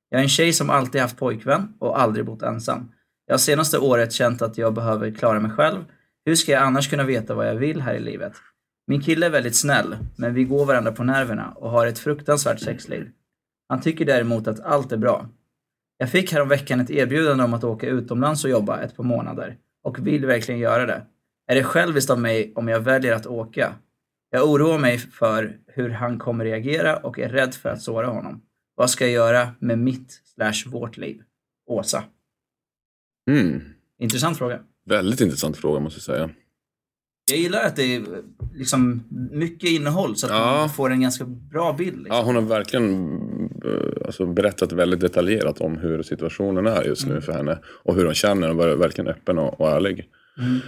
Jag 0.09 0.19
är 0.19 0.23
en 0.23 0.29
tjej 0.29 0.53
som 0.53 0.69
alltid 0.69 1.01
haft 1.01 1.17
pojkvän 1.17 1.73
och 1.79 2.01
aldrig 2.01 2.25
bott 2.25 2.41
ensam. 2.41 2.91
Jag 3.25 3.33
har 3.33 3.39
senaste 3.39 3.77
året 3.77 4.13
känt 4.13 4.41
att 4.41 4.57
jag 4.57 4.73
behöver 4.73 5.11
klara 5.11 5.39
mig 5.39 5.51
själv. 5.51 5.85
Hur 6.25 6.35
ska 6.35 6.51
jag 6.51 6.63
annars 6.63 6.89
kunna 6.89 7.03
veta 7.03 7.35
vad 7.35 7.47
jag 7.47 7.55
vill 7.55 7.81
här 7.81 7.93
i 7.93 7.99
livet? 7.99 8.33
Min 8.87 9.01
kille 9.01 9.25
är 9.25 9.29
väldigt 9.29 9.55
snäll, 9.55 9.97
men 10.17 10.33
vi 10.33 10.43
går 10.43 10.65
varandra 10.65 10.91
på 10.91 11.03
nerverna 11.03 11.53
och 11.55 11.69
har 11.71 11.87
ett 11.87 11.99
fruktansvärt 11.99 12.59
sexliv. 12.59 13.09
Han 13.67 13.81
tycker 13.81 14.05
däremot 14.05 14.47
att 14.47 14.59
allt 14.59 14.91
är 14.91 14.97
bra. 14.97 15.29
Jag 15.97 16.11
fick 16.11 16.33
häromveckan 16.33 16.79
ett 16.79 16.89
erbjudande 16.89 17.43
om 17.43 17.53
att 17.53 17.63
åka 17.63 17.87
utomlands 17.87 18.43
och 18.43 18.49
jobba 18.49 18.79
ett 18.79 18.95
par 18.95 19.03
månader 19.03 19.57
och 19.83 20.07
vill 20.07 20.25
verkligen 20.25 20.59
göra 20.59 20.85
det. 20.85 21.01
Är 21.51 21.55
det 21.55 21.63
själviskt 21.63 22.09
av 22.09 22.19
mig 22.19 22.51
om 22.55 22.67
jag 22.67 22.79
väljer 22.79 23.13
att 23.15 23.25
åka? 23.27 23.75
Jag 24.31 24.49
oroar 24.49 24.79
mig 24.79 24.97
för 24.97 25.57
hur 25.67 25.89
han 25.89 26.19
kommer 26.19 26.45
reagera 26.45 26.97
och 26.97 27.19
är 27.19 27.29
rädd 27.29 27.53
för 27.53 27.69
att 27.69 27.81
såra 27.81 28.07
honom. 28.07 28.41
Vad 28.75 28.89
ska 28.89 29.05
jag 29.05 29.13
göra 29.13 29.49
med 29.59 29.79
mitt 29.79 30.21
slash 30.35 30.71
vårt 30.71 30.97
liv? 30.97 31.21
Åsa. 31.69 32.03
Mm. 33.31 33.61
Intressant 33.99 34.37
fråga. 34.37 34.59
Väldigt 34.85 35.21
intressant 35.21 35.57
fråga 35.57 35.79
måste 35.79 35.97
jag 35.97 36.03
säga. 36.03 36.29
Jag 37.31 37.39
gillar 37.39 37.63
att 37.63 37.75
det 37.75 37.95
är 37.95 38.03
liksom 38.53 39.03
mycket 39.31 39.69
innehåll 39.69 40.15
så 40.15 40.25
att 40.27 40.31
Ja. 40.33 40.57
man 40.59 40.69
får 40.69 40.89
en 40.91 41.01
ganska 41.01 41.25
bra 41.25 41.73
bild. 41.73 41.97
Liksom. 41.97 42.15
Ja, 42.17 42.23
hon 42.23 42.35
har 42.35 42.41
verkligen 42.41 43.19
eh, 43.65 44.05
alltså, 44.05 44.25
berättat 44.25 44.71
väldigt 44.71 44.99
detaljerat 44.99 45.61
om 45.61 45.77
hur 45.77 46.03
situationen 46.03 46.67
är 46.67 46.83
just 46.83 47.07
nu 47.07 47.21
för 47.21 47.33
henne. 47.33 47.59
Och 47.65 47.95
hur 47.95 48.05
hon 48.05 48.13
känner 48.13 48.49
och 48.49 48.55
varit 48.55 48.77
verkligen 48.79 49.07
öppen 49.07 49.37
och, 49.39 49.61
och 49.61 49.69
ärlig. 49.69 50.09
Mm. 50.37 50.59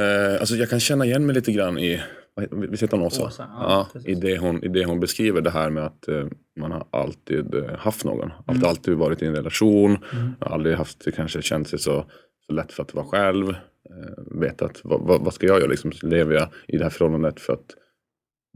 Eh, 0.00 0.40
alltså, 0.40 0.54
jag 0.56 0.70
kan 0.70 0.80
känna 0.80 1.04
igen 1.04 1.26
mig 1.26 1.34
lite 1.34 1.52
grann 1.52 1.78
i, 1.78 2.02
visst 2.50 2.82
heter 2.82 2.96
hon 2.96 3.06
Åsa? 3.06 3.24
Åsa, 3.24 3.48
ja, 3.58 3.88
precis. 3.92 4.08
i, 4.08 4.14
det 4.14 4.38
hon, 4.38 4.64
I 4.64 4.68
det 4.68 4.84
hon 4.84 5.00
beskriver 5.00 5.40
det 5.40 5.50
här 5.50 5.70
med 5.70 5.84
att 5.84 6.08
eh, 6.08 6.26
man 6.60 6.72
har 6.72 6.86
alltid 6.90 7.54
eh, 7.54 7.76
haft 7.78 8.04
någon. 8.04 8.30
Mm. 8.48 8.64
alltid 8.64 8.94
varit 8.94 9.22
i 9.22 9.26
en 9.26 9.34
relation. 9.36 9.98
Aldrig 10.38 10.76
haft, 10.76 11.14
kanske 11.14 11.42
känt 11.42 11.68
sig 11.68 11.78
så, 11.78 12.04
så 12.46 12.52
lätt 12.52 12.72
för 12.72 12.82
att 12.82 12.94
vara 12.94 13.06
själv. 13.06 13.48
Eh, 13.90 14.40
vetat 14.40 14.80
vad, 14.84 15.00
vad, 15.00 15.20
vad 15.20 15.34
ska 15.34 15.46
jag 15.46 15.58
göra? 15.58 15.70
Liksom, 15.70 15.92
lever 16.02 16.34
jag 16.34 16.48
i 16.68 16.76
det 16.76 16.82
här 16.82 16.90
förhållandet 16.90 17.40
för 17.40 17.52
att 17.52 17.66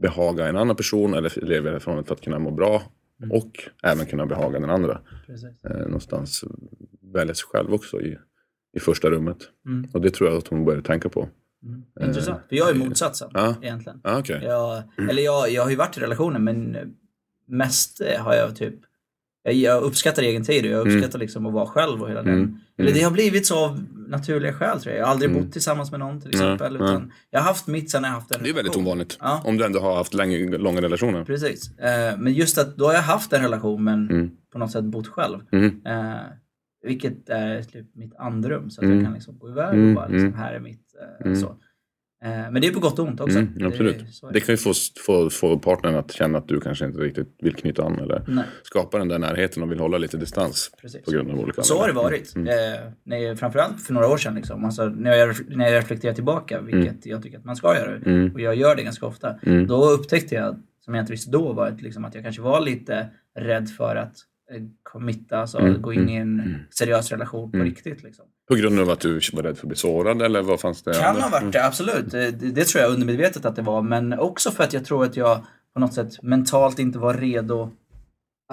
behaga 0.01 0.47
en 0.47 0.57
annan 0.57 0.75
person 0.75 1.13
eller 1.13 1.45
lever 1.45 1.53
jag 1.55 1.61
i 1.61 1.65
det 1.65 1.71
här 1.71 1.79
förhållandet 1.79 2.07
för 2.07 2.15
att 2.15 2.21
kunna 2.21 2.39
må 2.39 2.51
bra? 2.51 2.81
Mm. 3.23 3.31
Och 3.31 3.51
även 3.83 4.05
kunna 4.05 4.25
behaga 4.25 4.59
den 4.59 4.69
andra. 4.69 5.01
Precis. 5.27 5.63
Eh, 5.63 5.77
någonstans 5.77 6.43
välja 7.13 7.33
sig 7.33 7.45
själv 7.51 7.73
också 7.73 8.01
i, 8.01 8.17
i 8.77 8.79
första 8.79 9.09
rummet. 9.09 9.37
Mm. 9.65 9.89
Och 9.93 10.01
det 10.01 10.09
tror 10.09 10.29
jag 10.29 10.37
att 10.37 10.47
hon 10.47 10.65
började 10.65 10.83
tänka 10.87 11.09
på. 11.09 11.29
Mm. 11.63 11.83
Intressant. 12.09 12.39
För 12.49 12.55
jag 12.55 12.69
är 12.69 12.73
motsatsen 12.73 13.29
Ja. 13.33 13.55
egentligen. 13.61 14.01
Ah, 14.03 14.19
okej. 14.19 14.41
Jag, 14.43 14.83
eller 15.09 15.21
jag, 15.23 15.51
jag 15.51 15.63
har 15.63 15.69
ju 15.69 15.75
varit 15.75 15.97
i 15.97 15.99
relationer 16.01 16.39
men 16.39 16.77
mest 17.47 18.01
eh, 18.01 18.21
har 18.23 18.33
jag 18.35 18.55
typ 18.55 18.75
jag, 19.43 19.53
jag 19.53 19.83
uppskattar 19.83 20.23
egen 20.23 20.43
tid 20.43 20.65
och 20.65 20.71
jag 20.71 20.81
Mm. 20.81 20.93
uppskattar 20.97 21.19
liksom 21.19 21.45
att 21.45 21.53
vara 21.53 21.65
själv 21.65 22.01
och 22.03 22.09
hela 22.09 22.19
Mm. 22.19 22.35
den. 22.39 22.59
Eller 22.77 22.93
det 22.93 23.01
har 23.01 23.11
blivit 23.11 23.45
så 23.47 23.65
av 23.65 23.85
naturliga 24.07 24.53
skäl 24.53 24.81
tror 24.81 24.93
jag. 24.93 24.99
Jag 25.01 25.05
har 25.05 25.11
aldrig 25.11 25.31
Mm. 25.31 25.43
bott 25.43 25.53
tillsammans 25.53 25.91
med 25.91 25.99
någon 25.99 26.21
till 26.21 26.29
exempel. 26.29 26.73
nej. 26.77 26.83
Utan 26.83 27.11
jag 27.29 27.39
har 27.39 27.47
haft 27.47 27.67
mitt 27.67 27.91
sen 27.91 28.03
jag 28.03 28.09
haft 28.11 28.31
en 28.31 28.43
Det 28.43 28.49
är 28.49 28.53
väldigt 28.53 28.65
relation. 28.75 28.85
ovanligt. 28.85 29.17
Ja. 29.21 29.41
Om 29.45 29.57
du 29.57 29.65
ändå 29.65 29.79
har 29.79 29.95
haft 29.95 30.13
länge, 30.13 30.57
långa 30.57 30.81
relationer. 30.81 31.25
Precis. 31.25 31.77
Eh, 31.79 32.17
men 32.17 32.33
just 32.33 32.57
att 32.57 32.77
då 32.77 32.85
har 32.85 32.93
jag 32.93 33.01
haft 33.01 33.33
en 33.33 33.41
relation 33.41 33.83
men 33.83 34.09
Mm. 34.09 34.31
på 34.53 34.59
något 34.59 34.71
sätt 34.71 34.83
bott 34.83 35.07
själv. 35.07 35.37
Mm. 36.83 36.93
Vilket 36.93 37.29
är 37.29 37.63
typ 37.63 37.95
mitt 37.95 38.15
andrum 38.15 38.69
så 38.69 38.81
att 38.81 38.85
Mm. 38.85 38.97
jag 38.97 39.05
kan 39.05 39.13
liksom 39.13 39.39
gå 39.39 39.49
iväg 39.49 39.73
Mm, 39.73 39.89
och 39.89 39.95
bara 39.95 40.07
liksom, 40.07 40.27
mm. 40.27 40.39
här 40.39 40.53
är 40.53 40.59
mitt. 40.59 40.95
Eh, 41.21 41.25
Mm. 41.25 41.35
så. 41.41 41.55
Eh, 42.23 42.29
men 42.51 42.53
det 42.61 42.67
är 42.67 42.71
på 42.73 42.79
gott 42.79 42.99
och 42.99 43.07
ont 43.07 43.19
också. 43.21 43.39
Mm, 43.39 43.67
absolut. 43.67 43.97
Det, 44.21 44.27
är 44.27 44.33
Det 44.33 44.39
kan 44.39 44.53
ju 44.53 44.57
få, 44.57 44.73
få, 45.05 45.29
få 45.29 45.59
partnern 45.59 45.95
att 45.95 46.11
känna 46.11 46.37
att 46.37 46.47
du 46.47 46.59
kanske 46.61 46.85
inte 46.85 46.99
riktigt 46.99 47.35
vill 47.41 47.55
knyta 47.55 47.83
an 47.83 47.99
eller 47.99 48.23
Nej, 48.27 48.45
skapa 48.63 48.97
den 48.97 49.07
där 49.07 49.19
närheten 49.19 49.63
och 49.63 49.71
vill 49.71 49.79
hålla 49.79 49.97
lite 49.97 50.17
distans 50.17 50.71
precis. 50.81 51.05
på 51.05 51.11
grund 51.11 51.31
av 51.31 51.39
olika 51.39 51.61
Så 51.63 51.79
har 51.79 51.87
det 51.87 51.93
varit. 51.93 52.35
Mm. 52.35 52.47
Eh, 52.47 52.91
när, 53.03 53.35
framförallt 53.35 53.81
för 53.81 53.93
några 53.93 54.07
år 54.07 54.17
sedan. 54.17 54.35
Liksom. 54.35 54.65
Alltså, 54.65 54.85
när, 54.85 55.13
jag, 55.17 55.35
när 55.49 55.65
jag 55.69 55.77
reflekterar 55.79 56.13
tillbaka, 56.13 56.61
vilket 56.61 57.05
jag 57.05 57.23
tycker 57.23 57.37
att 57.37 57.45
man 57.45 57.55
ska 57.55 57.75
göra, 57.75 57.95
Mm. 57.95 58.33
och 58.33 58.41
jag 58.41 58.55
gör 58.55 58.75
det 58.75 58.83
ganska 58.83 59.05
ofta, 59.05 59.35
Mm. 59.43 59.67
då 59.67 59.89
upptäckte 59.89 60.35
jag, 60.35 60.61
som 60.79 60.93
jag 60.93 61.01
inte 61.03 61.11
visste 61.13 61.31
då, 61.31 61.53
var 61.53 61.67
att, 61.67 61.81
liksom, 61.81 62.05
att 62.05 62.15
jag 62.15 62.23
kanske 62.23 62.41
var 62.41 62.61
lite 62.61 63.07
rädd 63.39 63.69
för 63.69 63.95
att 63.95 64.15
committa, 64.83 65.37
alltså 65.37 65.57
Mm, 65.59 65.81
gå 65.81 65.93
in 65.93 66.09
i 66.09 66.15
en 66.15 66.55
seriös 66.69 67.11
relation 67.11 67.51
på 67.51 67.57
Mm. 67.57 67.67
riktigt. 67.69 68.03
Liksom. 68.03 68.25
På 68.49 68.55
grund 68.55 68.79
av 68.79 68.89
att 68.89 68.99
du 68.99 69.19
var 69.33 69.43
rädd 69.43 69.57
för 69.57 69.63
att 69.65 69.67
bli 69.67 69.77
sårad 69.77 70.21
eller 70.21 70.41
vad 70.41 70.59
fanns 70.59 70.83
det? 70.83 70.93
Kan 70.93 71.21
ha 71.21 71.29
varit 71.29 71.53
det, 71.53 71.65
absolut. 71.65 72.11
Det, 72.11 72.31
det, 72.31 72.51
det 72.51 72.65
tror 72.65 72.83
jag 72.83 72.91
undermedvetet 72.93 73.45
att 73.45 73.55
det 73.55 73.61
var. 73.61 73.81
Men 73.81 74.13
också 74.19 74.51
för 74.51 74.63
att 74.63 74.73
jag 74.73 74.85
tror 74.85 75.03
att 75.05 75.17
jag 75.17 75.39
på 75.73 75.79
något 75.79 75.93
sätt 75.93 76.21
mentalt 76.23 76.79
inte 76.79 76.99
var 76.99 77.13
redo 77.13 77.71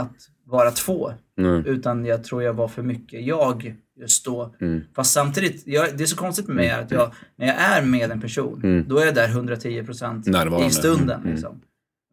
att 0.01 0.15
vara 0.45 0.71
två. 0.71 1.13
Mm. 1.39 1.67
Utan 1.67 2.05
jag 2.07 2.25
tror 2.25 2.43
jag 2.43 2.53
var 2.53 2.69
för 2.69 2.83
mycket 2.83 3.27
jag 3.27 3.75
just 4.01 4.25
då. 4.25 4.55
Mm. 4.61 4.81
Fast 4.97 5.13
samtidigt, 5.13 5.63
jag, 5.67 5.97
det 5.99 6.05
är 6.05 6.07
så 6.07 6.17
konstigt 6.17 6.47
med 6.47 6.57
mig 6.57 6.71
att 6.71 6.91
jag, 6.91 7.13
när 7.37 7.47
jag 7.47 7.57
är 7.57 7.83
med 7.83 8.11
en 8.11 8.21
person, 8.21 8.61
Mm. 8.65 8.85
då 8.89 8.99
är 8.99 9.07
jag 9.07 9.15
där 9.15 9.29
110% 9.29 10.23
Närvarande. 10.31 10.67
i 10.67 10.71
stunden. 10.71 11.21
Mm. 11.21 11.33
Liksom. 11.33 11.61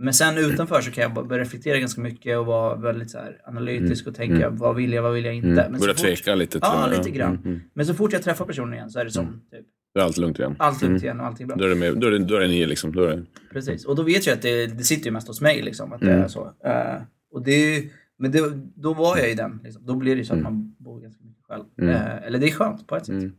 Men 0.03 0.13
sen 0.13 0.38
utanför 0.38 0.81
så 0.81 0.91
kan 0.91 1.01
jag 1.01 1.27
börja 1.27 1.41
reflektera 1.41 1.79
ganska 1.79 2.01
mycket 2.01 2.38
och 2.38 2.45
vara 2.45 2.75
väldigt 2.75 3.12
så 3.12 3.17
här 3.17 3.41
analytisk 3.45 4.07
och 4.07 4.15
tänka 4.15 4.50
vad 4.50 4.75
vill 4.75 4.93
jag, 4.93 5.03
vad 5.03 5.13
vill 5.13 5.25
jag 5.25 5.36
inte. 5.36 5.50
Mm. 5.50 5.72
Men, 5.72 5.81
Börja 5.81 5.93
tveka 5.93 6.36
lite. 6.36 6.60
Ja, 6.62 6.88
lite 6.98 7.10
grann. 7.10 7.31
Mm. 7.36 7.45
Mm. 7.45 7.62
men 7.74 7.86
så 7.86 7.93
fort 7.93 8.13
jag 8.13 8.24
träffar 8.24 8.45
personen 8.45 8.74
igen 8.74 8.89
så 8.89 9.00
är 9.00 9.05
det 9.05 9.12
som 9.12 9.41
typ, 9.51 9.65
Då 9.93 10.01
är 10.01 10.05
allt 10.05 10.17
lugnt 10.17 10.39
igen. 10.39 10.55
allt 10.60 10.81
lugnt 10.81 10.91
Mm. 10.91 11.03
igen 11.03 11.19
och 11.19 11.25
allting 11.25 11.43
är 11.43 11.48
bra. 11.48 11.55
Då 11.57 11.63
är 11.65 11.69
det, 11.69 11.75
med, 11.75 11.98
då 12.00 12.07
är 12.07 12.12
det, 12.12 12.19
då 12.19 12.36
är 12.36 12.39
det 12.39 12.48
ni 12.48 12.65
liksom. 12.65 12.95
Då 12.95 13.03
är 13.03 13.15
det, 13.15 13.25
Precis. 13.51 13.86
Och 13.86 13.95
då 13.95 14.03
vet 14.03 14.25
jag 14.27 14.33
att 14.33 14.41
det, 14.41 14.67
det 14.67 14.83
sitter 14.83 15.05
ju 15.05 15.12
mest 15.12 15.27
hos 15.27 15.41
mig. 15.41 15.62
Liksom, 15.62 15.93
att 15.93 16.01
det 16.01 16.12
Mm. 16.12 16.24
är 16.24 16.27
så. 16.27 16.53
Eh, 16.65 17.01
och 17.31 17.43
det, 17.43 17.51
ju- 17.75 17.89
men 18.19 18.31
det, 18.31 18.51
då 18.75 18.93
var 18.93 19.17
jag 19.17 19.31
i 19.31 19.33
den. 19.33 19.60
Liksom. 19.63 19.86
Då 19.86 19.95
blir 19.95 20.15
det 20.15 20.25
så 20.25 20.33
att 20.33 20.41
man 20.41 20.75
bor 20.79 21.01
ganska 21.01 21.24
mycket 21.24 21.43
själv. 21.45 21.63
Mm. 21.81 21.95
Eh, 21.95 22.24
eller 22.27 22.39
det 22.39 22.48
är 22.48 22.51
skönt 22.51 22.88
på 22.88 22.95
ett 22.95 23.05
sätt. 23.05 23.13
mm. 23.13 23.25
Eh, 23.25 23.31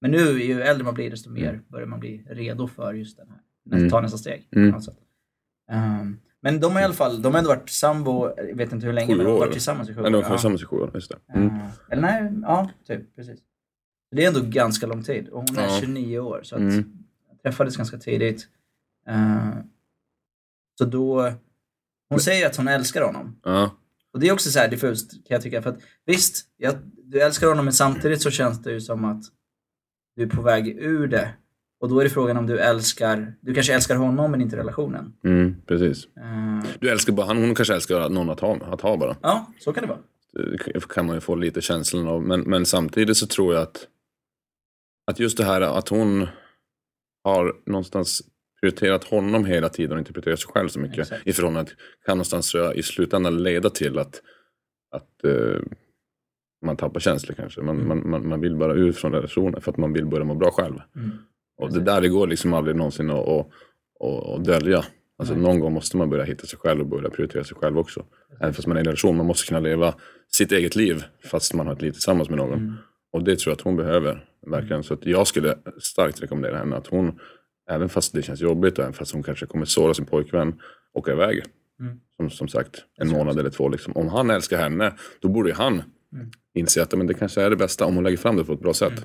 men 0.00 0.10
nu, 0.10 0.18
ju 0.42 0.60
äldre 0.62 0.84
man 0.84 0.94
blir, 0.94 1.10
desto 1.10 1.30
mer 1.30 1.60
börjar 1.68 1.86
man 1.86 2.00
bli 2.00 2.24
redo 2.30 2.68
för 2.68 2.94
just 2.94 3.16
den 3.16 3.28
här. 3.28 3.38
Nästa, 3.64 3.76
Mm. 3.78 3.90
Ta 3.90 4.00
nästa 4.00 4.18
steg. 4.18 4.48
Mm. 4.56 4.70
På 4.70 4.76
något 4.76 4.84
sätt. 4.84 4.96
Ehm, 5.72 6.18
men 6.40 6.60
de 6.60 6.72
har 6.72 6.80
i 6.80 6.84
alla 6.84 6.94
fall, 6.94 7.22
de 7.22 7.32
har 7.32 7.38
ändå 7.38 7.50
varit 7.50 7.68
sambo, 7.70 8.34
jag 8.36 8.56
vet 8.56 8.72
inte 8.72 8.86
hur 8.86 8.92
länge, 8.92 9.06
Sju 9.06 9.16
men 9.16 9.26
de 9.26 9.32
har 9.32 9.38
varit 9.38 9.52
tillsammans 9.52 9.88
i 9.88 9.94
sju 9.94 9.98
år. 10.00 10.02
Men 10.02 10.12
de 10.12 10.18
ja. 10.22 10.28
var 10.28 10.36
tillsammans 10.36 10.62
i 10.62 10.66
sju 10.66 10.76
år. 10.76 10.90
Just 10.94 11.10
det. 11.10 11.18
Mm. 11.34 11.46
Eh, 11.56 11.70
eller 11.90 12.02
nej, 12.02 12.32
ja, 12.42 12.70
typ. 12.86 13.16
Precis. 13.16 13.40
Det 14.10 14.24
är 14.24 14.28
ändå 14.28 14.40
ganska 14.40 14.86
lång 14.86 15.02
tid. 15.02 15.28
Och 15.28 15.38
hon 15.48 15.58
är 15.58 15.62
Ja. 15.62 15.78
29 15.80 16.18
år. 16.18 16.40
Så 16.42 16.54
att 16.54 16.60
Mm. 16.60 16.98
träffades 17.42 17.76
ganska 17.76 17.96
tidigt. 17.98 18.48
Eh, 19.08 19.50
så 20.78 20.84
då, 20.84 21.32
hon 22.08 22.20
säger 22.20 22.46
att 22.46 22.56
hon 22.56 22.68
älskar 22.68 23.02
honom. 23.02 23.40
Ja. 23.42 23.70
Och 24.12 24.20
det 24.20 24.28
är 24.28 24.32
också 24.32 24.50
så 24.50 24.58
här 24.58 24.68
diffust 24.68 25.10
kan 25.12 25.20
jag 25.34 25.42
tycka. 25.42 25.62
För 25.62 25.70
att 25.70 25.78
visst, 26.06 26.46
jag, 26.56 26.74
du 27.04 27.20
älskar 27.20 27.46
honom 27.48 27.64
men 27.64 27.74
samtidigt 27.74 28.22
så 28.22 28.30
känns 28.30 28.62
det 28.62 28.72
ju 28.72 28.80
som 28.80 29.04
att 29.04 29.22
du 30.16 30.22
är 30.22 30.26
på 30.26 30.42
väg 30.42 30.68
ur 30.68 31.06
det. 31.06 31.34
Och 31.82 31.88
då 31.88 32.00
är 32.00 32.04
det 32.04 32.10
frågan 32.10 32.36
om 32.36 32.46
du 32.46 32.58
älskar, 32.58 33.34
du 33.40 33.54
kanske 33.54 33.74
älskar 33.74 33.96
honom 33.96 34.30
men 34.30 34.40
inte 34.40 34.56
relationen. 34.56 35.12
Mm, 35.24 35.54
precis. 35.66 36.04
Eh, 36.16 36.70
Du 36.80 36.88
älskar 36.90 37.12
bara 37.12 37.26
hon 37.26 37.54
kanske 37.54 37.74
älskar 37.74 38.08
någon 38.08 38.30
att 38.30 38.40
ha, 38.40 38.56
att 38.56 38.80
ha 38.80 38.96
bara. 38.96 39.16
ja, 39.22 39.52
så 39.58 39.72
kan 39.72 39.82
det 39.82 39.88
vara. 39.88 39.98
Det 40.72 40.88
kan 40.88 41.06
man 41.06 41.14
ju 41.14 41.20
få 41.20 41.34
lite 41.34 41.60
känslan 41.60 42.08
av. 42.08 42.22
Men, 42.22 42.40
men 42.40 42.66
samtidigt 42.66 43.16
så 43.16 43.26
tror 43.26 43.54
jag 43.54 43.62
att, 43.62 43.86
att 45.10 45.18
just 45.20 45.36
det 45.38 45.44
här 45.44 45.60
att 45.60 45.88
hon 45.88 46.28
har 47.24 47.56
någonstans 47.66 48.22
prioriterat 48.60 49.04
honom 49.04 49.44
hela 49.44 49.68
tiden 49.68 49.92
och 49.92 49.98
inte 49.98 50.12
prioriterat 50.12 50.40
sig 50.40 50.48
själv 50.52 50.68
så 50.68 50.78
mycket 50.80 50.98
Exakt. 50.98 51.26
i 51.26 51.32
förhållande 51.32 51.70
kan 52.06 52.16
någonstans 52.16 52.54
i 52.74 52.82
slutändan 52.82 53.42
leda 53.42 53.70
till 53.70 53.98
att, 53.98 54.22
att 54.96 55.24
eh, 55.24 55.60
man 56.64 56.76
tappar 56.76 57.00
känslor 57.00 57.34
kanske. 57.34 57.60
Man, 57.62 57.76
Mm. 57.76 57.88
man, 57.88 58.10
man, 58.10 58.28
man 58.28 58.40
vill 58.40 58.56
bara 58.56 58.74
ut 58.74 58.96
från 58.96 59.12
relationen 59.12 59.60
för 59.60 59.70
att 59.70 59.76
man 59.76 59.92
vill 59.92 60.06
börja 60.06 60.24
må 60.24 60.34
bra 60.34 60.50
själv. 60.50 60.74
Mm. 60.96 61.10
Och 61.62 61.72
det 61.72 61.80
där 61.80 62.00
det 62.00 62.08
går 62.08 62.26
liksom 62.26 62.52
aldrig 62.52 62.76
någonsin 62.76 63.10
att, 63.10 63.28
att, 63.28 63.46
att, 64.00 64.28
att 64.28 64.44
dölja. 64.44 64.84
Alltså 65.18 65.34
någon 65.34 65.60
gång 65.60 65.72
måste 65.72 65.96
man 65.96 66.10
börja 66.10 66.24
hitta 66.24 66.46
sig 66.46 66.58
själv 66.58 66.80
och 66.80 66.86
börja 66.86 67.10
prioritera 67.10 67.44
sig 67.44 67.56
själv 67.56 67.78
också. 67.78 68.04
Även 68.40 68.54
fast 68.54 68.68
man 68.68 68.76
är 68.76 68.80
i 68.80 68.82
en 68.82 68.86
relation. 68.86 69.16
Man 69.16 69.26
måste 69.26 69.46
kunna 69.48 69.60
leva 69.60 69.94
sitt 70.28 70.52
eget 70.52 70.76
liv 70.76 71.04
fast 71.30 71.54
man 71.54 71.66
har 71.66 71.74
ett 71.74 71.82
liv 71.82 71.92
tillsammans 71.92 72.28
med 72.28 72.38
någon. 72.38 72.58
Mm. 72.58 72.74
Och 73.12 73.24
det 73.24 73.38
tror 73.38 73.50
jag 73.50 73.56
att 73.56 73.60
hon 73.60 73.76
behöver. 73.76 74.24
Verkligen. 74.46 74.82
Så 74.82 74.94
att 74.94 75.06
jag 75.06 75.26
skulle 75.26 75.54
starkt 75.80 76.22
rekommendera 76.22 76.58
henne 76.58 76.76
att 76.76 76.86
hon, 76.86 77.18
även 77.70 77.88
fast 77.88 78.12
det 78.12 78.22
känns 78.22 78.40
jobbigt 78.40 78.78
och 78.78 78.84
även 78.84 78.94
fast 78.94 79.12
hon 79.12 79.22
kanske 79.22 79.46
kommer 79.46 79.64
såra 79.64 79.94
sin 79.94 80.06
pojkvän, 80.06 80.60
åka 80.94 81.12
iväg. 81.12 81.42
Mm. 81.80 82.00
Som, 82.16 82.30
som 82.30 82.48
sagt, 82.48 82.84
en 83.00 83.08
månad 83.08 83.38
eller 83.38 83.50
två. 83.50 83.68
Liksom. 83.68 83.96
Om 83.96 84.08
han 84.08 84.30
älskar 84.30 84.58
henne, 84.58 84.92
då 85.20 85.28
borde 85.28 85.48
ju 85.48 85.54
han 85.54 85.82
Mm. 86.12 86.30
inse 86.54 86.82
att 86.82 86.94
men 86.98 87.06
det 87.06 87.14
kanske 87.14 87.42
är 87.42 87.50
det 87.50 87.56
bästa 87.56 87.84
om 87.86 87.94
hon 87.94 88.04
lägger 88.04 88.16
fram 88.16 88.36
det 88.36 88.44
på 88.44 88.52
ett 88.52 88.60
bra 88.60 88.74
sätt. 88.74 88.92
Mm. 88.92 89.04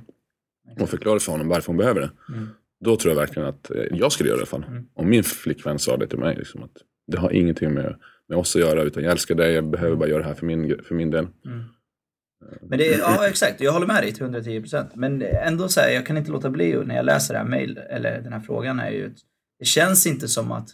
Och 0.79 0.89
förklarar 0.89 1.19
för 1.19 1.31
honom 1.31 1.47
varför 1.47 1.67
hon 1.67 1.77
behöver 1.77 2.01
det. 2.01 2.09
Mm. 2.33 2.47
Då 2.85 2.95
tror 2.97 3.11
jag 3.13 3.19
verkligen 3.19 3.49
att 3.49 3.71
eh, 3.71 3.83
jag 3.91 4.11
skulle 4.11 4.29
göra 4.29 4.37
det 4.37 4.39
i 4.39 4.41
alla 4.55 4.63
fall. 4.63 4.71
Mm. 4.71 4.87
Om 4.93 5.09
min 5.09 5.23
flickvän 5.23 5.79
sa 5.79 5.97
det 5.97 6.07
till 6.07 6.19
mig. 6.19 6.35
Liksom, 6.35 6.63
att 6.63 6.71
det 7.07 7.17
har 7.17 7.31
ingenting 7.31 7.73
med, 7.73 7.95
med 8.29 8.37
oss 8.37 8.55
att 8.55 8.61
göra 8.61 8.81
utan 8.83 9.03
jag 9.03 9.11
älskar 9.11 9.35
dig, 9.35 9.53
jag 9.53 9.69
behöver 9.69 9.95
bara 9.95 10.09
göra 10.09 10.21
det 10.21 10.27
här 10.27 10.33
för 10.35 10.45
min, 10.45 10.83
för 10.83 10.95
min 10.95 11.11
del. 11.11 11.27
Mm. 11.45 11.63
Men 12.61 12.77
det 12.79 12.93
är, 12.93 12.99
ja 12.99 13.27
exakt, 13.27 13.61
jag 13.61 13.71
håller 13.71 13.87
med 13.87 14.03
dig 14.03 14.13
till 14.13 14.23
110%. 14.25 14.89
Men 14.95 15.21
ändå 15.21 15.69
så 15.69 15.79
här, 15.79 15.89
jag 15.89 16.05
kan 16.05 16.17
inte 16.17 16.31
låta 16.31 16.49
bli 16.49 16.73
när 16.85 16.95
jag 16.95 17.05
läser 17.05 17.33
det 17.33 17.37
här 17.39 17.47
mail, 17.47 17.77
eller 17.77 18.21
den 18.21 18.33
här 18.33 18.39
frågan 18.39 18.79
är 18.79 18.89
ju 18.91 19.05
att 19.07 19.17
det 19.59 19.65
känns 19.65 20.07
inte 20.07 20.27
som 20.27 20.51
att 20.51 20.69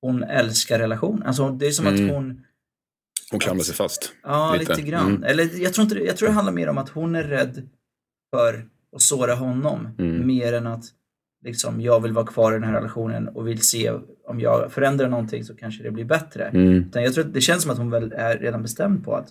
hon 0.00 0.22
älskar 0.22 0.78
relationen. 0.78 1.22
Alltså 1.22 1.48
det 1.50 1.66
är 1.66 1.70
som 1.70 1.86
Mm. 1.86 2.04
att 2.06 2.14
hon, 2.14 2.44
Hon 3.30 3.40
klamrar 3.40 3.62
sig 3.62 3.74
fast. 3.74 4.12
ja 4.22 4.56
Lite. 4.58 4.72
lite, 4.76 4.88
grann. 4.88 5.08
Mm. 5.10 5.22
Eller 5.24 5.62
jag 5.62 5.74
tror 5.74 5.82
inte 5.82 5.98
jag 5.98 6.16
tror 6.16 6.28
det 6.28 6.34
handlar 6.34 6.52
mer 6.52 6.68
om 6.68 6.78
att 6.78 6.88
hon 6.88 7.14
är 7.14 7.22
rädd 7.24 7.68
för 8.34 8.68
att 8.94 9.02
såra 9.02 9.34
honom. 9.34 9.88
Mm. 9.98 10.26
Mer 10.26 10.52
än 10.52 10.66
att 10.66 10.84
liksom 11.44 11.80
jag 11.80 12.00
vill 12.02 12.12
vara 12.12 12.26
kvar 12.26 12.52
i 12.52 12.54
den 12.54 12.64
här 12.64 12.72
relationen 12.74 13.28
och 13.28 13.48
vill 13.48 13.62
se 13.62 13.90
om 14.26 14.40
jag 14.40 14.72
förändrar 14.72 15.08
någonting 15.08 15.44
så 15.44 15.56
kanske 15.56 15.82
det 15.82 15.90
blir 15.90 16.04
bättre. 16.04 16.44
Mm. 16.44 16.72
Utan 16.72 17.02
jag 17.02 17.14
tror 17.14 17.24
att 17.24 17.34
det 17.34 17.40
känns 17.40 17.62
som 17.62 17.70
att 17.70 17.78
hon 17.78 17.90
väl 17.90 18.12
är 18.16 18.38
redan 18.38 18.62
bestämd 18.62 19.04
på 19.04 19.14
att 19.16 19.28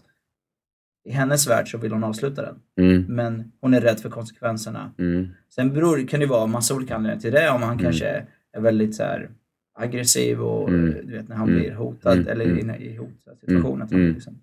i 1.10 1.12
hennes 1.12 1.50
värld 1.50 1.72
så 1.72 1.77
vill 1.77 1.91
hon 1.91 2.03
avsluta 2.03 2.41
den. 2.41 2.55
Mm. 2.77 3.05
Men 3.15 3.51
hon 3.62 3.74
är 3.74 3.82
rädd 3.82 4.00
för 4.00 4.10
konsekvenserna. 4.10 4.91
Mm. 4.98 5.27
Sen 5.55 5.74
beror, 5.74 6.08
kan 6.08 6.20
det 6.20 6.25
vara 6.25 6.48
massa 6.48 6.75
olika 6.75 6.96
anledningar 6.96 7.22
till 7.22 7.32
det. 7.32 7.50
Om 7.50 7.62
han 7.62 7.72
Mm. 7.74 7.84
kanske 7.84 8.25
är 8.53 8.62
väldigt 8.62 8.96
så 8.96 9.03
här 9.03 9.29
aggressiv 9.79 10.41
och 10.41 10.70
Mm. 10.70 11.08
du 11.08 11.12
vet 11.17 11.29
när 11.29 11.36
han 11.36 11.50
Mm. 11.50 11.60
blir 11.62 11.72
hotad 11.74 12.27
eller 12.27 12.60
inne 12.60 12.77
i 12.77 12.96
hotad 12.96 13.38
situation. 13.39 13.82
Att 13.82 13.91
han 13.91 14.08
liksom, 14.10 14.39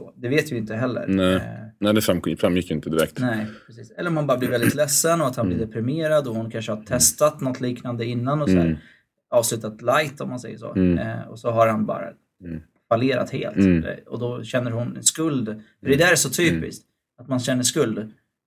så. 0.00 0.12
Det 0.16 0.28
vet 0.28 0.52
vi 0.52 0.56
inte 0.56 0.74
heller. 0.74 1.04
Nej. 1.08 1.34
Eh, 1.34 1.42
Nej, 1.80 1.94
det 1.94 2.00
framgick, 2.02 2.40
framgick 2.40 2.70
inte 2.70 2.90
direkt. 2.90 3.18
nej, 3.18 3.46
precis. 3.66 3.90
Eller 3.90 4.10
om 4.10 4.16
han 4.16 4.26
bara 4.26 4.38
blir 4.38 4.48
väldigt 4.50 4.74
ledsen 4.74 5.20
och 5.20 5.26
att 5.26 5.36
han 5.36 5.46
blir 5.46 5.56
Mm. 5.56 5.68
deprimerad 5.68 6.28
och 6.28 6.34
hon 6.34 6.50
kanske 6.50 6.72
har 6.72 6.82
testat 6.82 7.40
något 7.40 7.60
liknande 7.60 8.04
innan 8.06 8.42
och 8.42 8.48
så 8.48 8.56
här, 8.56 8.64
Mm. 8.66 8.76
avslutat 9.30 9.82
light 9.82 10.20
om 10.20 10.28
man 10.28 10.40
säger 10.40 10.58
så. 10.58 10.72
Mm. 10.74 10.98
Eh, 10.98 11.28
och 11.28 11.38
så 11.38 11.50
har 11.50 11.68
han 11.68 11.86
bara 11.86 12.08
Mm. 12.44 12.60
fallerat 12.88 13.30
helt. 13.30 13.56
Mm. 13.56 13.84
Eh, 13.84 13.94
Och 14.06 14.18
då 14.18 14.42
känner 14.42 14.70
hon 14.70 14.96
en 14.96 15.02
skuld. 15.02 15.62
För 15.80 15.88
det 15.88 15.96
där 15.96 16.12
är 16.12 16.16
så 16.16 16.30
typiskt. 16.30 16.86
Att 17.18 17.28
man 17.28 17.40
känner 17.40 17.62
skuld. 17.62 17.98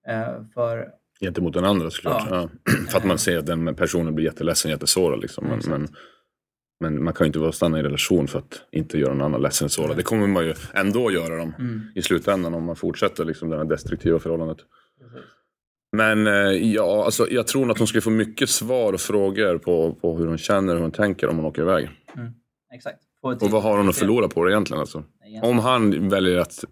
Eh, 0.08 0.28
för 0.54 0.88
Gentemot 1.22 1.54
den 1.54 1.66
andra 1.66 1.90
såklart. 1.90 2.28
Ja. 2.30 2.50
Ja. 2.66 2.72
För 2.90 2.98
att 2.98 3.06
man 3.06 3.18
ser 3.18 3.38
att 3.38 3.46
den 3.46 3.76
personen 3.76 4.16
blir 4.16 4.26
jätteledsen, 4.26 4.72
jättesårad. 4.72 5.22
Liksom. 5.22 5.46
Men, 5.48 5.60
men, 5.70 5.88
men 6.84 7.04
man 7.04 7.14
kan 7.14 7.26
ju 7.26 7.28
inte 7.28 7.40
vara 7.40 7.52
stanna 7.52 7.80
i 7.80 7.84
relation 7.84 8.28
för 8.28 8.40
att 8.40 8.62
inte 8.72 9.00
göra 9.00 9.14
någon 9.14 9.26
annan 9.26 9.42
ledsen 9.42 9.70
sårad. 9.70 9.98
Det 9.98 10.04
kommer 10.04 10.28
man 10.28 10.46
ju 10.46 10.54
ändå 10.74 11.12
göra 11.12 11.38
dem 11.38 11.54
mm, 11.60 11.82
i 11.96 12.02
slutändan 12.02 12.54
om 12.54 12.64
man 12.64 12.76
fortsätter 12.76 13.26
liksom, 13.26 13.50
det 13.50 13.58
här 13.58 13.66
destruktiva 13.66 14.20
förhållandet. 14.20 14.58
precis. 15.00 15.30
Men 15.96 16.28
eh, 16.28 16.34
ja, 16.74 17.06
alltså, 17.06 17.28
jag 17.30 17.48
tror 17.48 17.72
att 17.72 17.78
hon 17.78 17.88
skulle 17.88 18.02
få 18.02 18.10
mycket 18.10 18.50
svar 18.50 18.94
och 18.94 19.02
frågor 19.02 19.58
på, 19.58 19.94
på 20.02 20.18
hur 20.18 20.28
hon 20.28 20.38
känner 20.38 20.74
och 20.74 20.78
hur 20.78 20.82
hon 20.82 20.92
tänker 20.92 21.28
om 21.28 21.36
hon 21.36 21.46
åker 21.46 21.62
iväg. 21.62 21.90
Exakt. 22.76 23.00
Få 23.22 23.32
ett 23.32 23.42
Och 23.42 23.50
vad 23.50 23.64
har 23.64 23.78
hon 23.78 23.90
att 23.90 23.96
förlora 23.96 24.28
på 24.28 24.46
det 24.46 24.52
egentligen? 24.52 24.80
Alltså? 24.80 25.04
Om 25.42 25.60
han 25.60 26.10
väljer 26.10 26.38
att 26.38 26.64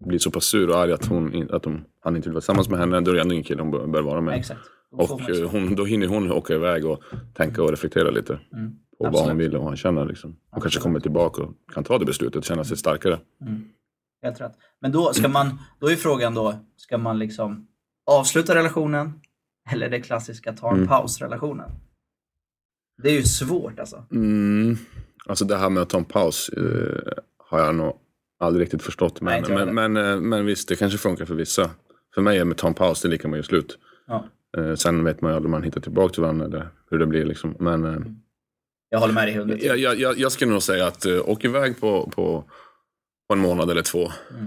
bli 0.00 0.18
så 0.18 0.30
pass 0.30 0.44
sur 0.44 0.70
och 0.70 0.78
arg 0.78 0.92
att, 0.92 1.06
hon, 1.06 1.50
att 1.50 1.64
hon, 1.64 1.84
han 2.00 2.16
inte 2.16 2.28
vill 2.28 2.34
vara 2.34 2.40
tillsammans 2.40 2.68
med 2.68 2.78
henne, 2.78 3.00
då 3.00 3.10
är 3.10 3.14
det 3.14 3.20
ändå 3.20 3.34
ingen 3.34 3.44
kille 3.44 3.62
hon 3.62 3.92
bör, 3.92 4.02
vara 4.02 4.20
med. 4.20 4.38
Exakt. 4.38 4.60
Och 4.92 5.30
eh, 5.30 5.50
hon, 5.50 5.74
då 5.74 5.84
hinner 5.84 6.06
hon 6.06 6.32
åka 6.32 6.54
iväg 6.54 6.86
och 6.86 7.02
tänka 7.34 7.62
och 7.62 7.70
reflektera 7.70 8.10
lite 8.10 8.32
Mm, 8.32 8.72
vad 9.00 9.08
Absolut. 9.08 9.28
hon 9.28 9.38
vill 9.38 9.54
och 9.54 9.60
vad 9.60 9.68
han 9.70 9.76
känner. 9.76 10.04
Liksom. 10.06 10.30
Och 10.30 10.36
kanske 10.52 10.66
Absolut. 10.66 10.82
kommer 10.82 11.00
tillbaka 11.00 11.42
och 11.42 11.54
kan 11.74 11.84
ta 11.84 11.98
det 11.98 12.04
beslutet 12.04 12.36
och 12.36 12.44
känna 12.44 12.64
sig 12.64 12.76
starkare. 12.76 13.20
mm. 13.40 13.64
Helt 14.22 14.40
rätt. 14.40 14.52
Men 14.80 14.92
då 14.92 15.12
ska 15.12 15.28
man, 15.28 15.58
då 15.78 15.90
är 15.90 15.96
frågan 15.96 16.34
då, 16.34 16.54
ska 16.76 16.98
man 16.98 17.18
liksom 17.18 17.66
avsluta 18.06 18.54
relationen 18.54 19.12
eller 19.70 19.90
det 19.90 20.00
klassiska 20.00 20.52
ta 20.52 20.70
en 20.70 20.76
Mm. 20.76 20.88
paus-relationen? 20.88 21.70
Det 23.02 23.08
är 23.10 23.14
ju 23.14 23.22
svårt 23.22 23.78
alltså. 23.80 24.04
Mm. 24.12 24.76
Alltså 25.26 25.44
det 25.44 25.56
här 25.56 25.70
med 25.70 25.82
att 25.82 25.88
ta 25.90 25.98
en 25.98 26.04
paus 26.04 26.48
eh, 26.48 27.12
har 27.38 27.58
jag 27.60 27.74
nog 27.74 27.96
aldrig 28.40 28.62
riktigt 28.62 28.82
förstått. 28.82 29.20
Nej, 29.20 29.42
Men, 29.42 29.58
jag 29.58 29.74
men, 29.74 29.92
men, 29.92 30.12
eh, 30.14 30.20
men 30.20 30.46
visst, 30.46 30.68
det 30.68 30.76
kanske 30.76 30.98
funkar 30.98 31.24
för 31.24 31.34
vissa. 31.34 31.70
För 32.14 32.22
mig 32.22 32.38
är 32.38 32.44
med 32.44 32.52
att 32.52 32.58
ta 32.58 32.68
en 32.68 32.74
paus, 32.74 33.02
det 33.02 33.08
är 33.08 33.10
lika 33.10 33.28
med 33.28 33.34
att 33.40 33.50
göra 33.50 33.60
slut. 33.60 33.78
Ja. 34.06 34.24
Eh, 34.58 34.74
sen 34.74 35.04
vet 35.04 35.20
man 35.20 35.30
ju 35.30 35.36
aldrig 35.36 35.46
om 35.46 35.50
man 35.50 35.62
hittar 35.62 35.80
tillbaka 35.80 36.12
till 36.14 36.22
varandra 36.22 36.46
eller 36.46 36.68
hur 36.90 36.98
det 36.98 37.06
blir. 37.06 37.24
Liksom. 37.24 37.56
Men 37.58 37.84
eh, 37.84 38.00
Jag 38.90 38.98
håller 38.98 39.14
med 39.14 39.28
dig 39.28 39.36
hundra 39.36 39.56
jag, 39.58 39.78
jag, 39.78 40.00
jag, 40.00 40.18
jag 40.18 40.32
skulle 40.32 40.50
nog 40.50 40.62
säga 40.62 40.86
att 40.86 41.06
uh, 41.06 41.28
åk 41.28 41.44
iväg 41.44 41.80
på, 41.80 42.10
på, 42.14 42.44
på 43.28 43.34
en 43.34 43.38
månad 43.38 43.70
eller 43.70 43.82
två. 43.82 44.10
Mm. 44.30 44.46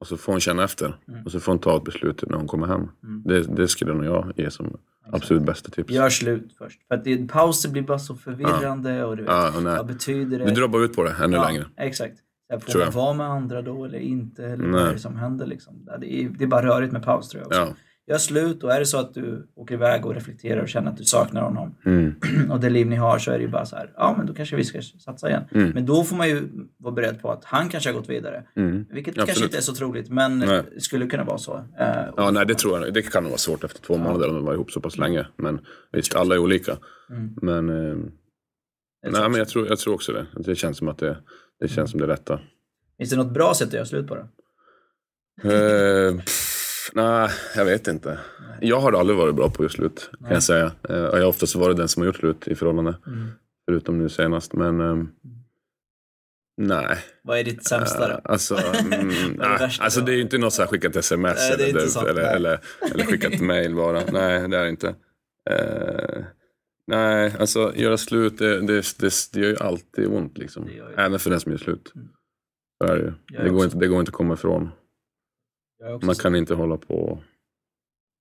Och 0.00 0.06
så 0.06 0.16
får 0.16 0.32
hon 0.32 0.40
känna 0.40 0.64
efter. 0.64 0.96
Mm. 1.08 1.24
Och 1.24 1.32
så 1.32 1.40
får 1.40 1.52
hon 1.52 1.58
ta 1.58 1.76
ett 1.76 1.84
beslut 1.84 2.22
när 2.26 2.36
hon 2.36 2.46
kommer 2.46 2.66
hem. 2.66 2.88
Mm. 3.02 3.22
Det, 3.24 3.42
det 3.42 3.68
skulle 3.68 3.94
nog 3.94 4.04
jag 4.04 4.32
ge 4.36 4.50
som 4.50 4.78
absolut 5.12 5.42
bästa 5.42 5.70
tips. 5.70 5.90
Gör 5.90 6.10
slut 6.10 6.54
först. 6.58 6.80
För 6.88 6.94
att 6.94 7.04
det, 7.04 7.28
pauser 7.28 7.68
blir 7.68 7.82
bara 7.82 7.98
så 7.98 8.14
förvirrande 8.14 9.04
och 9.04 9.16
du 9.16 9.22
vet, 9.22 9.32
Ja, 9.32 9.56
och 9.56 9.62
vad 9.62 9.86
betyder 9.86 10.38
det? 10.38 10.44
Du 10.44 10.50
drar 10.50 10.68
bara 10.68 10.84
ut 10.84 10.96
på 10.96 11.04
det 11.04 11.14
ännu 11.24 11.36
ja, 11.36 11.48
längre. 11.48 11.66
Exakt. 11.76 12.14
Här, 12.50 12.58
får 12.58 12.78
man 12.78 12.86
jag. 12.86 12.92
vara 12.92 13.14
med 13.14 13.26
andra 13.26 13.62
då 13.62 13.84
eller 13.84 13.98
inte? 13.98 14.44
Eller 14.44 14.56
Nej. 14.56 14.70
vad 14.70 14.88
är 14.88 14.92
det 14.92 14.98
som 14.98 15.16
händer 15.16 15.46
liksom? 15.46 15.88
Det 16.00 16.14
är, 16.14 16.28
det 16.28 16.44
är 16.44 16.48
bara 16.48 16.66
rörigt 16.66 16.92
med 16.92 17.02
paus 17.02 17.28
tror 17.28 17.40
jag 17.40 17.46
också. 17.46 17.60
Ja. 17.60 17.74
Gör 18.08 18.18
slut 18.18 18.64
och 18.64 18.72
är 18.72 18.80
det 18.80 18.86
så 18.86 18.98
att 18.98 19.14
du 19.14 19.48
åker 19.54 19.74
iväg 19.74 20.06
och 20.06 20.14
reflekterar 20.14 20.62
och 20.62 20.68
känner 20.68 20.90
att 20.90 20.96
du 20.96 21.04
saknar 21.04 21.42
honom 21.42 21.74
Mm. 21.84 22.14
och 22.50 22.60
det 22.60 22.70
liv 22.70 22.86
ni 22.86 22.96
har 22.96 23.18
så 23.18 23.30
är 23.30 23.38
det 23.38 23.44
ju 23.44 23.50
bara 23.50 23.66
så 23.66 23.76
här, 23.76 23.92
ja 23.96 24.14
men 24.18 24.26
då 24.26 24.34
kanske 24.34 24.56
vi 24.56 24.64
ska 24.64 24.82
satsa 24.82 25.28
igen. 25.28 25.42
Mm. 25.54 25.70
Men 25.70 25.86
då 25.86 26.04
får 26.04 26.16
man 26.16 26.28
ju 26.28 26.48
vara 26.78 26.94
beredd 26.94 27.22
på 27.22 27.30
att 27.32 27.44
han 27.44 27.68
kanske 27.68 27.90
har 27.90 27.94
gått 27.94 28.08
vidare. 28.08 28.44
Mm. 28.56 28.84
Vilket 28.90 29.12
Absolut. 29.12 29.26
kanske 29.26 29.44
inte 29.44 29.56
är 29.56 29.60
så 29.60 29.74
troligt 29.74 30.10
men 30.10 30.38
Nej. 30.38 30.62
skulle 30.78 31.06
kunna 31.06 31.24
vara 31.24 31.38
så. 31.38 31.56
Eh, 31.78 32.04
Ja, 32.16 32.30
nej, 32.30 32.46
det 32.46 32.54
tror 32.54 32.80
jag. 32.84 32.94
Det 32.94 33.02
kan 33.02 33.22
nog 33.22 33.30
vara 33.30 33.38
svårt 33.38 33.64
efter 33.64 33.80
två 33.82 33.96
månader 33.96 34.28
om 34.28 34.34
de 34.34 34.44
var 34.44 34.54
ihop 34.54 34.70
så 34.70 34.80
pass 34.80 34.98
länge. 34.98 35.26
Men 35.36 35.60
visst, 35.92 36.14
alla 36.14 36.34
är 36.34 36.38
olika. 36.38 36.76
Mm. 37.10 37.34
Men, 37.42 37.68
eh, 37.68 37.96
Det 39.02 39.10
nej, 39.10 39.28
men 39.28 39.34
jag, 39.38 39.48
tror, 39.48 39.68
jag 39.68 39.78
tror 39.78 39.94
också 39.94 40.12
det. 40.12 40.26
Det 40.36 40.54
känns 40.54 40.78
som 40.78 40.88
att 40.88 40.98
det, 40.98 41.16
det, 41.60 41.68
känns 41.68 41.90
som 41.90 42.00
det 42.00 42.06
rätta. 42.06 42.40
Finns 42.98 43.10
det 43.10 43.16
något 43.16 43.32
bra 43.34 43.54
sätt 43.54 43.68
att 43.68 43.74
göra 43.74 43.84
slut 43.86 44.06
på 44.08 44.14
det? 44.14 44.28
Eh, 46.96 47.02
nej, 47.02 47.30
jag 47.56 47.64
vet 47.64 47.88
inte. 47.88 48.18
Jag 48.60 48.80
har 48.80 48.92
aldrig 48.92 49.18
varit 49.18 49.34
bra 49.34 49.50
på 49.50 49.52
att 49.52 49.60
göra 49.60 49.68
slut, 49.68 50.10
kan 50.10 50.20
Nej. 50.20 50.32
jag 50.32 50.42
säga. 50.42 50.72
Eh, 50.88 50.96
jag 50.96 51.12
har 51.12 51.24
oftast 51.24 51.54
varit 51.54 51.76
den 51.76 51.88
som 51.88 52.00
har 52.00 52.06
gjort 52.06 52.16
slut 52.16 52.48
i 52.48 52.54
förhållande. 52.54 52.96
Mm. 53.06 53.28
Förutom 53.68 53.98
nu 53.98 54.08
senast. 54.08 54.52
Men 54.52 54.80
ehm, 54.80 55.08
nej. 56.56 56.98
Vad 57.22 57.38
är 57.38 57.44
ditt 57.44 57.66
sämsta 57.66 58.04
Eh, 58.04 58.08
då? 58.24 58.30
Alltså, 58.30 58.56
mm, 58.56 59.36
det 59.36 59.48
värsta 59.48 59.84
alltså 59.84 60.00
det 60.00 60.12
är 60.12 60.16
ju 60.16 60.22
inte 60.22 60.38
något 60.38 60.52
så 60.52 60.62
här 60.62 60.68
skickat 60.68 60.96
sms 60.96 61.36
Nej, 61.36 61.54
det 61.58 61.64
eller, 61.64 61.86
sant, 61.86 62.08
eller, 62.08 62.36
eller, 62.36 62.60
eller 62.92 63.04
skickat 63.04 63.40
mail 63.40 63.74
bara. 63.74 64.02
Nej, 64.12 64.48
det 64.48 64.56
är 64.56 64.64
det 64.64 64.70
inte. 64.70 64.94
Eh, 65.50 66.24
nej, 66.86 67.34
alltså 67.38 67.72
göra 67.76 67.96
slut, 67.98 68.38
det, 68.38 68.60
det, 68.60 68.98
det, 68.98 69.12
det 69.32 69.40
gör 69.40 69.48
ju 69.48 69.56
alltid 69.56 70.06
ont 70.06 70.38
liksom. 70.38 70.66
Det 70.66 71.02
Även 71.02 71.18
för 71.18 71.30
den 71.30 71.40
som 71.40 71.52
gör 71.52 71.58
slut. 71.58 71.92
Mm. 71.94 72.08
Så 72.78 72.92
är 72.92 72.96
det 72.96 73.02
ju. 73.02 73.44
Det 73.44 73.50
går, 73.50 73.64
inte, 73.64 73.78
det 73.78 73.86
går 73.86 74.00
inte 74.00 74.10
att 74.10 74.14
komma 74.14 74.34
ifrån. 74.34 74.70
Man 76.02 76.14
kan 76.14 76.34
inte 76.36 76.54
hålla 76.54 76.76
på... 76.76 77.22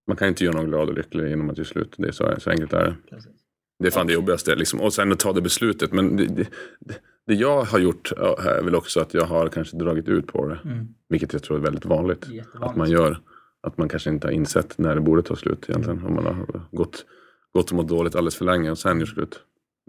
Man 0.08 0.18
kan 0.18 0.28
inte 0.28 0.44
göra 0.44 0.56
någon 0.58 0.66
glad 0.66 0.90
och 0.90 0.96
lycklig 0.96 1.30
genom 1.30 1.50
att 1.50 1.58
göra 1.58 1.68
slut. 1.68 1.96
Det 1.98 2.08
är 2.08 2.12
så, 2.12 2.36
så 2.40 2.50
enkelt 2.50 2.74
är 2.74 2.86
det. 2.86 2.96
Precis. 3.10 3.32
Det 3.80 3.88
är 3.88 3.92
fan 3.92 4.08
det 4.08 4.14
jobbigaste. 4.14 4.56
Liksom. 4.56 4.82
Och 4.82 4.94
sen 4.94 5.12
att 5.12 5.20
ta 5.20 5.34
det 5.34 5.42
beslutet. 5.42 5.92
Men 5.94 6.16
det, 6.18 6.26
det, 6.26 6.48
det- 7.26 7.34
jag 7.34 7.62
har 7.64 7.80
gjort 7.80 8.12
är 8.12 8.64
väl 8.64 8.76
också 8.76 9.00
att 9.00 9.14
jag 9.14 9.26
har 9.26 9.48
kanske 9.50 9.78
dragit 9.78 10.08
ut 10.08 10.28
på 10.28 10.48
det. 10.48 10.60
Mm. 10.66 10.88
Vilket 11.10 11.34
jag 11.34 11.44
tror 11.44 11.58
är 11.58 11.62
väldigt 11.62 11.86
vanligt. 11.86 12.26
Att 12.54 12.76
man 12.76 12.90
gör. 12.90 13.20
att 13.62 13.78
man 13.78 13.90
kanske 13.90 14.10
inte 14.10 14.28
har 14.28 14.32
insett 14.32 14.78
när 14.78 14.96
det 14.96 15.02
borde 15.02 15.22
ta 15.24 15.36
slut 15.36 15.66
egentligen. 15.70 16.04
Om 16.06 16.14
man 16.16 16.26
har 16.26 16.66
gått, 16.72 17.06
gått 17.54 17.70
och 17.70 17.76
mått 17.76 17.88
dåligt 17.88 18.16
alldeles 18.16 18.36
för 18.36 18.46
länge 18.46 18.72
och 18.72 18.78
sen 18.78 19.00
gör 19.00 19.06
slut. 19.06 19.40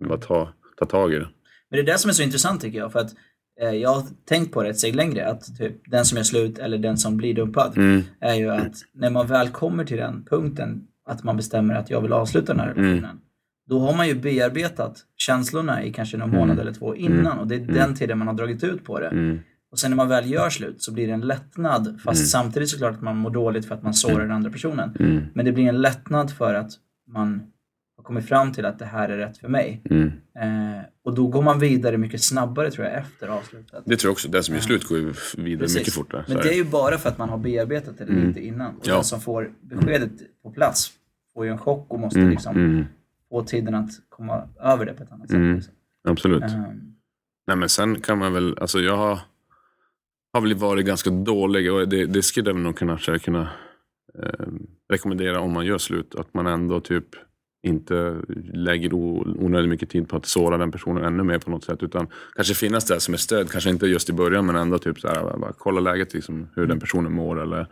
Bara 0.09 0.19
ta, 0.19 0.53
ta 0.77 0.87
tag 0.87 1.13
i 1.13 1.17
det. 1.17 1.29
Men 1.71 1.77
det 1.77 1.91
är 1.91 1.93
det 1.93 1.99
som 1.99 2.09
är 2.09 2.13
så 2.13 2.23
intressant 2.23 2.61
tycker 2.61 2.79
jag. 2.79 2.93
För 2.93 2.99
att 2.99 3.15
jag 3.61 3.90
har 3.94 4.03
tänkt 4.29 4.53
på 4.53 4.62
det 4.62 4.68
ett 4.68 4.79
steg 4.79 4.94
längre. 4.97 5.27
Att 5.27 5.59
typ, 5.59 5.90
den 5.90 6.05
som 6.05 6.18
är 6.18 6.23
slut 6.23 6.59
eller 6.59 6.79
den 6.79 6.97
som 6.99 7.16
blir 7.16 7.35
dumpad. 7.35 7.77
Mm. 7.77 8.03
Är 8.21 8.35
ju 8.35 8.51
att 8.51 8.75
när 8.94 9.11
man 9.11 9.27
väl 9.27 9.49
kommer 9.49 9.85
till 9.85 9.97
den 9.97 10.25
punkten. 10.31 10.85
Att 11.07 11.25
man 11.25 11.37
bestämmer 11.37 11.75
att 11.75 11.90
jag 11.90 12.01
vill 12.01 12.12
avsluta 12.12 12.53
den 12.53 12.61
här 12.61 12.71
Mm. 12.71 12.85
relationen. 12.85 13.16
Då 13.68 13.79
har 13.79 13.97
man 13.97 14.09
ju 14.09 14.14
bearbetat 14.14 14.97
känslorna 15.16 15.85
i 15.85 15.92
kanske 15.92 16.16
någon 16.16 16.29
Mm. 16.29 16.40
månad 16.40 16.59
eller 16.59 16.73
två 16.73 16.94
innan. 16.97 17.38
Och 17.38 17.47
det 17.47 17.55
är 17.55 17.61
den 17.61 17.94
tiden 17.94 18.18
man 18.18 18.27
har 18.27 18.35
dragit 18.35 18.64
ut 18.64 18.85
på 18.85 19.01
det. 19.01 19.07
Mm. 19.09 19.38
Och 19.73 19.79
sen 19.79 19.90
när 19.90 19.97
man 19.97 20.09
väl 20.09 20.31
gör 20.31 20.51
slut 20.51 20.83
så 20.83 20.92
blir 20.92 21.07
det 21.07 21.12
en 21.12 21.21
lättnad. 21.21 22.01
Fast 22.05 22.29
samtidigt 22.31 22.68
såklart 22.68 22.94
att 22.94 23.03
man 23.03 23.16
mår 23.16 23.31
dåligt 23.31 23.66
för 23.66 23.75
att 23.75 23.83
man 23.83 23.94
sårar 23.94 24.21
den 24.21 24.33
andra 24.33 24.51
personen. 24.51 24.97
Mm. 25.01 25.23
Men 25.35 25.44
det 25.44 25.53
blir 25.53 25.68
en 25.68 25.81
lättnad 25.81 26.31
för 26.31 26.55
att 26.55 26.71
man 27.09 27.42
har 27.99 28.05
kommit 28.05 28.29
fram 28.29 28.53
till 28.53 28.65
att 28.65 28.79
det 28.79 28.85
här 28.85 29.09
är 29.09 29.17
rätt 29.17 29.39
för 29.39 29.49
mig. 29.49 29.83
Mm. 29.91 30.07
Eh, 30.39 30.83
och 31.05 31.15
då 31.15 31.27
går 31.27 31.43
man 31.43 31.59
vidare 31.59 31.99
mycket 31.99 32.23
snabbare 32.23 32.71
tror 32.71 32.87
jag 32.87 32.95
efter 32.99 33.29
avslutet. 33.29 33.83
Det 33.87 33.97
tror 33.97 34.09
jag 34.09 34.13
också. 34.13 34.29
Den 34.29 34.43
som 34.43 34.55
gör 34.55 34.63
slut 34.63 34.85
går 34.89 34.99
ju 34.99 35.13
vidare 35.37 35.59
Precis. 35.65 35.79
mycket 35.79 35.95
fortare. 35.95 36.25
Men 36.29 36.37
det 36.37 36.49
är 36.49 36.57
ju 36.57 36.65
bara 36.65 36.99
för 36.99 37.09
att 37.09 37.19
man 37.19 37.29
har 37.29 37.39
bearbetat 37.39 37.99
det 37.99 38.07
lite 38.07 38.41
innan. 38.47 38.77
Och 38.77 38.87
Ja. 38.87 38.95
den 38.95 39.05
som 39.05 39.21
får 39.21 39.51
beskedet 39.61 40.11
på 40.43 40.51
plats 40.51 40.93
får 41.35 41.45
ju 41.45 41.51
en 41.51 41.59
chock 41.59 41.87
och 41.93 42.01
måste 42.01 42.19
Mm. 42.19 42.31
liksom 42.31 42.57
Mm. 42.57 42.85
få 43.31 43.43
tiden 43.45 43.75
att 43.75 43.91
komma 44.09 44.49
över 44.61 44.87
det 44.87 44.93
på 44.93 45.03
ett 45.03 45.13
annat 45.13 45.31
Mm. 45.31 45.61
sätt. 45.61 45.71
Liksom. 46.03 46.13
Absolut. 46.13 46.43
Ehm, 46.43 46.95
Nej 47.47 47.57
men 47.57 47.69
sen 47.69 48.01
kan 48.01 48.19
man 48.19 48.33
väl, 48.33 48.59
alltså 48.61 48.81
jag 48.81 48.97
har, 48.97 49.19
har 50.33 50.41
väl 50.41 50.55
varit 50.55 50.87
ganska 50.87 51.11
dålig 51.11 51.73
och 51.73 51.89
det, 51.89 52.07
det 52.07 52.23
skulle 52.23 52.51
jag 52.51 52.57
nog 52.57 52.77
kunna, 52.77 52.99
kunna 52.99 53.49
eh, 54.23 54.47
rekommendera 54.93 55.41
om 55.41 55.53
man 55.53 55.67
gör 55.67 55.79
slut. 55.79 56.15
Att 56.15 56.35
man 56.35 56.47
ändå 56.47 56.81
typ 56.81 57.05
inte 57.69 58.17
lägger 58.53 58.95
onödigt 58.95 59.71
mycket 59.71 59.91
tid 59.91 60.09
på 60.09 60.17
att 60.17 60.27
såra 60.27 60.59
den 60.59 60.71
personen 60.73 61.05
ännu 61.05 61.23
mer 61.23 61.39
på 61.39 61.51
något 61.51 61.65
sätt. 61.65 61.83
Utan 61.83 62.07
kanske 62.37 62.55
finnas 62.55 62.85
där 62.85 62.99
som 62.99 63.15
ett 63.15 63.21
stöd, 63.21 63.51
kanske 63.51 63.71
inte 63.71 63.87
just 63.87 64.11
i 64.11 64.13
början 64.13 64.47
men 64.47 64.57
ändå 64.57 64.79
typ 64.79 65.01
så 65.01 65.09
här, 65.09 65.23
bara, 65.39 65.53
kolla 65.59 65.81
läget, 65.81 66.15
liksom, 66.15 66.49
hur 66.57 66.67
den 66.67 66.81
personen 66.81 67.13
mår. 67.13 67.43
Eller, 67.43 67.67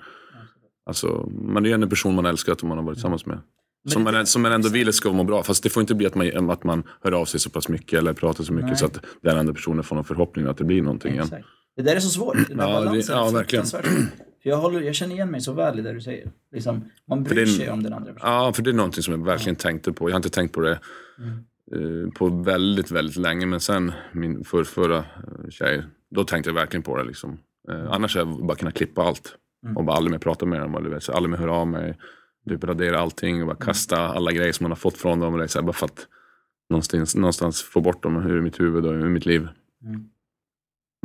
alltså, 0.87 1.31
man 1.43 1.65
är 1.65 1.69
ju 1.69 1.75
en 1.75 1.89
person 1.89 2.15
man 2.15 2.27
älskat 2.27 2.63
och 2.63 2.69
man 2.69 2.79
har 2.79 2.85
varit 2.85 2.97
tillsammans 2.97 3.27
med. 3.27 3.39
Som 3.89 4.05
det- 4.05 4.13
man, 4.13 4.27
som 4.27 4.43
man 4.43 4.53
ändå 4.53 4.69
vill 4.69 4.93
ska 4.93 5.13
må 5.13 5.25
bra. 5.25 5.43
Fast 5.43 5.63
det 5.63 5.71
får 5.71 5.81
inte 5.81 5.95
bli 5.95 6.07
att 6.07 6.15
man, 6.15 6.51
att 6.51 6.65
man 6.65 6.83
hör 7.03 7.13
av 7.13 7.25
sig 7.25 7.41
så 7.41 7.51
pass 7.51 7.69
mycket 7.69 7.99
eller 7.99 8.13
pratar 8.13 8.45
så 8.45 8.53
mycket 8.53 8.69
Nej. 8.69 8.77
så 8.77 8.87
att 8.87 9.01
den 9.23 9.39
andra 9.39 9.53
personen 9.55 9.85
får 9.85 9.97
någon 9.97 10.05
förhoppning 10.05 10.47
att 10.47 10.57
det 10.59 10.65
blir 10.65 10.83
någonting 10.83 11.13
igen. 11.13 11.29
Det 11.77 11.83
där 11.83 11.97
är 11.97 12.01
så 12.01 12.09
svårt. 12.09 12.37
Den 12.49 12.57
där 12.57 12.69
Ja, 12.69 12.81
det- 12.81 12.87
balansen 12.87 13.17
ja, 13.17 13.29
är 13.29 13.33
verkligen. 13.33 13.65
Jag, 14.47 14.57
håller, 14.57 14.81
jag 14.81 14.95
känner 14.95 15.15
igen 15.15 15.31
mig 15.31 15.41
så 15.41 15.53
väl 15.53 15.79
i 15.79 15.83
det 15.83 15.93
du 15.93 16.01
säger. 16.01 16.31
Liksom, 16.53 16.85
man 17.05 17.23
bryr 17.23 17.41
det 17.41 17.47
sig 17.47 17.71
om 17.71 17.83
den 17.83 17.93
andra 17.93 18.13
personen. 18.13 18.33
Ja, 18.33 18.53
för 18.53 18.63
det 18.63 18.71
är 18.71 18.75
någonting 18.75 19.03
som 19.03 19.15
jag 19.15 19.25
verkligen 19.25 19.57
tänkte 19.57 19.93
på. 19.93 20.09
Jag 20.09 20.15
har 20.15 20.19
inte 20.19 20.31
tänkt 20.31 20.53
på 20.53 20.61
det 20.61 20.79
eh, 21.73 22.11
på 22.15 22.29
väldigt, 22.29 22.91
väldigt 22.91 23.17
länge. 23.17 23.47
Men 23.47 23.61
sen 23.61 23.93
min 24.13 24.45
för, 24.45 24.65
förra 24.65 24.99
eh, 24.99 25.51
tjej, 25.51 25.85
då 26.11 26.25
tänkte 26.25 26.51
jag 26.51 26.55
verkligen 26.55 26.83
på 26.83 26.97
det. 26.97 27.05
Liksom. 27.05 27.39
Eh, 27.69 27.93
annars 27.93 28.17
hade 28.17 28.31
jag 28.31 28.47
bara 28.47 28.57
kunnat 28.57 28.75
klippa 28.75 29.03
allt. 29.03 29.37
Och 29.77 29.85
bara 29.85 29.97
aldrig 29.97 30.11
mer 30.11 30.19
prata 30.19 30.47
med 30.47 30.61
dem. 30.61 30.83
Du 30.85 30.91
vet, 30.91 31.03
så 31.03 31.13
aldrig 31.13 31.31
mer 31.31 31.39
höra 31.39 31.53
av 31.53 31.67
mig. 31.67 31.99
Typ 32.49 32.65
radera 32.65 32.99
allting 32.99 33.41
och 33.41 33.47
bara 33.47 33.57
kasta 33.57 33.97
alla 33.97 34.33
grejer 34.33 34.53
som 34.53 34.65
man 34.65 34.71
har 34.71 34.77
fått 34.77 34.97
från 34.97 35.21
dem. 35.21 35.35
Och 35.35 35.41
det, 35.41 35.49
så 35.49 35.59
här, 35.59 35.67
bara 35.67 35.73
för 35.73 35.87
att 35.87 36.07
någonstans, 36.71 37.15
någonstans 37.15 37.63
få 37.63 37.81
bort 37.81 38.03
dem 38.03 38.17
ur 38.17 38.41
mitt 38.41 38.61
huvud 38.61 38.87
och 38.87 38.93
ur 38.93 39.09
mitt 39.09 39.27
liv. 39.27 39.49
Mm. 39.85 40.09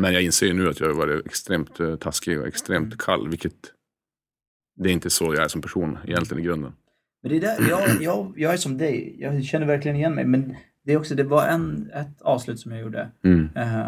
Men 0.02 0.14
jag 0.14 0.22
inser 0.24 0.46
ju 0.48 0.54
nu 0.54 0.70
att 0.70 0.80
jag 0.80 0.88
har 0.88 0.94
varit 0.94 1.26
extremt 1.26 1.80
eh, 1.80 1.96
taskig 1.96 2.40
och 2.40 2.48
extremt 2.48 2.98
kall. 2.98 3.30
Vilket 3.30 3.56
det 4.76 4.90
är 4.90 4.94
inte 4.94 5.10
så 5.10 5.34
jag 5.34 5.44
är 5.44 5.48
som 5.48 5.62
person 5.62 5.98
egentligen 6.08 6.44
i 6.44 6.46
grunden. 6.46 6.74
Men 7.24 7.32
det 7.32 7.38
är 7.38 7.42
där, 7.42 7.70
jag, 7.70 8.02
jag, 8.02 8.34
jag 8.38 8.54
är 8.54 8.58
som 8.58 8.78
dig. 8.78 9.16
Jag 9.20 9.44
känner 9.44 9.66
verkligen 9.66 9.98
igen 9.98 10.16
mig. 10.16 10.26
Men 10.26 10.56
det, 10.86 10.94
är 10.94 10.98
också, 10.98 11.16
det 11.16 11.24
var 11.24 11.48
en, 11.48 11.92
ett 11.94 12.22
avslut 12.22 12.60
som 12.60 12.72
jag 12.72 12.82
gjorde. 12.82 13.10
Mm. 13.24 13.50
Eh, 13.56 13.86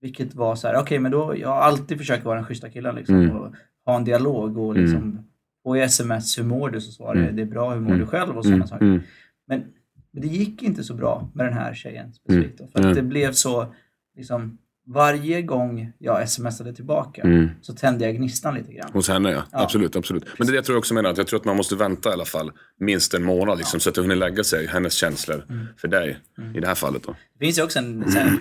vilket 0.00 0.34
var 0.34 0.54
så 0.56 0.68
här, 0.68 0.80
okej 0.80 0.98
men 0.98 1.12
då, 1.12 1.34
jag 1.38 1.48
har 1.48 1.56
alltid 1.60 1.98
försökt 1.98 2.24
vara 2.24 2.36
den 2.36 2.44
schyssta 2.44 2.70
killen 2.70 2.94
liksom. 2.94 3.14
Mm. 3.16 3.36
Och 3.36 3.54
ha 3.84 3.96
en 3.96 4.04
dialog 4.04 4.58
och 4.58 4.76
liksom, 4.76 5.28
får 5.62 5.76
jag 5.78 5.84
sms, 5.86 6.38
hur 6.38 6.44
mår 6.44 6.70
du? 6.70 6.80
Så 6.80 6.92
svarar 6.92 7.20
jag, 7.22 7.34
det 7.34 7.42
är 7.42 7.46
bra, 7.46 7.70
hur 7.74 7.80
mår 7.80 7.94
du 7.94 8.06
själv? 8.06 8.36
Och 8.36 8.44
sådana 8.44 8.56
Mm. 8.56 8.68
saker. 8.68 8.84
Mm. 8.84 9.00
Men, 9.46 9.64
men 10.10 10.22
det 10.22 10.28
gick 10.28 10.62
inte 10.62 10.84
så 10.84 10.94
bra 10.94 11.30
med 11.34 11.46
den 11.46 11.54
här 11.54 11.74
tjejen 11.74 12.12
specifikt. 12.12 12.58
då, 12.58 12.66
För 12.66 12.78
att 12.78 12.84
Mm. 12.84 12.94
det 12.96 13.02
blev 13.02 13.32
så, 13.32 13.74
liksom, 14.16 14.58
varje 14.94 15.42
gång 15.42 15.92
jag 15.98 16.28
smsade 16.28 16.74
tillbaka 16.74 17.22
Mm. 17.22 17.48
så 17.60 17.72
tände 17.74 18.04
jag 18.04 18.16
gnistan 18.16 18.54
lite 18.54 18.72
grann. 18.72 18.90
Hos 18.92 19.08
henne 19.08 19.30
ja. 19.30 19.42
Absolut, 19.52 19.96
absolut. 19.96 20.24
Men 20.38 20.46
det 20.46 20.50
är 20.50 20.52
det 20.52 20.56
jag 20.58 20.64
tror 20.64 20.74
jag 20.74 20.78
också 20.78 20.94
menar. 20.94 21.10
Att 21.10 21.18
jag 21.18 21.26
tror 21.26 21.38
att 21.40 21.44
man 21.44 21.56
måste 21.56 21.76
vänta 21.76 22.10
i 22.10 22.12
alla 22.12 22.24
fall 22.24 22.52
minst 22.80 23.14
en 23.14 23.24
månad. 23.24 23.58
Liksom, 23.58 23.80
Så 23.80 23.88
att 23.88 23.94
det 23.94 24.02
hinner 24.02 24.16
lägga 24.16 24.44
sig, 24.44 24.66
hennes 24.66 24.94
känslor, 24.94 25.44
Mm. 25.48 25.66
för 25.76 25.88
dig. 25.88 26.18
I 26.54 26.60
det 26.60 26.66
här 26.66 26.74
fallet 26.74 27.02
då. 27.02 27.12
Det 27.38 27.44
finns 27.44 27.58
ju 27.58 27.62
också 27.62 27.78
en 27.78 28.02
här, 28.02 28.38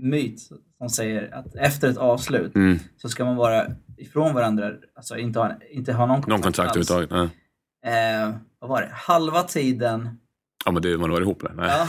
myt 0.00 0.40
som 0.78 0.88
säger 0.88 1.34
att 1.34 1.54
efter 1.54 1.90
ett 1.90 1.96
avslut 1.96 2.54
Mm. 2.54 2.78
så 2.96 3.08
ska 3.08 3.24
man 3.24 3.36
vara 3.36 3.66
ifrån 3.98 4.34
varandra, 4.34 4.70
alltså 4.96 5.16
inte 5.16 5.38
ha, 5.38 5.52
inte 5.70 5.92
ha 5.92 6.06
någon 6.06 6.14
kontakt, 6.22 6.28
Någon 6.28 6.42
kontakt 6.42 6.76
alls. 6.76 6.90
överhuvudtaget. 6.90 7.30
Nej. 7.84 8.22
Eh, 8.22 8.34
vad 8.60 8.70
var 8.70 8.80
det? 8.80 8.88
Halva 8.92 9.42
tiden 9.42 10.08
Ja 10.64 10.72
men 10.72 10.82
det 10.82 10.98
man 10.98 11.00
har 11.00 11.08
varit 11.08 11.22
ihop 11.22 11.42
eller? 11.42 11.54
Nej. 11.54 11.86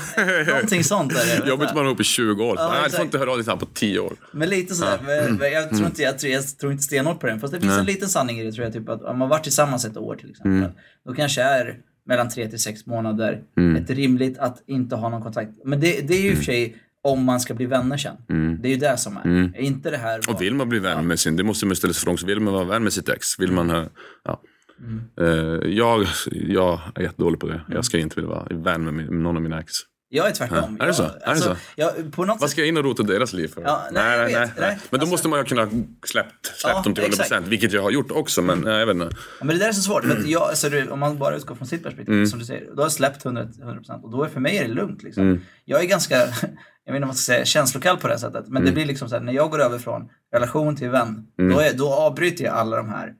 Ja, 0.47 0.53
någonting 0.53 0.83
sånt 0.83 1.11
är 1.11 1.41
det. 1.41 1.49
Jobbigt 1.49 1.67
att 1.67 1.75
man 1.75 1.83
har 1.83 1.89
ihop 1.91 2.01
i 2.01 2.03
20 2.03 2.43
år. 2.43 2.55
Ja, 2.57 2.69
Nej, 2.73 2.81
du 2.89 2.95
får 2.95 3.05
inte 3.05 3.17
höra 3.17 3.31
av 3.31 3.43
dig 3.43 3.57
på 3.57 3.65
10 3.73 3.99
år. 3.99 4.13
Men 4.31 4.49
lite 4.49 4.75
sådär, 4.75 4.99
men 5.05 5.51
jag, 5.51 5.69
tror 5.69 5.85
inte, 5.85 6.01
jag, 6.01 6.15
jag 6.23 6.57
tror 6.59 6.71
inte 6.71 6.83
stenhårt 6.83 7.19
på 7.19 7.27
den. 7.27 7.39
Fast 7.39 7.53
det 7.53 7.59
finns 7.61 7.77
en 7.77 7.85
liten 7.85 8.09
sanning 8.09 8.39
i 8.39 8.43
det 8.43 8.51
tror 8.51 8.63
jag. 8.65 8.73
Typ 8.73 8.89
att 8.89 9.01
om 9.03 9.17
man 9.19 9.29
varit 9.29 9.43
tillsammans 9.43 9.85
ett 9.85 9.97
år 9.97 10.15
till 10.15 10.29
exempel. 10.29 10.51
Mm. 10.51 10.71
Då 11.05 11.13
kanske 11.13 11.41
är 11.41 11.77
mellan 12.05 12.29
tre 12.29 12.47
till 12.49 12.59
sex 12.59 12.85
månader 12.85 13.41
ett 13.79 13.89
rimligt 13.89 14.37
att 14.37 14.63
inte 14.67 14.95
ha 14.95 15.09
någon 15.09 15.21
kontakt. 15.21 15.51
Men 15.65 15.79
det, 15.79 16.07
det 16.07 16.13
är 16.13 16.21
ju 16.21 16.29
i 16.29 16.33
och 16.33 16.37
för 16.37 16.43
sig 16.45 16.75
om 17.03 17.23
man 17.23 17.39
ska 17.39 17.53
bli 17.53 17.65
vänner 17.65 17.97
sen. 17.97 18.15
Det 18.61 18.67
är 18.67 18.71
ju 18.71 18.77
det 18.77 18.97
som 18.97 19.17
är. 19.17 19.59
Inte 19.59 19.89
det 19.91 19.97
här... 19.97 20.13
Mm. 20.19 20.35
Och 20.35 20.41
vill 20.41 20.55
man 20.55 20.69
bli 20.69 20.79
vän 20.79 21.07
med 21.07 21.19
sin, 21.19 21.35
det 21.35 21.43
måste 21.43 21.65
man 21.65 21.75
ställa 21.75 21.93
sig 21.93 22.03
frågan, 22.03 22.27
vill 22.27 22.39
man 22.39 22.53
vara 22.53 22.65
vän 22.65 22.83
med 22.83 22.93
sitt 22.93 23.09
ex? 23.09 23.39
Vill 23.39 23.51
man, 23.51 23.69
ha- 23.69 23.85
ja. 24.23 24.41
Mm. 24.81 25.01
Eh, 25.21 25.69
jag, 25.71 26.05
jag 26.31 26.79
är 26.95 27.01
jättedålig 27.01 27.39
på 27.39 27.47
det. 27.47 27.61
Jag 27.67 27.85
ska 27.85 27.97
inte 27.97 28.15
vilja 28.15 28.29
vara 28.29 28.47
vän 28.49 28.83
med, 28.83 28.93
min, 28.93 29.23
någon 29.23 29.35
av 29.35 29.41
mina 29.41 29.59
ex. 29.59 29.71
Jag 30.13 30.27
är 30.27 30.31
tvärtom. 30.31 30.75
Ja, 30.79 30.83
är 30.83 30.87
det 30.87 30.93
så? 30.93 31.03
Jag, 31.03 31.29
Är 31.29 31.35
det 31.35 31.41
så? 31.41 31.55
Jag, 31.75 32.11
på 32.13 32.25
något 32.25 32.41
Vad 32.41 32.49
ska 32.49 32.61
jag 32.61 32.67
in 32.67 32.77
och 32.77 32.83
rota 32.83 33.03
i 33.03 33.05
deras 33.05 33.33
liv 33.33 33.47
för? 33.47 33.61
Ja, 33.61 33.81
nej, 33.91 34.19
jag 34.19 34.25
vet. 34.25 34.33
Nej, 34.35 34.49
Men 34.57 34.79
då 34.89 34.95
alltså- 34.97 35.07
måste 35.11 35.27
man 35.27 35.39
ju 35.39 35.45
kunna 35.45 35.65
släppt, 35.65 36.05
släppt 36.05 36.63
Ja, 36.63 36.81
dem 36.83 36.93
till 36.93 37.03
100%, 37.03 37.07
exakt. 37.21 37.47
vilket 37.47 37.71
jag 37.73 37.81
har 37.81 37.91
gjort 37.91 38.11
också. 38.11 38.41
Men 38.41 38.59
nej, 38.59 38.79
jag 38.79 38.85
vet 38.85 38.95
inte. 38.95 39.09
Ja, 39.39 39.45
men 39.45 39.47
det 39.47 39.59
där 39.63 39.67
är 39.69 39.73
så 39.73 39.81
svårt. 39.81 40.05
Att 40.05 40.27
jag, 40.27 40.41
alltså, 40.41 40.69
om 40.89 40.99
man 40.99 41.17
bara 41.17 41.35
utgår 41.35 41.55
från 41.55 41.67
sitt 41.67 41.83
perspektiv, 41.83 42.13
Mm. 42.15 42.27
som 42.27 42.39
du 42.39 42.45
säger. 42.45 42.65
Då 42.67 42.75
har 42.75 42.83
jag 42.83 42.91
släppt 42.91 43.25
100%, 43.25 43.61
100% 43.61 44.03
och 44.03 44.11
då 44.11 44.23
är 44.23 44.29
för 44.29 44.39
mig 44.39 44.57
är 44.57 44.67
det 44.67 44.73
lugnt. 44.73 45.03
Liksom. 45.03 45.23
Mm. 45.23 45.41
Jag 45.65 45.83
är 45.83 45.87
ganska, 45.87 46.15
jag 46.85 46.93
vet 46.93 46.95
inte 46.95 47.01
om 47.01 47.07
man 47.07 47.15
ska 47.15 47.33
säga 47.33 47.45
känslokall 47.45 47.97
på 47.97 48.07
det 48.07 48.13
här 48.13 48.19
sättet. 48.19 48.43
Men 48.47 48.57
Mm. 48.57 48.65
det 48.65 48.71
blir 48.71 48.85
liksom 48.85 49.09
så 49.09 49.15
här, 49.15 49.23
när 49.23 49.33
jag 49.33 49.51
går 49.51 49.61
över 49.61 49.77
från 49.79 50.09
relation 50.33 50.75
till 50.75 50.89
vän, 50.89 51.25
då, 51.37 51.59
är, 51.59 51.73
då 51.73 51.93
avbryter 51.93 52.45
jag 52.45 52.53
alla 52.53 52.77
de 52.77 52.89
här 52.89 53.07
eh, 53.07 53.13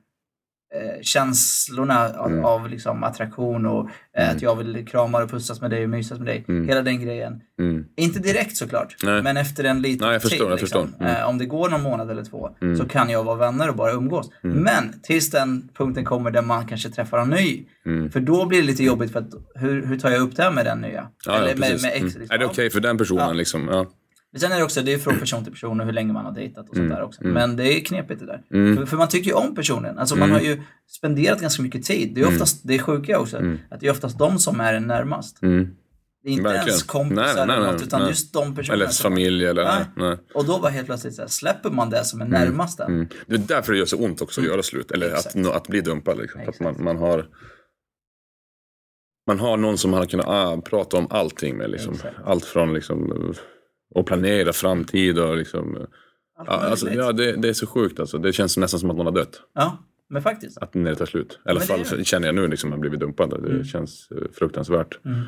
känslorna 1.02 2.08
av, 2.08 2.30
Mm. 2.32 2.44
av 2.44 2.68
liksom, 2.68 3.04
attraktion 3.04 3.66
och 3.66 3.88
eh, 4.18 4.30
att 4.30 4.42
jag 4.42 4.56
vill 4.56 4.86
krama 4.86 5.22
och 5.22 5.30
pussas 5.30 5.60
med 5.60 5.70
dig 5.70 5.84
och 5.84 5.90
mysas 5.90 6.18
med 6.18 6.26
dig. 6.26 6.44
Hela 6.68 6.82
den 6.82 7.00
grejen. 7.00 7.40
Mm. 7.58 7.84
Inte 7.96 8.18
direkt 8.20 8.56
såklart, 8.56 8.96
Nej. 9.02 9.22
men 9.22 9.36
efter 9.36 9.64
en 9.64 9.82
liten 9.82 10.06
Nej, 10.06 10.12
jag 10.14 10.22
förstår, 10.22 10.38
tid. 10.44 10.52
jag 10.52 10.60
liksom, 10.60 10.86
förstår. 10.88 11.04
Mm. 11.06 11.16
eh, 11.16 11.28
om 11.28 11.38
det 11.38 11.46
går 11.46 11.68
någon 11.68 11.82
månad 11.82 12.10
eller 12.10 12.24
två 12.24 12.50
så 12.78 12.88
kan 12.88 13.10
jag 13.10 13.24
vara 13.24 13.36
vänner 13.36 13.68
och 13.68 13.76
bara 13.76 13.92
umgås. 13.92 14.30
Men 14.42 14.94
tills 15.02 15.30
den 15.30 15.68
punkten 15.74 16.04
kommer 16.04 16.30
där 16.30 16.42
man 16.42 16.66
kanske 16.66 16.90
träffar 16.90 17.18
en 17.18 17.28
ny. 17.30 17.64
För 18.12 18.20
då 18.20 18.46
blir 18.46 18.60
det 18.60 18.66
lite 18.66 18.84
jobbigt 18.84 19.12
för 19.12 19.18
att 19.20 19.28
hur, 19.54 19.86
hur 19.86 19.98
tar 19.98 20.10
jag 20.10 20.20
upp 20.22 20.36
det 20.36 20.42
här 20.42 20.50
med 20.50 20.64
den 20.64 20.80
nya? 20.80 21.08
Ja, 21.26 21.32
eller 21.36 21.48
ja, 21.48 21.54
med, 21.56 21.82
med 21.82 21.90
ex. 21.92 22.00
Mm. 22.00 22.04
Liksom. 22.04 22.26
Är 22.30 22.38
det 22.38 22.46
okej 22.46 22.70
för 22.70 22.80
den 22.80 22.98
personen? 22.98 23.26
Ja. 23.28 23.32
Liksom? 23.32 23.68
Ja. 23.72 23.86
Men 24.32 24.40
Sen 24.40 24.52
är 24.52 24.56
det 24.58 24.64
också, 24.64 24.82
det 24.82 24.92
är 24.92 24.98
från 24.98 25.18
person 25.18 25.44
till 25.44 25.52
person 25.52 25.80
och 25.80 25.86
hur 25.86 25.92
länge 25.92 26.12
man 26.12 26.24
har 26.24 26.32
dejtat 26.32 26.68
och 26.68 26.76
sånt 26.76 26.86
Mm. 26.86 26.90
där 26.90 27.02
också. 27.02 27.24
Men 27.24 27.56
det 27.56 27.64
är 27.78 27.80
knepigt 27.84 28.20
det 28.20 28.26
där. 28.26 28.76
För, 28.76 28.86
för 28.86 28.96
man 28.96 29.08
tycker 29.08 29.30
ju 29.30 29.36
om 29.36 29.54
personen. 29.54 29.98
Alltså 29.98 30.16
man 30.16 30.30
har 30.30 30.40
ju 30.40 30.62
spenderat 30.88 31.40
ganska 31.40 31.62
mycket 31.62 31.84
tid. 31.84 32.14
Det 32.14 32.20
är 32.20 32.28
oftast, 32.28 32.60
det 32.64 32.74
är 32.74 32.78
sjuka 32.78 33.18
också, 33.18 33.36
att 33.70 33.80
det 33.80 33.86
är 33.86 33.90
oftast 33.90 34.18
de 34.18 34.38
som 34.38 34.60
är 34.60 34.74
en 34.74 34.86
närmast. 34.86 35.42
Mm. 35.42 35.68
Det 36.24 36.28
är 36.28 36.32
inte 36.32 36.42
Verkligen. 36.42 36.66
ens 36.68 36.82
kompisar 36.82 37.22
Nej, 37.24 37.34
nej, 37.36 37.46
nej, 37.46 37.56
eller 37.56 37.72
något, 37.72 37.82
utan 37.82 38.00
nej. 38.00 38.08
just 38.08 38.32
de 38.32 38.54
personerna. 38.54 38.82
Eller 38.82 38.92
som- 38.92 39.02
familj 39.02 39.46
eller... 39.46 39.64
Nej. 39.64 39.84
Nej. 39.96 40.08
Nej. 40.08 40.18
Och 40.34 40.44
då 40.44 40.58
bara 40.58 40.70
helt 40.70 40.86
plötsligt 40.86 41.14
så 41.14 41.22
här, 41.22 41.28
släpper 41.28 41.70
man 41.70 41.90
det 41.90 42.04
som 42.04 42.20
är 42.20 42.24
närmast 42.24 42.78
den. 42.78 42.92
Mm. 42.92 43.08
Det 43.26 43.34
är 43.34 43.38
därför 43.38 43.72
det 43.72 43.78
gör 43.78 43.86
så 43.86 43.96
ont 43.96 44.22
också 44.22 44.40
att 44.40 44.46
göra 44.46 44.62
slut. 44.62 44.90
Eller 44.90 45.12
att, 45.14 45.46
att 45.46 45.68
bli 45.68 45.80
dumpad. 45.80 46.18
Liksom. 46.18 46.40
Att 46.48 46.60
man, 46.60 46.76
man 46.84 46.96
har 46.96 47.26
man 49.26 49.38
har 49.40 49.56
någon 49.56 49.78
som 49.78 49.90
man 49.90 49.98
har 50.00 50.06
kunnat 50.06 50.26
ah, 50.28 50.60
prata 50.60 50.96
om 50.96 51.06
allting 51.10 51.56
med. 51.56 51.70
Liksom. 51.70 51.94
Allt 52.24 52.44
från 52.44 52.74
liksom, 52.74 53.34
att 53.94 54.06
planera 54.06 54.52
framtid 54.52 55.18
och 55.18 55.36
liksom, 55.36 55.86
ja, 56.38 56.44
alltså, 56.44 56.90
ja, 56.90 57.12
det, 57.12 57.32
det 57.32 57.48
är 57.48 57.52
så 57.52 57.66
sjukt 57.66 58.00
alltså. 58.00 58.18
Det 58.18 58.32
känns 58.32 58.56
nästan 58.56 58.80
som 58.80 58.90
att 58.90 58.96
någon 58.96 59.06
har 59.06 59.12
dött. 59.12 59.40
Ja, 59.54 59.78
men 60.10 60.22
faktiskt. 60.22 60.58
Att 60.58 60.74
när 60.74 60.90
det 60.90 60.96
tar 60.96 61.06
slut. 61.06 61.38
I 61.46 61.48
alla 61.48 61.60
fall 61.60 61.80
det. 61.90 62.04
känner 62.04 62.28
jag 62.28 62.34
nu 62.34 62.48
liksom, 62.48 62.70
att 62.70 62.74
jag 62.74 62.80
blivit 62.80 63.00
dumpad. 63.00 63.42
Det 63.42 63.64
känns 63.64 64.08
eh, 64.10 64.30
fruktansvärt. 64.32 64.98
Mm. 65.04 65.20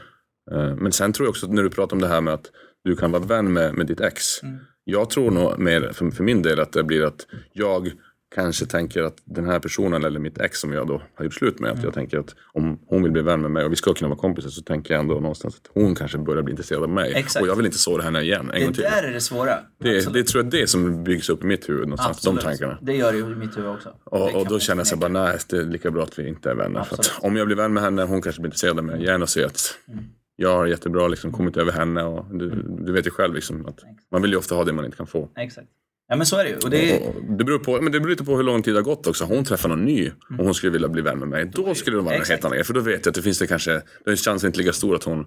Eh, 0.50 0.76
Men 0.76 0.92
sen 0.92 1.12
tror 1.12 1.26
jag 1.26 1.30
också 1.30 1.46
när 1.46 1.62
du 1.62 1.70
pratar 1.70 1.96
om 1.96 2.02
det 2.02 2.08
här 2.08 2.20
med 2.20 2.34
att 2.34 2.50
du 2.84 2.96
kan 2.96 3.12
vara 3.12 3.22
vän 3.22 3.52
med, 3.52 3.74
med 3.74 3.86
ditt 3.86 4.00
ex. 4.00 4.42
Mm. 4.42 4.56
Jag 4.84 5.10
tror 5.10 5.30
nog 5.30 5.58
mer 5.58 5.92
för, 5.92 6.10
för 6.10 6.24
min 6.24 6.42
del 6.42 6.60
att 6.60 6.72
det 6.72 6.84
blir 6.84 7.04
att 7.04 7.26
jag 7.52 7.92
kanske 8.34 8.66
tänker 8.66 9.02
att 9.02 9.16
den 9.24 9.46
här 9.46 9.58
personen 9.58 10.04
eller 10.04 10.20
mitt 10.20 10.38
ex 10.40 10.58
som 10.60 10.72
jag 10.72 10.86
då 10.88 11.02
har 11.14 11.24
gjort 11.24 11.34
slut 11.34 11.58
med, 11.60 11.70
att 11.72 11.82
jag 11.82 11.94
tänker 11.94 12.18
att 12.18 12.34
om 12.52 12.78
hon 12.86 13.02
vill 13.02 13.12
bli 13.12 13.22
vän 13.22 13.40
med 13.42 13.50
mig 13.50 13.64
och 13.64 13.72
vi 13.72 13.76
ska 13.76 13.94
kunna 13.94 14.08
vara 14.08 14.18
kompisar 14.18 14.50
så 14.50 14.62
tänker 14.62 14.94
jag 14.94 15.00
ändå 15.00 15.14
någonstans 15.14 15.54
att 15.56 15.70
hon 15.74 15.94
kanske 15.94 16.18
börjar 16.18 16.42
bli 16.42 16.50
intresserad 16.52 16.82
av 16.82 16.88
mig. 16.88 17.12
Exakt. 17.14 17.42
Och 17.42 17.48
jag 17.48 17.56
vill 17.56 17.66
inte 17.66 17.78
såra 17.78 18.02
henne 18.02 18.20
igen 18.20 18.40
en 18.40 18.58
Det 18.60 18.64
gång 18.64 18.74
till. 18.74 18.82
där 18.82 19.02
är 19.02 19.12
det 19.12 19.20
svåra. 19.20 19.58
Det, 19.78 19.96
Absolut. 19.96 20.12
det 20.14 20.24
tror 20.32 20.44
jag 20.44 20.54
är 20.54 20.60
det 20.60 20.66
som 20.66 21.04
byggs 21.04 21.28
upp 21.28 21.44
i 21.44 21.46
mitt 21.46 21.68
huvud 21.68 21.82
någonstans, 21.88 22.20
de 22.22 22.28
Absolut. 22.36 22.58
tankarna. 22.58 22.78
Det 22.82 22.92
gör 22.96 23.12
det 23.12 23.18
ju 23.18 23.24
i 23.32 23.34
mitt 23.36 23.56
huvud 23.58 23.70
också. 23.70 23.94
Och, 24.04 24.34
och 24.34 24.48
då 24.48 24.58
känner 24.58 24.80
jag 24.80 24.86
så 24.86 24.96
bara, 24.96 25.08
nej, 25.08 25.38
det 25.48 25.56
är 25.56 25.64
lika 25.64 25.90
bra 25.90 26.02
att 26.02 26.18
vi 26.18 26.28
inte 26.28 26.50
är 26.50 26.54
vänner. 26.54 26.82
För 26.84 26.94
att 26.94 27.18
om 27.20 27.36
jag 27.36 27.46
blir 27.46 27.56
vän 27.56 27.72
med 27.72 27.82
henne, 27.82 28.02
hon 28.02 28.22
kanske 28.22 28.40
blir 28.40 28.48
intresserad 28.48 28.78
av 28.78 28.84
mig 28.84 29.00
igen 29.02 29.22
och 29.22 29.28
ser 29.28 29.46
att 29.46 29.78
Mm. 29.88 30.04
jag 30.36 30.56
har 30.56 30.66
jättebra 30.66 31.08
liksom, 31.08 31.32
kommit 31.32 31.56
över 31.56 31.72
henne. 31.72 32.02
Och 32.04 32.38
du, 32.38 32.50
du 32.78 32.92
vet 32.92 33.06
ju 33.06 33.10
själv 33.10 33.34
liksom, 33.34 33.66
att 33.66 33.78
man 34.10 34.22
vill 34.22 34.30
ju 34.30 34.36
ofta 34.36 34.54
ha 34.54 34.64
det 34.64 34.72
man 34.72 34.84
inte 34.84 34.96
kan 34.96 35.06
få. 35.06 35.28
Exakt. 35.36 35.68
Ja 36.08 36.16
men 36.16 36.26
så 36.26 36.36
är 36.36 36.44
det 36.44 36.50
ju. 36.50 36.56
Och 36.56 36.70
det 36.70 36.98
det, 37.38 37.44
beror 37.44 37.58
på, 37.58 37.80
men 37.80 37.92
det 37.92 38.00
beror 38.00 38.10
lite 38.10 38.24
på 38.24 38.36
hur 38.36 38.42
lång 38.42 38.62
tid 38.62 38.74
det 38.74 38.78
har 38.78 38.84
gått 38.84 39.06
också. 39.06 39.24
Hon 39.24 39.44
träffar 39.44 39.68
någon 39.68 39.84
ny 39.84 40.10
och 40.38 40.44
hon 40.44 40.54
skulle 40.54 40.72
vilja 40.72 40.88
bli 40.88 41.02
vän 41.02 41.18
med 41.18 41.28
mig. 41.28 41.50
Då 41.54 41.74
skulle 41.74 41.96
det 41.96 42.02
vara 42.02 42.14
en 42.14 42.20
Mm. 42.20 42.28
Helt 42.30 42.44
annan. 42.44 42.64
För 42.64 42.74
då 42.74 42.80
vet 42.80 43.06
jag 43.06 43.10
att 43.10 43.14
det 43.14 43.22
finns 43.22 43.38
det 43.38 43.46
kanske, 43.46 43.82
då 44.04 44.10
är 44.10 44.16
chansen 44.16 44.46
inte 44.48 44.58
lika 44.58 44.72
stor 44.72 44.94
att 44.94 45.04
hon 45.04 45.24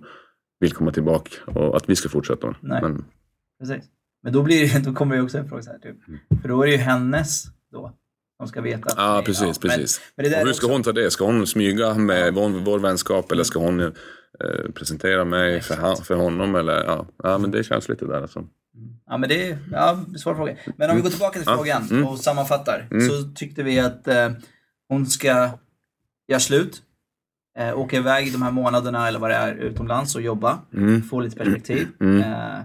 vill 0.60 0.74
komma 0.74 0.92
tillbaka 0.92 1.30
och 1.46 1.78
att 1.78 1.90
vi 1.90 1.96
ska 1.96 2.10
fortsätta. 2.10 2.56
Nej. 2.62 2.82
Men, 2.82 3.06
precis. 3.60 3.84
Men 4.24 4.34
då, 4.34 4.44
blir 4.44 4.74
det, 4.74 4.80
då 4.86 4.94
kommer 4.94 5.16
det 5.16 5.22
också 5.22 5.38
en 5.38 5.50
fråga 5.50 5.64
så 5.64 5.70
här, 5.72 5.80
typ. 5.80 5.96
För 6.42 6.50
då 6.50 6.62
är 6.62 6.66
det 6.68 6.72
ju 6.72 6.78
hennes 6.78 7.44
då. 7.72 7.94
Som 8.40 8.48
ska 8.48 8.62
veta. 8.62 8.86
att- 8.86 8.98
Mm. 8.98 9.06
ja, 9.16 9.22
precis, 9.26 9.58
precis. 9.58 10.02
Hur 10.18 10.30
ska 10.30 10.50
också- 10.50 10.68
hon 10.68 10.84
ta 10.84 10.92
det? 10.92 11.12
Ska 11.12 11.26
hon 11.26 11.48
smyga 11.48 11.94
med 11.94 12.34
vår, 12.34 12.50
vår 12.50 12.80
vänskap 12.80 13.32
eller 13.32 13.44
ska 13.44 13.60
hon 13.60 13.94
eh, 14.44 14.72
presentera 14.72 15.26
mig 15.26 15.62
för, 15.62 15.76
han, 15.76 15.98
för 15.98 16.16
honom? 16.16 16.56
Eller, 16.56 16.84
ja. 16.84 17.06
ja, 17.24 17.38
men 17.38 17.52
det 17.52 17.64
känns 17.64 17.90
lite 17.90 18.06
där 18.06 18.22
alltså. 18.22 18.44
Ja, 19.06 19.18
men 19.18 19.30
det 19.30 19.50
är 19.50 19.58
ja, 19.72 20.00
svår 20.18 20.36
fråga. 20.36 20.56
Men 20.78 20.90
om 20.90 20.96
vi 20.96 21.02
går 21.02 21.10
tillbaka 21.10 21.40
till 21.40 21.48
frågan 21.48 21.88
mm. 21.92 22.08
och 22.08 22.20
sammanfattar. 22.20 22.88
Mm. 22.92 23.10
Så 23.10 23.24
tyckte 23.36 23.64
vi 23.64 23.80
att 23.80 24.08
eh, 24.08 24.30
hon 24.90 25.06
ska 25.06 25.50
göra 26.28 26.40
slut. 26.40 26.82
Eh, 27.58 27.80
åka 27.80 27.98
iväg 27.98 28.32
de 28.32 28.42
här 28.42 28.52
månaderna 28.52 29.08
eller 29.08 29.20
vad 29.20 29.30
det 29.30 29.36
är 29.36 29.56
utomlands 29.56 30.16
och 30.16 30.22
jobba. 30.22 30.60
Mm. 30.74 31.02
Få 31.02 31.20
lite 31.20 31.36
perspektiv. 31.36 31.88
Mm. 32.00 32.20
Eh, 32.20 32.60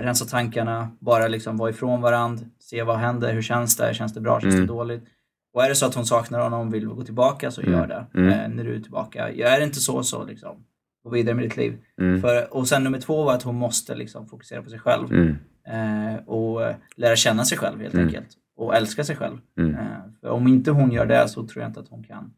rensa 0.00 0.24
tankarna, 0.24 0.90
bara 1.00 1.28
liksom 1.28 1.56
vara 1.56 1.70
ifrån 1.70 2.00
varandra. 2.00 2.44
Se 2.60 2.82
vad 2.82 2.96
händer, 2.96 3.32
hur 3.32 3.42
känns 3.42 3.76
det? 3.76 3.94
Känns 3.94 4.14
det 4.14 4.20
bra? 4.20 4.40
Känns 4.40 4.54
Mm. 4.54 4.66
det 4.66 4.72
dåligt? 4.72 5.04
Och 5.54 5.64
är 5.64 5.68
det 5.68 5.74
så 5.74 5.86
att 5.86 5.94
hon 5.94 6.06
saknar 6.06 6.40
honom 6.40 6.68
och 6.68 6.74
vill 6.74 6.86
gå 6.86 7.02
tillbaka 7.02 7.50
så 7.50 7.60
Mm. 7.60 7.72
gör 7.72 7.86
det. 7.86 8.06
Mm. 8.14 8.28
Eh, 8.30 8.48
när 8.48 8.64
du 8.64 8.74
är 8.76 8.80
tillbaka. 8.80 9.28
Är 9.28 9.58
det 9.58 9.64
inte 9.64 9.80
så 9.80 10.02
så 10.02 10.24
liksom. 10.24 10.56
Gå 11.08 11.14
vidare 11.14 11.34
med 11.34 11.44
ditt 11.44 11.56
liv. 11.56 11.78
Mm. 12.00 12.20
För, 12.20 12.54
och 12.54 12.68
sen 12.68 12.84
nummer 12.84 13.00
två 13.00 13.24
var 13.24 13.34
att 13.34 13.42
hon 13.42 13.54
måste 13.56 13.94
liksom 13.94 14.26
fokusera 14.28 14.62
på 14.62 14.70
sig 14.70 14.78
själv. 14.78 15.12
Mm. 15.12 15.36
Eh, 15.68 16.16
och 16.26 16.62
eh, 16.64 16.76
lära 16.96 17.16
känna 17.16 17.44
sig 17.44 17.58
själv 17.58 17.80
helt 17.80 17.94
Mm. 17.94 18.06
enkelt. 18.06 18.28
Och 18.56 18.76
älska 18.76 19.04
sig 19.04 19.16
själv. 19.16 19.38
Mm. 19.58 19.74
Eh, 19.74 19.80
för 20.20 20.28
om 20.28 20.48
inte 20.48 20.70
hon 20.70 20.92
gör 20.92 21.06
det 21.06 21.28
så 21.28 21.46
tror 21.46 21.62
jag 21.62 21.70
inte 21.70 21.80
att 21.80 21.88
hon 21.88 22.04
kan 22.04 22.30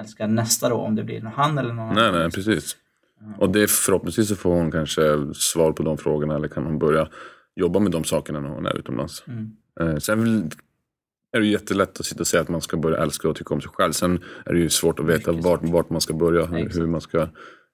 älska 0.00 0.26
nästa 0.26 0.68
då, 0.68 0.74
om 0.76 0.94
det 0.94 1.04
blir 1.04 1.20
han 1.20 1.58
eller 1.58 1.72
någon 1.74 1.94
Nej, 1.94 2.08
annan. 2.08 2.20
nej, 2.20 2.30
precis. 2.30 2.76
Mm. 3.20 3.34
Och 3.34 3.50
det 3.50 3.70
förhoppningsvis 3.70 4.28
så 4.28 4.36
får 4.36 4.54
hon 4.54 4.70
kanske 4.70 5.02
svar 5.34 5.72
på 5.72 5.82
de 5.82 5.98
frågorna 5.98 6.34
eller 6.34 6.48
kan 6.48 6.64
hon 6.64 6.78
börja 6.78 7.08
jobba 7.56 7.78
med 7.80 7.92
de 7.92 8.04
sakerna 8.04 8.40
när 8.40 8.48
hon 8.48 8.66
är 8.66 8.76
utomlands. 8.78 9.24
Mm. 9.26 9.56
Eh, 9.80 9.96
sen 9.96 10.50
är 11.32 11.40
det 11.40 11.46
jättelätt 11.46 12.00
att 12.00 12.06
sitta 12.06 12.20
och 12.20 12.26
säga 12.26 12.40
att 12.40 12.48
man 12.48 12.60
ska 12.60 12.76
börja 12.76 12.98
älska 13.02 13.28
och 13.28 13.36
tycka 13.36 13.54
om 13.54 13.60
sig 13.60 13.70
själv. 13.74 13.92
Sen 13.92 14.22
är 14.46 14.52
det 14.52 14.58
ju 14.58 14.68
svårt 14.68 14.98
att 15.00 15.06
veta 15.06 15.32
vart, 15.32 15.60
vart 15.62 15.90
man 15.90 16.00
ska 16.00 16.14
börja, 16.14 16.46
hur, 16.46 16.68
hur, 16.80 16.86
man 16.86 17.00
ska, 17.00 17.28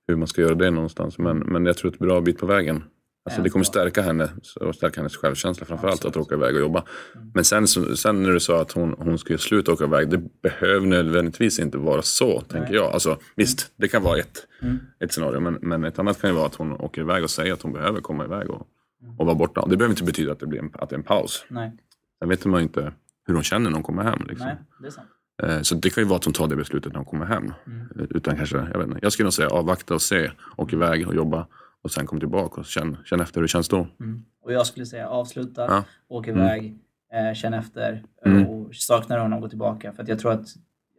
hur 0.09 0.17
man 0.17 0.29
ska 0.29 0.41
göra 0.43 0.55
det 0.55 0.71
någonstans. 0.71 1.19
Men, 1.19 1.39
men 1.39 1.67
jag 1.67 1.77
tror 1.77 1.89
att 1.91 1.99
det 1.99 2.05
är 2.05 2.07
ett 2.07 2.11
bra 2.13 2.21
bit 2.21 2.39
på 2.39 2.47
vägen. 2.47 2.85
Alltså 3.25 3.43
det 3.43 3.51
kommer 3.51 3.65
stärka 3.65 4.03
henne 4.03 4.29
och 4.61 4.75
stärka 4.75 5.01
hennes 5.01 5.17
självkänsla 5.17 5.67
framförallt 5.67 6.05
att 6.05 6.17
åka 6.17 6.35
iväg 6.35 6.55
och 6.55 6.61
jobba. 6.61 6.85
Mm. 7.15 7.31
Men 7.35 7.45
sen, 7.45 7.67
sen 7.97 8.23
när 8.23 8.31
du 8.33 8.41
sa 8.41 8.61
att 8.61 8.73
hon, 8.73 8.95
hon 8.99 9.19
skulle 9.19 9.39
sluta 9.39 9.73
åka 9.73 9.85
iväg, 9.85 10.11
det 10.11 10.19
behöver 10.43 10.87
nödvändigtvis 10.87 11.59
inte 11.59 11.79
vara 11.79 12.03
så, 12.03 12.41
tänker 12.41 12.75
jag. 12.75 12.93
Alltså, 12.93 13.19
visst, 13.37 13.73
det 13.77 13.89
kan 13.89 14.03
vara 14.03 14.19
ett, 14.19 14.47
Mm. 14.63 14.79
ett 15.01 15.13
scenario, 15.13 15.41
men, 15.41 15.55
men 15.63 15.85
ett 15.85 15.99
annat 15.99 16.21
kan 16.21 16.31
ju 16.31 16.37
vara 16.37 16.47
att 16.47 16.55
hon 16.55 16.73
åker 16.73 17.01
iväg 17.03 17.25
och 17.25 17.31
säger 17.31 17.53
att 17.53 17.63
hon 17.63 17.73
behöver 17.73 18.01
komma 18.01 18.25
iväg 18.25 18.51
och, 18.51 18.67
Mm. 19.03 19.19
och 19.19 19.27
vara 19.27 19.35
borta. 19.37 19.67
Det 19.71 19.77
behöver 19.77 19.93
inte 19.93 20.05
betyda 20.05 20.33
att 20.33 20.41
det 20.41 20.47
blir 20.47 20.59
en, 20.61 20.71
att 20.75 20.91
det 20.91 20.95
är 20.95 20.99
en 20.99 21.03
paus. 21.05 21.45
Nej, 21.49 21.73
Sen 22.19 22.29
vet 22.29 22.45
man 22.45 22.61
ju 22.61 22.63
inte 22.63 22.93
hur 23.27 23.35
hon 23.35 23.43
känner 23.43 23.71
när 23.71 23.75
hon 23.75 23.83
kommer 23.83 24.03
hem. 24.03 24.19
Liksom. 24.29 24.47
nej, 24.47 24.57
det 24.81 24.87
är 24.87 24.91
sant. 24.91 25.09
Eh, 25.43 25.61
Så 25.63 25.75
det 25.75 25.91
kan 25.91 26.03
ju 26.03 26.09
vara 26.09 26.17
att 26.19 26.25
hon 26.25 26.35
tar 26.35 26.49
det 26.49 26.57
beslutet 26.57 26.93
när 26.93 26.99
hon 26.99 27.05
kommer 27.07 27.27
hem. 27.27 27.53
Mm. 27.67 28.07
Utan 28.11 28.37
kanske, 28.37 28.57
jag 28.57 28.79
vet 28.79 28.87
inte. 28.87 28.99
Jag 29.03 29.13
skulle 29.13 29.25
nog 29.27 29.33
säga 29.33 29.49
avvakta 29.49 29.95
och 29.95 30.03
se, 30.03 30.31
åk 30.57 30.73
iväg 30.73 31.09
och 31.09 31.15
jobba 31.15 31.47
och 31.83 31.91
sen 31.91 32.07
kom 32.07 32.21
tillbaka 32.21 32.61
och 32.61 32.67
känn, 32.67 32.97
känn 33.05 33.21
efter 33.21 33.35
hur 33.35 33.43
det 33.43 33.49
känns 33.49 33.69
då. 33.69 33.87
Mm. 34.01 34.25
Och 34.43 34.53
jag 34.53 34.67
skulle 34.67 34.87
säga 34.87 35.09
avsluta, 35.09 35.65
Ja. 35.69 35.85
åk 36.09 36.29
iväg, 36.29 36.79
eh, 37.13 37.35
känn 37.35 37.55
efter 37.55 38.05
Mm. 38.25 38.47
och 38.47 38.75
saknar 38.75 39.19
honom, 39.19 39.41
gå 39.41 39.49
tillbaka. 39.49 39.93
För 39.93 40.03
att 40.03 40.09
jag 40.09 40.19
tror 40.19 40.33
att, 40.33 40.47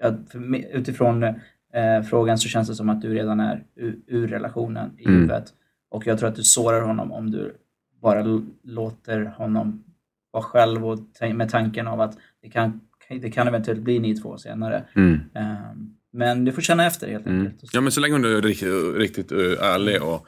att 0.04 0.34
mig, 0.34 0.70
utifrån 0.74 1.24
eh, 1.24 2.02
frågan 2.10 2.38
så 2.38 2.48
känns 2.50 2.68
det 2.68 2.76
som 2.76 2.90
att 2.90 3.02
du 3.02 3.14
redan 3.14 3.40
är 3.40 3.64
ur, 3.76 4.00
ur 4.08 4.28
relationen 4.28 4.92
i 4.98 5.04
Mm. 5.06 5.16
huvudet. 5.16 5.54
Och 5.90 6.08
jag 6.08 6.20
tror 6.20 6.30
att 6.30 6.36
du 6.36 6.44
sårar 6.44 6.82
honom 6.82 7.12
om 7.12 7.32
du 7.32 7.56
bara 8.02 8.42
låter 8.64 9.26
honom 9.26 9.84
vara 10.32 10.44
själv 10.44 10.86
och 10.88 11.00
med 11.34 11.50
tanken 11.50 11.88
av 11.88 12.02
att 12.02 12.18
det 12.42 12.50
kan, 12.50 12.82
det 13.10 13.32
kan 13.32 13.48
eventuellt 13.48 13.82
bli 13.82 14.00
ni 14.00 14.16
två 14.16 14.38
senare. 14.38 14.86
Mm. 14.96 15.20
Ehm, 15.36 15.94
men 16.14 16.46
du 16.46 16.52
får 16.52 16.62
känna 16.62 16.86
efter 16.86 17.08
helt 17.12 17.26
Mm. 17.26 17.46
enkelt. 17.48 17.74
Ja 17.74 17.82
men 17.82 17.92
så 17.92 18.00
länge 18.00 18.14
hon 18.14 18.26
är 18.26 18.42
riktigt, 18.42 18.96
riktigt 18.96 19.32
eh, 19.32 19.38
ärlig 19.62 20.04
och, 20.04 20.28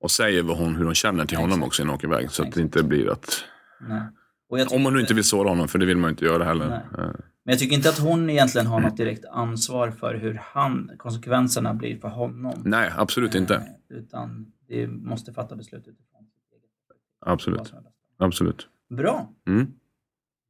och 0.00 0.10
säger 0.10 0.42
vad 0.42 0.56
hon, 0.58 0.76
hur 0.76 0.84
hon 0.84 0.94
känner 0.94 1.24
till 1.24 1.36
honom 1.38 1.50
Exakt. 1.58 1.66
också 1.66 1.82
innan 1.82 1.90
hon 1.90 1.96
åker 1.96 2.08
iväg. 2.08 2.30
Så 2.30 2.42
att 2.42 2.52
det 2.52 2.60
inte 2.60 2.82
blir 2.82 3.10
att... 3.12 3.44
Nej. 3.88 4.02
Och 4.50 4.58
jag 4.60 4.72
Om 4.72 4.82
man 4.82 4.92
nu 4.94 5.00
inte 5.00 5.14
vill 5.14 5.24
såra 5.24 5.48
honom, 5.48 5.68
för 5.68 5.78
det 5.78 5.86
vill 5.86 5.96
man 5.96 6.08
ju 6.08 6.10
inte 6.12 6.24
göra 6.24 6.44
heller. 6.44 6.68
Nej. 6.68 6.80
Eh, 6.98 7.04
Men 7.44 7.52
jag 7.52 7.58
tycker 7.58 7.76
inte 7.76 7.88
att 7.88 7.98
hon 7.98 8.30
egentligen 8.30 8.66
har 8.66 8.80
något 8.80 8.96
direkt 8.96 9.24
ansvar 9.24 9.90
för 9.90 10.14
hur 10.14 10.40
han, 10.42 10.90
konsekvenserna 10.98 11.74
blir 11.74 11.96
för 11.98 12.08
honom. 12.08 12.62
Nej, 12.64 12.92
absolut 12.96 13.34
inte. 13.34 13.54
Eh, 13.54 13.96
Utan 13.98 14.52
det 14.68 14.86
måste 14.86 15.32
fatta 15.32 15.56
beslut 15.56 15.80
utifrån 15.88 16.22
sitt 16.24 16.52
eget 16.52 16.70
Absolut. 17.26 17.72
Absolut. 18.18 18.68
Bra. 18.90 19.32
Mm. 19.48 19.66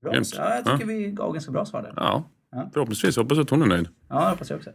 Bra. 0.03 0.13
Grymt. 0.13 0.35
Ja, 0.37 0.55
jag 0.55 0.65
tycker 0.65 0.87
vi 0.87 1.11
gav 1.11 1.33
ganska 1.33 1.53
bra 1.53 1.65
svar 1.65 1.83
där. 1.83 1.93
Ja, 1.97 2.31
Ja. 2.51 2.71
förhoppningsvis. 2.73 3.17
Hoppas 3.17 3.39
att 3.39 3.51
hon 3.51 3.63
är 3.63 3.67
nöjd. 3.67 3.89
Ja, 4.09 4.21
det 4.25 4.31
hoppas 4.31 4.51
jag 4.51 4.57
också. 4.57 4.71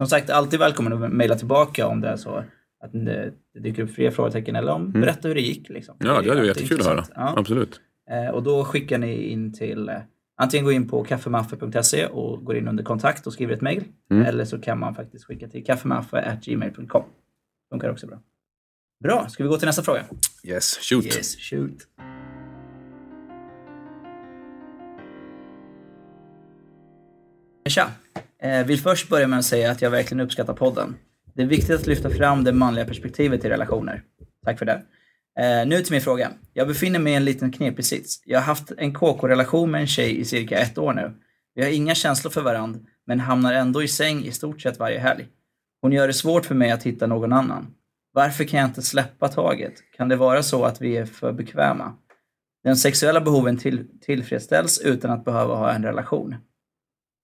Som 0.00 0.06
sagt, 0.06 0.30
alltid 0.30 0.58
välkommen 0.58 1.02
att 1.04 1.12
mejla 1.12 1.34
tillbaka 1.34 1.86
om 1.86 2.00
det 2.00 2.08
är 2.08 2.16
så 2.16 2.44
att 2.84 2.92
det, 2.92 3.32
det 3.54 3.60
dyker 3.60 3.82
upp 3.82 3.94
fler 3.94 4.10
frågetecken 4.10 4.56
eller 4.56 4.72
om 4.72 4.92
berätta 4.92 5.28
hur 5.28 5.34
det 5.34 5.40
gick. 5.40 5.68
Liksom. 5.68 5.96
Mm. 6.00 6.14
Ja, 6.14 6.22
det 6.22 6.28
hade 6.28 6.40
varit 6.40 6.48
jättekul 6.56 6.80
att 6.80 6.86
höra. 6.86 7.04
Ja. 7.14 7.34
Absolut. 7.36 7.80
Eh, 8.10 8.34
och 8.34 8.42
då 8.42 8.64
skickar 8.64 8.98
ni 8.98 9.22
in 9.22 9.52
till 9.52 9.88
eh, 9.88 9.94
Antingen 10.36 10.64
gå 10.64 10.72
in 10.72 10.88
på 10.88 11.04
kaffemaffe.se 11.04 12.06
och 12.06 12.44
går 12.44 12.56
in 12.56 12.68
under 12.68 12.84
kontakt 12.84 13.26
och 13.26 13.32
skriver 13.32 13.54
ett 13.54 13.60
mejl. 13.60 13.84
Mm. 14.10 14.24
Eller 14.26 14.44
så 14.44 14.58
kan 14.60 14.78
man 14.78 14.94
faktiskt 14.94 15.24
skicka 15.24 15.48
till 15.48 15.64
kaffemaffe.gmail.com. 15.64 17.04
Funkar 17.72 17.90
också 17.90 18.06
bra. 18.06 18.18
Bra, 19.04 19.28
ska 19.28 19.42
vi 19.42 19.48
gå 19.48 19.56
till 19.56 19.66
nästa 19.66 19.82
fråga? 19.82 20.04
Yes, 20.44 20.78
shoot. 20.78 21.04
Yes, 21.04 21.36
shoot. 21.36 21.76
Tja! 27.72 27.90
Eh, 28.42 28.66
vill 28.66 28.80
först 28.80 29.08
börja 29.08 29.26
med 29.26 29.38
att 29.38 29.44
säga 29.44 29.70
att 29.70 29.82
jag 29.82 29.90
verkligen 29.90 30.20
uppskattar 30.20 30.54
podden. 30.54 30.96
Det 31.34 31.42
är 31.42 31.46
viktigt 31.46 31.80
att 31.80 31.86
lyfta 31.86 32.10
fram 32.10 32.44
det 32.44 32.52
manliga 32.52 32.84
perspektivet 32.84 33.44
i 33.44 33.48
relationer. 33.48 34.02
Tack 34.44 34.58
för 34.58 34.66
det. 34.66 34.82
Eh, 35.40 35.66
nu 35.66 35.80
till 35.80 35.92
min 35.92 36.00
fråga. 36.00 36.30
Jag 36.52 36.68
befinner 36.68 36.98
mig 36.98 37.12
i 37.12 37.16
en 37.16 37.24
liten 37.24 37.52
knepig 37.52 37.84
sits. 37.84 38.22
Jag 38.24 38.38
har 38.38 38.44
haft 38.44 38.72
en 38.78 38.94
KK-relation 38.94 39.70
med 39.70 39.80
en 39.80 39.86
tjej 39.86 40.20
i 40.20 40.24
cirka 40.24 40.58
ett 40.58 40.78
år 40.78 40.92
nu. 40.92 41.12
Vi 41.54 41.62
har 41.62 41.70
inga 41.70 41.94
känslor 41.94 42.30
för 42.30 42.42
varandra, 42.42 42.80
men 43.06 43.20
hamnar 43.20 43.52
ändå 43.52 43.82
i 43.82 43.88
säng 43.88 44.24
i 44.24 44.32
stort 44.32 44.60
sett 44.60 44.78
varje 44.78 44.98
helg. 44.98 45.26
Hon 45.82 45.92
gör 45.92 46.06
det 46.06 46.14
svårt 46.14 46.46
för 46.46 46.54
mig 46.54 46.70
att 46.70 46.82
hitta 46.82 47.06
någon 47.06 47.32
annan. 47.32 47.74
Varför 48.12 48.44
kan 48.44 48.60
jag 48.60 48.68
inte 48.68 48.82
släppa 48.82 49.28
taget? 49.28 49.74
Kan 49.96 50.08
det 50.08 50.16
vara 50.16 50.42
så 50.42 50.64
att 50.64 50.80
vi 50.80 50.96
är 50.96 51.06
för 51.06 51.32
bekväma? 51.32 51.92
Den 52.64 52.76
sexuella 52.76 53.20
behoven 53.20 53.58
till, 53.58 53.86
tillfredsställs 54.00 54.78
utan 54.78 55.10
att 55.10 55.24
behöva 55.24 55.54
ha 55.54 55.72
en 55.72 55.82
relation. 55.82 56.36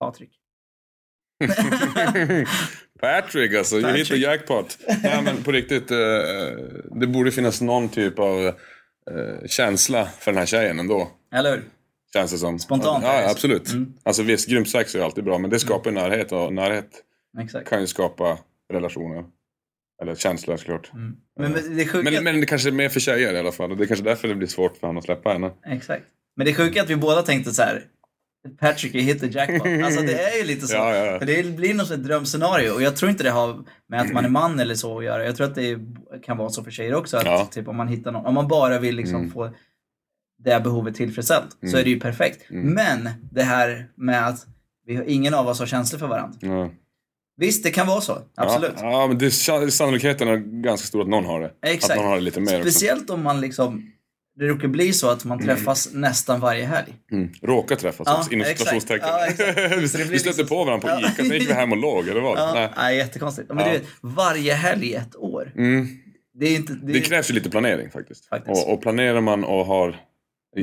Patrik. 0.01 0.31
Patrick 3.01 3.55
alltså, 3.55 3.77
you 3.77 3.87
hit 3.93 3.97
the 3.97 4.03
Patrick. 4.15 4.23
jackpot. 4.23 4.79
Nej 5.03 5.23
men 5.23 5.43
på 5.43 5.53
riktigt, 5.53 5.91
eh, 5.91 5.99
det 7.01 7.07
borde 7.07 7.33
finnas 7.33 7.61
någon 7.61 7.89
typ 7.89 8.19
av 8.19 8.47
eh, 8.47 8.55
känsla 9.47 10.09
för 10.19 10.33
den 10.33 10.39
här 10.39 10.47
tjejen 10.47 10.79
ändå. 10.79 11.11
Eller 11.35 11.51
hur? 11.51 11.65
Känns 12.13 12.33
det 12.33 12.39
som. 12.39 12.59
Spontant, 12.59 13.05
Ja, 13.05 13.11
alltså. 13.11 13.31
absolut. 13.31 13.69
Mm. 13.73 13.93
Alltså 14.03 14.23
visst, 14.23 14.49
grymt 14.49 14.69
sex 14.71 14.95
är 14.95 15.01
alltid 15.01 15.25
bra, 15.25 15.39
men 15.39 15.51
det 15.51 15.59
skapar 15.59 15.91
närhet 15.91 16.33
och 16.33 16.53
närhet 16.53 16.89
Exakt. 17.43 17.69
kan 17.69 17.81
ju 17.81 17.87
skapa 17.87 18.39
relationer. 18.73 19.25
Eller 20.03 20.15
känslor 20.15 20.57
såklart. 20.57 20.93
Mm. 20.95 21.17
Men, 21.41 21.53
men 21.53 21.77
det 21.77 21.87
sjuka... 21.87 22.11
Men, 22.11 22.25
men 22.25 22.41
det 22.41 22.47
kanske 22.47 22.69
är 22.69 22.73
mer 22.73 22.89
för 22.89 23.01
tjejer 23.01 23.35
i 23.35 23.39
alla 23.39 23.53
fall. 23.53 23.71
Och 23.71 23.77
det 23.77 23.85
är 23.85 23.87
kanske 23.87 24.05
därför 24.05 24.29
det 24.29 24.35
blir 24.35 24.49
svårt 24.49 24.77
för 24.77 24.87
honom 24.87 24.99
att 24.99 25.05
släppa 25.05 25.31
henne. 25.33 25.51
Exakt. 25.67 26.05
Men 26.37 26.47
det 26.47 26.55
sjuka 26.55 26.79
är 26.79 26.83
att 26.83 26.91
vi 26.91 26.97
båda 26.97 27.23
tänkte 27.23 27.53
så 27.53 27.63
här. 27.63 27.85
Patrick, 28.61 28.95
hit 28.95 29.21
the 29.21 29.27
jackpot. 29.27 29.67
Alltså 29.85 30.03
det 30.03 30.23
är 30.23 30.39
ju 30.39 30.45
lite 30.45 30.67
så. 30.67 30.75
Ja, 30.77 30.97
ja. 30.97 31.19
För 31.19 31.27
det 31.27 31.57
blir 31.57 31.75
något 31.75 31.89
sånt 31.89 32.05
drömscenario. 32.05 32.71
Och 32.71 32.83
jag 32.83 32.97
tror 32.97 33.11
inte 33.11 33.23
det 33.23 33.31
har 33.31 33.65
med 33.89 34.01
att 34.01 34.13
man 34.13 34.25
är 34.25 34.29
man 34.29 34.61
eller 34.61 34.75
så 34.75 34.99
att 34.99 35.05
göra. 35.05 35.25
Jag 35.25 35.37
tror 35.37 35.47
att 35.47 35.55
det 35.55 35.79
kan 36.23 36.37
vara 36.37 36.51
så 36.51 36.65
för 36.65 36.71
tjejer 36.71 36.95
också. 36.95 37.17
Att 37.17 37.25
Ja. 37.27 37.49
typ, 37.53 37.69
om 37.69 37.77
man 37.77 37.89
hittar 37.89 38.13
någon, 38.13 38.27
om 38.27 38.35
man 38.35 38.49
bara 38.49 38.79
vill 38.79 38.97
liksom 38.97 39.17
Mm. 39.17 39.31
få 39.31 39.51
det 40.45 40.61
behovet 40.65 40.95
tillfredsställt 40.95 41.51
så 41.61 41.67
Mm. 41.67 41.81
är 41.81 41.85
det 41.85 41.91
ju 41.91 42.01
perfekt. 42.01 42.51
Mm. 42.51 42.67
Men 42.75 43.09
det 43.31 43.43
här 43.43 43.87
med 43.95 44.27
att 44.29 44.47
vi 44.87 44.97
har, 44.97 45.05
ingen 45.05 45.35
av 45.35 45.49
oss 45.49 45.59
har 45.59 45.67
känslor 45.67 45.99
för 45.99 46.07
varandra. 46.07 46.71
Visst, 47.37 47.65
det 47.65 47.71
kan 47.71 47.87
vara 47.87 48.01
så. 48.01 48.19
Absolut. 48.37 48.73
Ja, 48.77 49.07
men 49.07 49.19
det, 49.19 49.27
är- 49.27 49.71
sannolikheten 49.71 50.29
är 50.29 50.37
ganska 50.37 50.87
stor 50.87 51.03
att 51.03 51.09
någon 51.09 51.25
har 51.27 51.41
det. 51.41 51.51
Exakt. 51.63 51.91
Att 51.91 51.97
någon 51.97 52.07
har 52.09 52.15
det 52.17 52.23
lite 52.23 52.41
mer 52.41 52.59
också. 52.59 52.71
Speciellt 52.71 53.11
om 53.11 53.23
man 53.23 53.41
liksom, 53.41 53.93
det 54.39 54.49
råkar 54.49 54.69
bli 54.69 54.93
så 54.93 55.11
att 55.11 55.25
man 55.25 55.39
träffas 55.45 55.89
nästan 55.93 56.41
varje 56.41 56.65
helg. 56.67 56.95
Mm. 57.13 57.31
Råkar 57.43 57.77
träffas 57.77 58.07
Ja, 58.07 58.19
också, 58.19 58.33
inom 58.33 58.47
situationstecken. 58.47 59.09
Ja, 59.09 59.27
vi 59.81 59.89
stötte 59.89 60.11
liksom- 60.11 60.47
på 60.47 60.65
varandra 60.65 60.89
på. 60.95 61.01
Ica, 61.01 61.13
sen 61.25 61.31
gick 61.33 61.49
vi 61.49 61.53
hem 61.53 61.73
och 61.73 61.79
låg, 61.79 62.09
eller 62.09 62.21
vad? 62.21 62.39
Ja, 62.39 62.51
Nej. 62.55 62.71
nej, 62.77 62.97
jättekonstigt. 62.97 63.49
Men 63.49 63.59
Ja. 63.59 63.65
du 63.65 63.71
vet, 63.79 63.87
varje 64.01 64.55
helg 64.55 64.87
i 64.87 64.95
ett 64.95 65.17
år. 65.17 65.53
Mm. 65.57 65.87
Det 66.35 66.47
är 66.47 66.57
inte... 66.57 66.73
Det, 66.73 66.93
Det 66.93 67.01
krävs 67.01 67.31
ju 67.31 67.35
lite 67.35 67.51
planering 67.51 67.91
faktiskt. 67.91 68.27
Faktiskt. 68.29 68.67
Och, 68.67 68.73
och 68.73 68.83
planerar 68.83 69.21
man 69.21 69.45
och 69.45 69.67
har, 69.67 69.97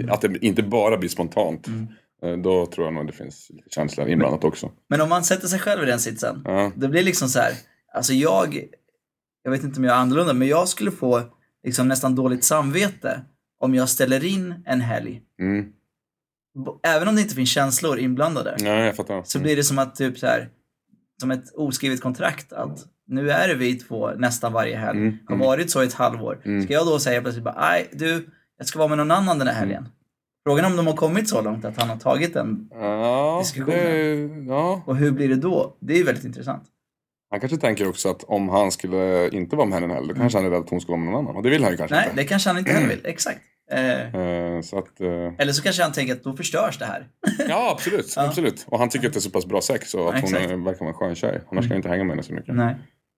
att 0.09 0.21
det 0.21 0.37
inte 0.45 0.63
bara 0.63 0.97
blir 0.97 1.09
spontant, 1.09 1.67
Mm. 1.67 1.87
eh, 2.23 2.37
då 2.43 2.65
tror 2.65 2.87
jag 2.87 2.93
nog 2.93 3.07
det 3.07 3.13
finns 3.13 3.51
känslor 3.69 4.07
inblandat 4.09 4.43
också. 4.43 4.71
Men 4.89 5.01
om 5.01 5.09
man 5.09 5.23
sätter 5.23 5.47
sig 5.47 5.59
själv 5.59 5.83
i 5.83 5.85
den 5.85 5.99
sitsen. 5.99 6.41
Ja. 6.45 6.71
Det 6.75 6.87
blir 6.87 7.03
liksom 7.03 7.29
så 7.29 7.39
här, 7.39 7.53
alltså 7.93 8.13
jag, 8.13 8.63
jag 9.43 9.51
vet 9.51 9.63
inte 9.63 9.77
om 9.79 9.83
jag 9.83 9.93
är 9.93 9.99
annorlunda, 9.99 10.33
men 10.33 10.47
jag 10.47 10.67
skulle 10.67 10.91
få 10.91 11.21
liksom 11.65 11.87
nästan 11.87 12.15
dåligt 12.15 12.43
samvete 12.43 13.21
om 13.65 13.75
jag 13.75 13.89
ställer 13.89 14.23
in 14.25 14.53
en 14.65 14.81
helg. 14.81 15.21
Mm. 15.41 15.65
Även 16.83 17.07
om 17.07 17.15
det 17.15 17.21
inte 17.21 17.35
finns 17.35 17.49
känslor 17.49 17.99
inblandade, 17.99 18.55
Ja, 18.59 18.71
jag 18.85 18.95
fattar. 18.95 19.23
så 19.23 19.39
blir 19.39 19.55
det 19.55 19.63
som 19.63 19.79
att 19.79 19.95
typ 19.95 20.17
så 20.19 20.27
här, 20.27 20.49
som 21.21 21.31
ett 21.31 21.53
oskrivet 21.55 22.01
kontrakt 22.01 22.53
att 22.53 22.79
nu 23.07 23.31
är 23.31 23.47
det 23.47 23.55
vi 23.55 23.75
två 23.75 24.09
nästan 24.17 24.53
varje 24.53 24.77
helg. 24.77 24.99
Mm, 24.99 25.17
Har 25.27 25.35
mm. 25.35 25.47
varit 25.47 25.71
så 25.71 25.83
i 25.83 25.85
ett 25.85 25.93
halvår. 25.93 26.41
Mm. 26.45 26.63
Ska 26.63 26.73
jag 26.73 26.85
då 26.85 26.99
säga 26.99 27.21
plötsligt 27.21 27.43
bara, 27.43 27.59
nej 27.59 27.89
du, 27.93 28.29
jag 28.57 28.67
ska 28.67 28.79
vara 28.79 28.87
med 28.89 28.97
någon 28.97 29.11
annan 29.11 29.39
den 29.39 29.47
här 29.47 29.55
helgen. 29.55 29.89
Frågan 30.47 30.65
är 30.65 30.69
om 30.69 30.75
de 30.77 30.87
har 30.87 30.95
kommit 30.95 31.29
så 31.29 31.41
långt 31.41 31.65
att 31.65 31.77
han 31.77 31.89
har 31.89 31.97
tagit 31.97 32.33
den 32.33 32.69
Ja, 32.71 33.39
Diskussionen. 33.43 33.77
det, 34.45 34.53
ja, 34.53 34.83
och 34.85 34.95
hur 34.95 35.11
blir 35.11 35.29
det 35.29 35.35
då? 35.35 35.77
Det 35.79 35.99
är 35.99 36.03
väldigt 36.03 36.25
intressant. 36.25 36.63
han 37.31 37.39
kanske 37.39 37.57
tänker 37.57 37.87
också 37.89 38.09
att 38.09 38.23
om 38.23 38.49
han 38.49 38.71
skulle 38.71 39.29
inte 39.29 39.55
vara 39.55 39.67
med 39.67 39.79
henne 39.81 39.93
heller, 39.93 40.07
då 40.07 40.19
kanske 40.19 40.37
han 40.37 40.45
är 40.45 40.49
rädd 40.51 40.59
att 40.59 40.69
hon 40.69 40.81
ska 40.81 40.91
vara 40.91 41.01
med 41.01 41.11
någon 41.13 41.19
annan. 41.25 41.35
Och 41.35 41.43
det 41.43 41.49
vill 41.49 41.63
han 41.63 41.71
ju 41.71 41.77
kanske 41.77 41.95
Nej, 41.95 42.05
inte. 42.09 42.21
det 42.21 42.27
kanske 42.27 42.49
han 42.49 42.59
inte 42.59 42.71
heller 42.71 42.87
vill. 42.87 43.01
Exakt. 43.03 43.39
Eh, 43.71 44.15
Eh, 44.15 44.61
Så 44.61 44.77
att, 44.77 45.01
eh, 45.01 45.33
eller 45.37 45.51
så 45.51 45.63
kanske 45.63 45.83
han 45.83 45.91
tänker 45.91 46.13
att 46.13 46.23
då 46.23 46.33
förstörs 46.35 46.77
det 46.79 46.85
här. 46.85 47.07
ja, 47.49 47.71
absolut, 47.71 48.13
Ja. 48.15 48.27
absolut. 48.27 48.65
Och 48.69 48.79
han 48.79 48.89
tycker 48.89 49.07
att 49.07 49.13
det 49.13 49.19
är 49.19 49.21
så 49.21 49.29
pass 49.29 49.45
bra 49.45 49.61
sex 49.61 49.93
och 49.93 50.09
att 50.09 50.15
Ja, 50.15 50.21
hon 50.23 50.35
är, 50.51 50.65
verkar 50.65 50.79
vara 50.79 50.89
en 50.89 50.93
skön 50.93 51.15
tjej. 51.15 51.41
Annars 51.51 51.65
ska 51.65 51.73
han 51.73 51.77
inte 51.77 51.89
hänga 51.89 52.03
med 52.03 52.11
henne 52.11 52.23
så 52.23 52.33
mycket. 52.33 52.55
Nej, 52.55 52.75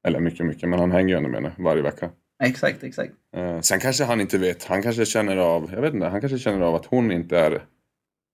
Eller 0.07 0.19
mycket, 0.19 0.45
mycket, 0.45 0.69
men 0.69 0.79
han 0.79 0.91
hänger 0.91 1.09
ju 1.09 1.15
ändå 1.17 1.29
med 1.29 1.41
henne 1.43 1.55
varje 1.59 1.81
vecka. 1.81 2.09
exakt, 2.43 2.83
exakt. 2.83 3.11
Eh, 3.37 3.59
sen 3.61 3.79
kanske 3.79 4.03
han 4.03 4.21
inte 4.21 4.37
vet, 4.37 4.63
han 4.63 4.81
kanske 4.83 5.05
känner 5.05 5.37
av, 5.37 5.69
jag 5.73 5.81
vet 5.81 5.93
inte, 5.93 6.07
han 6.07 6.19
kanske 6.21 6.39
känner 6.39 6.61
av 6.61 6.75
att 6.75 6.85
hon 6.85 7.11
inte 7.11 7.39
är 7.39 7.61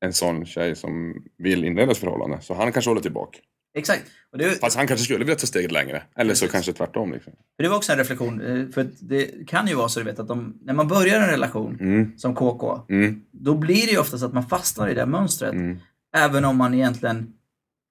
en 0.06 0.14
sån 0.14 0.46
tjej 0.46 0.76
som 0.76 1.24
vill 1.38 1.64
inleda 1.66 1.92
ett 1.92 1.98
förhållande. 1.98 2.38
Så 2.42 2.54
han 2.54 2.72
kanske 2.72 2.90
håller 2.92 3.02
tillbaka. 3.02 3.40
Exakt. 3.76 4.04
Och 4.32 4.38
det, 4.38 4.60
Fast 4.60 4.78
han 4.78 4.88
kanske 4.88 5.04
skulle 5.04 5.20
vilja 5.20 5.36
ta 5.36 5.48
steget 5.48 5.72
längre. 5.72 6.04
Eller 6.16 6.34
så 6.34 6.40
Precis. 6.46 6.52
kanske 6.52 6.74
tvärtom. 6.74 7.14
Liksom. 7.14 7.34
för 7.56 7.64
det 7.64 7.70
var 7.70 7.78
också 7.78 7.92
en 7.92 7.98
reflektion. 7.98 8.42
eh, 8.42 8.70
För 8.74 8.88
det 9.00 9.48
kan 9.48 9.68
ju 9.68 9.76
vara 9.76 9.90
så 9.90 10.00
du 10.00 10.06
vet 10.06 10.20
att 10.20 10.28
de, 10.28 10.54
när 10.62 10.74
man 10.74 10.88
börjar 10.88 11.22
en 11.22 11.28
relation 11.30 11.78
Mm, 11.80 12.18
som 12.18 12.36
KK, 12.36 12.82
mm, 12.90 13.22
då 13.32 13.56
blir 13.56 13.86
det 13.86 13.92
ju 13.92 13.98
oftast 13.98 14.24
att 14.24 14.34
man 14.34 14.46
fastnar 14.48 14.88
i 14.90 14.94
det 14.94 15.06
mönstret. 15.06 15.54
mm. 15.54 15.78
Även 16.16 16.46
om 16.46 16.58
man 16.58 16.74
egentligen 16.74 17.34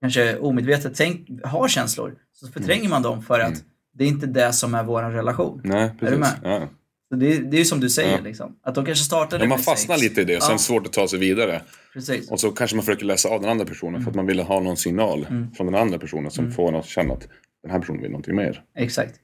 kanske 0.01 0.39
omedvetet 0.39 0.93
tänk, 0.97 1.29
har 1.45 1.69
känslor, 1.69 2.15
så 2.33 2.49
förtränger 2.49 2.89
man 2.89 3.03
dem 3.03 3.23
för 3.23 3.41
att 3.41 3.49
Mm. 3.49 3.61
det 3.95 4.05
är 4.05 4.09
inte 4.09 4.27
det 4.27 4.53
som 4.53 4.75
är 4.75 4.85
vår 4.85 5.03
relation. 5.03 5.61
Nej, 5.65 5.91
du 6.01 6.07
precis. 6.07 6.19
med? 6.21 6.31
Ja. 6.43 6.69
Så 7.13 7.17
det, 7.17 7.39
det 7.39 7.57
är 7.57 7.59
ju 7.59 7.65
som 7.65 7.81
du 7.81 7.91
säger, 7.91 8.13
Ja. 8.17 8.21
liksom, 8.25 8.57
att 8.63 8.75
de 8.75 8.85
kanske 8.85 9.05
startade 9.05 9.45
Ja, 9.45 9.49
man 9.49 9.59
med 9.59 9.65
fastnar 9.65 9.97
sex. 9.97 10.09
lite 10.09 10.21
i 10.21 10.25
det 10.25 10.37
och 10.37 10.43
sen 10.43 10.53
Ja. 10.53 10.59
svårt 10.59 10.87
att 10.87 10.93
ta 10.93 11.09
sig 11.09 11.19
vidare. 11.19 11.63
Precis. 11.93 12.31
Och 12.31 12.41
så 12.41 12.51
kanske 12.51 12.77
man 12.77 12.85
försöker 12.85 13.05
läsa 13.07 13.29
av 13.29 13.41
den 13.41 13.51
andra 13.51 13.65
personen 13.65 14.03
för 14.03 14.11
att 14.11 14.17
man 14.17 14.27
vill 14.27 14.41
ha 14.41 14.61
någon 14.61 14.77
signal 14.77 15.27
Mm. 15.31 15.51
från 15.55 15.67
den 15.67 15.75
andra 15.75 15.99
personen 15.99 16.31
som 16.31 16.45
Mm. 16.45 16.55
får 16.57 16.69
en 16.69 16.75
att 16.75 16.87
känna 16.87 17.15
att 17.15 17.29
den 17.63 17.71
här 17.71 17.79
personen 17.79 18.03
vill 18.03 18.11
någonting 18.11 18.37
mer. 18.37 18.63
Exakt. 18.79 19.15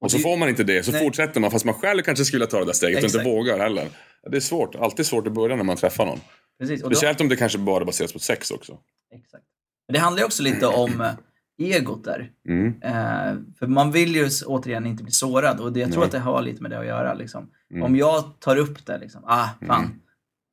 Och 0.00 0.10
så 0.10 0.16
det- 0.16 0.22
får 0.22 0.36
man 0.36 0.48
inte 0.48 0.64
det, 0.64 0.82
så 0.82 0.92
Nej. 0.92 1.00
fortsätter 1.04 1.40
man 1.40 1.50
fast 1.50 1.64
man 1.64 1.74
själv 1.74 2.02
kanske 2.02 2.24
skulle 2.24 2.46
ta 2.46 2.58
det 2.58 2.64
där 2.64 2.72
steget 2.72 2.98
och 2.98 3.04
inte 3.04 3.24
vågar 3.24 3.58
heller. 3.58 3.88
Det 4.30 4.36
är 4.36 4.40
svårt, 4.40 4.74
alltid 4.74 5.06
svårt 5.06 5.26
i 5.26 5.30
början 5.30 5.58
när 5.58 5.64
man 5.64 5.76
träffar 5.76 6.06
någon. 6.06 6.20
Precis. 6.60 6.82
Och 6.82 6.90
då, 6.90 6.96
Speciellt 6.96 7.20
om 7.20 7.28
det 7.28 7.36
kanske 7.36 7.58
bara 7.58 7.84
baseras 7.84 8.12
på 8.12 8.18
sex 8.18 8.50
också. 8.50 8.78
exakt. 9.14 9.44
Men 9.88 9.92
det 9.94 9.98
handlar 10.00 10.20
ju 10.20 10.26
också 10.26 10.42
lite 10.42 10.66
om 10.66 11.00
eh, 11.00 11.10
egot 11.58 12.04
där. 12.04 12.30
Mm. 12.48 12.66
Eh, 12.82 13.36
för 13.58 13.66
man 13.66 13.92
vill 13.92 14.16
ju 14.16 14.28
återigen 14.46 14.86
inte 14.86 15.02
bli 15.02 15.12
sårad 15.12 15.60
och 15.60 15.72
det, 15.72 15.80
jag 15.80 15.92
tror 15.92 16.00
Nej. 16.00 16.06
att 16.06 16.12
det 16.12 16.18
har 16.18 16.42
lite 16.42 16.62
med 16.62 16.70
det 16.70 16.78
att 16.78 16.86
göra. 16.86 17.14
Liksom. 17.14 17.50
Mm. 17.70 17.82
Om 17.82 17.96
jag 17.96 18.40
tar 18.40 18.56
upp 18.56 18.86
det, 18.86 18.98
liksom, 18.98 19.22
ah 19.26 19.48
fan, 19.66 19.84
Mm. 19.84 19.96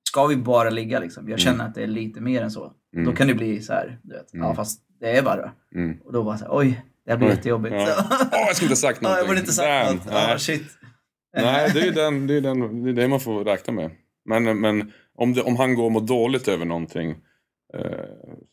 ska 0.10 0.26
vi 0.28 0.36
bara 0.36 0.70
ligga 0.70 1.00
liksom? 1.00 1.30
Jag 1.30 1.40
känner 1.40 1.66
att 1.66 1.76
det 1.76 1.84
är 1.84 1.88
lite 1.88 2.22
mer 2.22 2.42
än 2.42 2.52
så. 2.52 2.72
Mm. 2.94 3.06
Då 3.06 3.12
kan 3.12 3.28
det 3.28 3.34
bli 3.34 3.62
så 3.62 3.74
här, 3.74 4.00
du 4.04 4.14
vet, 4.14 4.30
ja 4.32 4.44
Mm. 4.44 4.56
fast 4.56 4.82
det 5.00 5.18
är 5.18 5.24
bara. 5.24 5.52
Mm. 5.76 5.98
Och 6.06 6.14
då 6.14 6.24
bara 6.24 6.38
så 6.38 6.46
här, 6.46 6.58
oj, 6.58 6.82
det 7.06 7.12
här 7.12 7.18
blir 7.18 7.30
jättejobbigt. 7.30 7.76
Ja. 7.76 7.96
Åh, 8.10 8.40
jag 8.48 8.56
skulle 8.56 8.72
inte 8.72 8.88
ha 8.88 8.90
sagt 8.90 9.02
någonting. 9.02 9.20
jag 9.20 9.28
borde 9.28 9.40
inte 9.40 9.54
sagt 9.54 10.06
något. 10.06 10.14
Ah, 10.14 10.38
shit. 10.38 10.64
Nej, 11.38 11.72
det 11.74 11.80
är 11.82 11.86
ju 11.86 11.92
den, 11.92 12.28
det 12.28 12.34
är 12.34 12.42
den, 12.42 12.84
det, 12.84 12.90
är 12.90 12.94
det 12.94 13.08
man 13.08 13.20
får 13.20 13.44
räkna 13.46 13.74
med. 13.74 13.92
Men, 14.26 14.60
men 14.60 14.92
om, 15.16 15.34
det, 15.34 15.42
om 15.42 15.56
han 15.58 15.76
går 15.76 15.86
och 15.86 15.92
mår 15.92 16.02
dåligt 16.02 16.48
över 16.48 16.66
någonting 16.66 17.16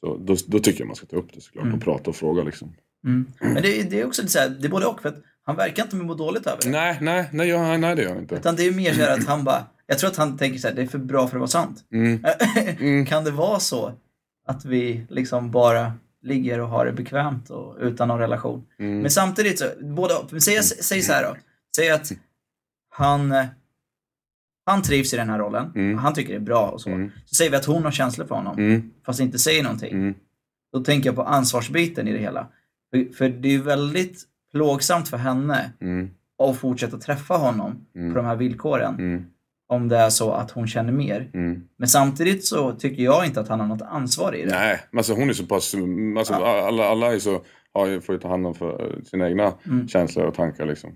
så, 0.00 0.16
då, 0.16 0.36
då 0.46 0.58
tycker 0.58 0.80
jag 0.80 0.86
man 0.86 0.96
ska 0.96 1.06
ta 1.06 1.16
upp 1.16 1.32
det 1.34 1.40
såklart 1.40 1.64
Mm. 1.64 1.76
och 1.76 1.82
prata 1.84 2.10
och 2.10 2.16
fråga 2.16 2.42
liksom. 2.42 2.74
Mm. 3.06 3.26
Men 3.40 3.54
det, 3.62 3.80
är- 3.80 3.84
det 3.90 4.00
är 4.00 4.06
också 4.06 4.22
lite 4.22 4.32
så 4.32 4.38
här, 4.38 4.48
det 4.48 4.66
är 4.66 4.70
både 4.70 4.86
och. 4.86 5.02
För 5.02 5.08
att 5.08 5.22
han 5.42 5.56
verkar 5.56 5.82
inte 5.82 5.96
må 5.96 6.14
dåligt 6.14 6.46
över 6.46 6.58
det. 6.62 6.68
Nej, 6.70 6.98
nej, 7.00 7.28
nej, 7.32 7.48
jag, 7.48 7.80
nej 7.80 7.96
det 7.96 8.02
gör 8.02 8.08
jag 8.10 8.18
inte. 8.18 8.34
Utan 8.34 8.56
det 8.56 8.62
är 8.66 8.72
mer 8.72 8.92
så 8.94 9.00
här 9.00 9.18
att 9.18 9.26
han 9.26 9.44
bara, 9.44 9.66
jag 9.86 9.98
tror 9.98 10.10
att 10.10 10.16
han 10.16 10.38
tänker 10.38 10.58
så 10.58 10.68
här, 10.68 10.74
det 10.74 10.82
är 10.82 10.86
för 10.86 10.98
bra 10.98 11.26
för 11.28 11.36
att 11.36 11.40
vara 11.40 11.48
sant. 11.48 11.84
Mm. 11.92 12.24
Mm. 12.80 13.06
kan 13.06 13.24
det 13.24 13.30
vara 13.30 13.60
så 13.60 13.92
att 14.46 14.64
vi 14.64 15.06
liksom 15.08 15.50
bara 15.50 15.92
ligger 16.22 16.60
och 16.60 16.68
har 16.68 16.86
det 16.86 16.92
bekvämt 16.92 17.50
och 17.50 17.76
utan 17.80 18.08
någon 18.08 18.18
relation? 18.18 18.66
Mm. 18.78 18.98
Men 19.00 19.10
samtidigt, 19.10 19.58
så, 19.58 19.64
både, 19.80 20.40
säg, 20.40 20.62
säg 20.62 21.02
så 21.02 21.12
här 21.12 21.22
då. 21.22 21.36
Säg 21.76 21.90
att 21.90 22.12
han, 22.90 23.32
eh, 23.32 23.44
han 24.66 24.82
trivs 24.82 25.14
i 25.14 25.16
den 25.16 25.28
här 25.28 25.38
rollen. 25.38 25.72
Mm. 25.74 25.98
Han 25.98 26.14
tycker 26.14 26.30
det 26.32 26.38
är 26.38 26.40
bra 26.40 26.68
och 26.68 26.80
så. 26.80 26.90
Mm. 26.90 27.10
Så 27.26 27.34
säger 27.34 27.50
vi 27.50 27.56
att 27.56 27.64
hon 27.64 27.84
har 27.84 27.90
känslor 27.90 28.26
för 28.26 28.34
honom, 28.34 28.58
Mm. 28.58 28.90
fast 29.06 29.20
inte 29.20 29.38
säger 29.38 29.62
någonting. 29.62 29.92
Mm. 29.94 30.14
Då 30.72 30.80
tänker 30.84 31.08
jag 31.08 31.16
på 31.16 31.22
ansvarsbiten 31.22 32.08
i 32.08 32.12
det 32.12 32.18
hela. 32.18 32.46
För, 32.90 33.14
för 33.14 33.28
det 33.28 33.48
är 33.48 33.52
ju 33.52 33.62
väldigt 33.62 34.22
plågsamt 34.52 35.08
för 35.08 35.16
henne 35.16 35.72
Mm. 35.80 36.10
att 36.42 36.56
fortsätta 36.56 36.98
träffa 36.98 37.34
honom 37.34 37.86
Mm. 37.96 38.12
på 38.12 38.16
de 38.18 38.26
här 38.26 38.36
villkoren. 38.36 39.26
Om 39.68 39.88
det 39.88 39.96
är 39.96 40.10
så 40.10 40.32
att 40.32 40.50
hon 40.50 40.66
känner 40.66 40.92
mer. 40.92 41.30
Men 41.78 41.88
samtidigt 41.88 42.44
så 42.46 42.72
tycker 42.72 43.02
jag 43.02 43.26
inte 43.26 43.40
att 43.40 43.48
han 43.48 43.60
har 43.60 43.66
något 43.66 43.82
ansvar 43.82 44.34
i 44.34 44.42
det. 44.42 44.50
Nej, 44.50 44.80
men 44.90 44.98
alltså 44.98 45.14
hon 45.14 45.28
är 45.28 45.32
så 45.32 45.46
pass... 45.46 45.74
Alltså, 46.18 46.34
alla, 46.34 46.84
alla 46.84 47.14
är 47.14 47.18
så, 47.18 47.42
har 47.72 48.00
får 48.00 48.14
ju 48.14 48.20
ta 48.20 48.28
hand 48.28 48.46
om 48.46 48.54
för 48.54 49.00
sina 49.04 49.28
egna 49.28 49.52
känslor 49.88 50.24
och 50.26 50.34
tankar. 50.34 50.66
Liksom. 50.66 50.90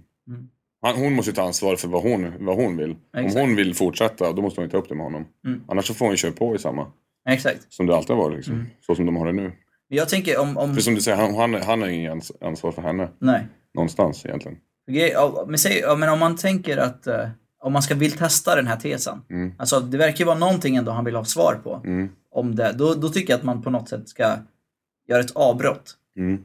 Mm. 0.82 0.94
Han, 0.94 1.04
hon 1.04 1.12
måste 1.14 1.30
ju 1.30 1.34
ta 1.34 1.42
ansvar 1.42 1.76
för 1.76 1.88
vad 1.88 2.02
hon, 2.02 2.32
vad 2.46 2.56
hon 2.56 2.76
vill. 2.76 2.96
Exakt. 3.16 3.36
Om 3.36 3.40
hon 3.40 3.56
vill 3.56 3.74
fortsätta, 3.74 4.32
då 4.32 4.42
måste 4.42 4.60
hon 4.60 4.66
ju 4.66 4.70
ta 4.70 4.76
upp 4.76 4.88
det 4.88 4.94
med 4.94 5.04
honom. 5.04 5.24
Mm. 5.46 5.60
Annars 5.68 5.86
så 5.86 5.94
får 5.94 6.04
hon 6.04 6.12
ju 6.12 6.16
köra 6.16 6.32
på 6.32 6.54
i 6.54 6.58
samma. 6.58 6.86
Exakt. 7.28 7.66
Som 7.72 7.86
det 7.86 7.96
alltid 7.96 8.16
har 8.16 8.22
varit. 8.22 8.36
Liksom. 8.36 8.54
Mm. 8.54 8.66
Så 8.86 8.94
som 8.94 9.06
de 9.06 9.16
har 9.16 9.26
det 9.26 9.32
nu. 9.32 9.52
Jag 9.88 10.08
tänker 10.08 10.40
om... 10.40 10.56
om 10.58 10.74
För 10.74 10.82
som 10.82 10.94
du 10.94 11.00
säger, 11.00 11.16
han, 11.18 11.34
han, 11.34 11.54
han 11.62 11.80
har 11.80 11.88
ju 11.88 11.94
ingen 11.94 12.20
ans- 12.20 12.32
ansvar 12.40 12.72
för 12.72 12.82
henne. 12.82 13.08
nej. 13.18 13.46
Någonstans 13.74 14.26
egentligen. 14.26 14.58
Men, 15.46 15.58
säg, 15.58 15.82
men 15.98 16.08
om 16.08 16.18
man 16.18 16.36
tänker 16.36 16.76
att... 16.76 17.06
eh, 17.06 17.28
om 17.62 17.72
man 17.72 17.82
ska 17.82 17.94
vill 17.94 18.12
testa 18.12 18.56
den 18.56 18.66
här 18.66 18.76
tesen. 18.76 19.22
Mm. 19.30 19.52
Alltså 19.58 19.80
det 19.80 19.98
verkar 19.98 20.18
ju 20.18 20.24
vara 20.24 20.38
någonting 20.38 20.76
ändå 20.76 20.92
han 20.92 21.04
vill 21.04 21.16
ha 21.16 21.24
svar 21.24 21.60
på. 21.64 21.82
Mm. 21.84 22.08
Om 22.30 22.54
det. 22.56 22.72
Då, 22.78 22.94
då 22.94 23.08
tycker 23.08 23.32
jag 23.32 23.38
att 23.38 23.44
man 23.44 23.62
på 23.62 23.70
något 23.70 23.88
sätt 23.88 24.08
ska 24.08 24.36
göra 25.08 25.20
ett 25.20 25.30
avbrott. 25.36 25.94
Mm. 26.16 26.44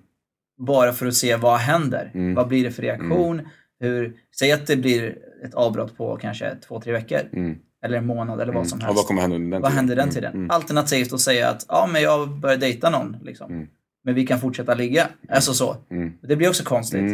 Bara 0.57 0.93
för 0.93 1.05
att 1.05 1.13
se 1.13 1.35
vad 1.35 1.57
händer. 1.57 2.11
Mm. 2.13 2.35
Vad 2.35 2.47
blir 2.47 2.63
det 2.63 2.71
för 2.71 2.81
reaktion? 2.81 3.41
Hur, 3.79 4.13
säg 4.39 4.51
att 4.51 4.67
det 4.67 4.75
blir 4.77 5.17
ett 5.45 5.53
avbrott 5.53 5.97
på 5.97 6.17
kanske 6.17 6.55
två, 6.67 6.81
tre 6.81 6.93
veckor. 6.93 7.19
Mm. 7.33 7.57
Eller 7.85 7.97
en 7.97 8.05
månad 8.05 8.41
eller 8.41 8.53
vad 8.53 8.67
som 8.67 8.77
Mm. 8.79 8.85
helst. 8.85 8.91
Och 8.91 8.95
vad 8.95 9.07
kommer 9.07 9.21
hända 9.21 9.37
den 9.37 9.49
Vad 9.49 9.61
tiden? 9.61 9.75
händer 9.77 9.95
den 9.95 10.03
Mm. 10.03 10.13
tiden? 10.15 10.33
Mm. 10.33 10.51
Alternativt 10.51 11.13
att 11.13 11.19
säga 11.21 11.49
att 11.49 11.65
ja, 11.69 11.89
men 11.91 12.01
jag 12.01 12.29
börjar 12.39 12.57
dejta 12.57 12.89
någon. 12.89 13.17
Liksom. 13.23 13.67
Men 14.03 14.15
vi 14.15 14.27
kan 14.27 14.39
fortsätta 14.39 14.73
ligga. 14.73 15.07
Alltså 15.29 15.53
så. 15.53 15.77
Det 16.21 16.35
blir 16.35 16.49
också 16.49 16.63
konstigt. 16.63 17.13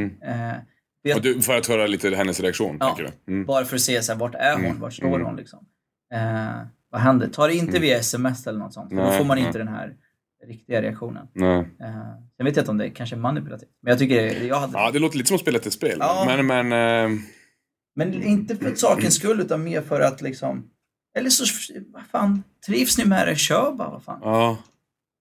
Eh, 1.05 1.19
du, 1.21 1.41
för 1.41 1.57
att 1.57 1.67
höra 1.67 1.87
lite 1.87 2.15
hennes 2.15 2.39
reaktion, 2.39 2.77
Ja. 2.79 2.97
Bara 3.47 3.65
för 3.65 3.75
att 3.75 3.81
se 3.81 4.01
så 4.01 4.11
här, 4.11 4.19
vart 4.19 4.35
är 4.35 4.55
hon? 4.67 4.79
Vart 4.79 4.93
står 4.93 5.19
hon? 5.19 5.35
Liksom. 5.35 5.59
Eh, 6.13 6.61
vad 6.91 7.01
händer? 7.01 7.27
Ta 7.27 7.47
det 7.47 7.53
inte 7.55 7.79
via 7.79 7.97
sms 7.97 8.47
eller 8.47 8.59
något 8.59 8.73
sånt. 8.73 8.89
För 8.89 8.95
då 8.95 9.03
Nej, 9.03 9.17
får 9.17 9.25
man 9.25 9.37
nej. 9.37 9.45
inte 9.47 9.57
den 9.59 9.67
här 9.67 9.93
riktiga 10.47 10.81
reaktionen. 10.81 11.27
Nej. 11.33 11.59
Eh, 11.59 11.95
jag 12.37 12.45
vet 12.45 12.57
inte 12.57 12.71
om 12.71 12.77
det 12.77 12.89
kanske 12.89 13.15
är 13.15 13.19
manipulativt. 13.19 13.69
Men 13.81 13.91
jag 13.91 13.99
tycker 13.99 14.15
det, 14.15 14.45
jag 14.47 14.55
hade 14.55 14.73
Ja, 14.73 14.91
det 14.91 14.99
låter 14.99 15.17
lite 15.17 15.27
som 15.27 15.35
att 15.35 15.41
spela 15.41 15.57
ett 15.57 15.73
spel. 15.73 15.97
Ja. 15.99 16.23
Men, 16.27 16.47
men 16.47 16.71
eh, 17.11 17.19
Men 17.95 18.23
inte 18.23 18.55
för 18.55 18.75
sakens 18.75 19.15
skull 19.15 19.39
utan 19.39 19.63
mer 19.63 19.81
för 19.81 20.01
att 20.01 20.21
liksom... 20.21 20.69
Eller 21.17 21.29
så, 21.29 21.45
vad 21.93 22.03
fan, 22.03 22.43
trivs 22.65 22.97
ni 22.97 23.05
med 23.05 23.27
det? 23.27 23.35
Kör 23.35 23.71
bara, 23.71 23.89
vad 23.89 24.03
fan. 24.03 24.19
ja. 24.23 24.57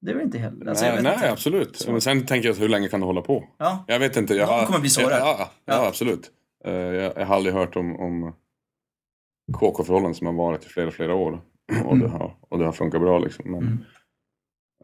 Det 0.02 0.10
är 0.10 0.14
väl 0.14 0.24
inte 0.24 0.38
heller... 0.38 0.66
Alltså, 0.66 0.84
nej, 0.84 1.02
nej 1.02 1.14
inte. 1.14 1.32
absolut. 1.32 1.76
Så. 1.76 1.92
Men 1.92 2.00
sen 2.00 2.26
tänker 2.26 2.48
jag, 2.48 2.56
hur 2.56 2.68
länge 2.68 2.88
kan 2.88 3.00
du 3.00 3.06
hålla 3.06 3.22
på? 3.22 3.44
Ja, 3.58 3.84
Jag 3.88 3.98
vet 3.98 4.16
inte. 4.16 4.34
Jag 4.34 4.48
Någon 4.48 4.66
kommer 4.66 4.80
bli 4.80 4.90
sårad. 4.90 5.18
Ja, 5.20 5.36
ja, 5.38 5.50
ja, 5.64 5.86
absolut. 5.88 6.30
Eh, 6.64 6.72
jag, 6.72 7.12
jag 7.16 7.26
har 7.26 7.34
aldrig 7.36 7.54
hört 7.54 7.76
om, 7.76 8.00
om 8.00 8.32
KK-förhållanden 9.58 10.14
som 10.14 10.26
har 10.26 10.34
varit 10.34 10.64
i 10.64 10.68
flera, 10.68 10.90
flera 10.90 11.14
år. 11.14 11.40
Och, 11.86 11.98
det, 11.98 12.08
har, 12.08 12.36
och 12.48 12.58
det 12.58 12.64
har 12.64 12.72
funkat 12.72 13.00
bra 13.00 13.18
liksom. 13.18 13.50
Men, 13.50 13.60
Mm. 13.62 13.78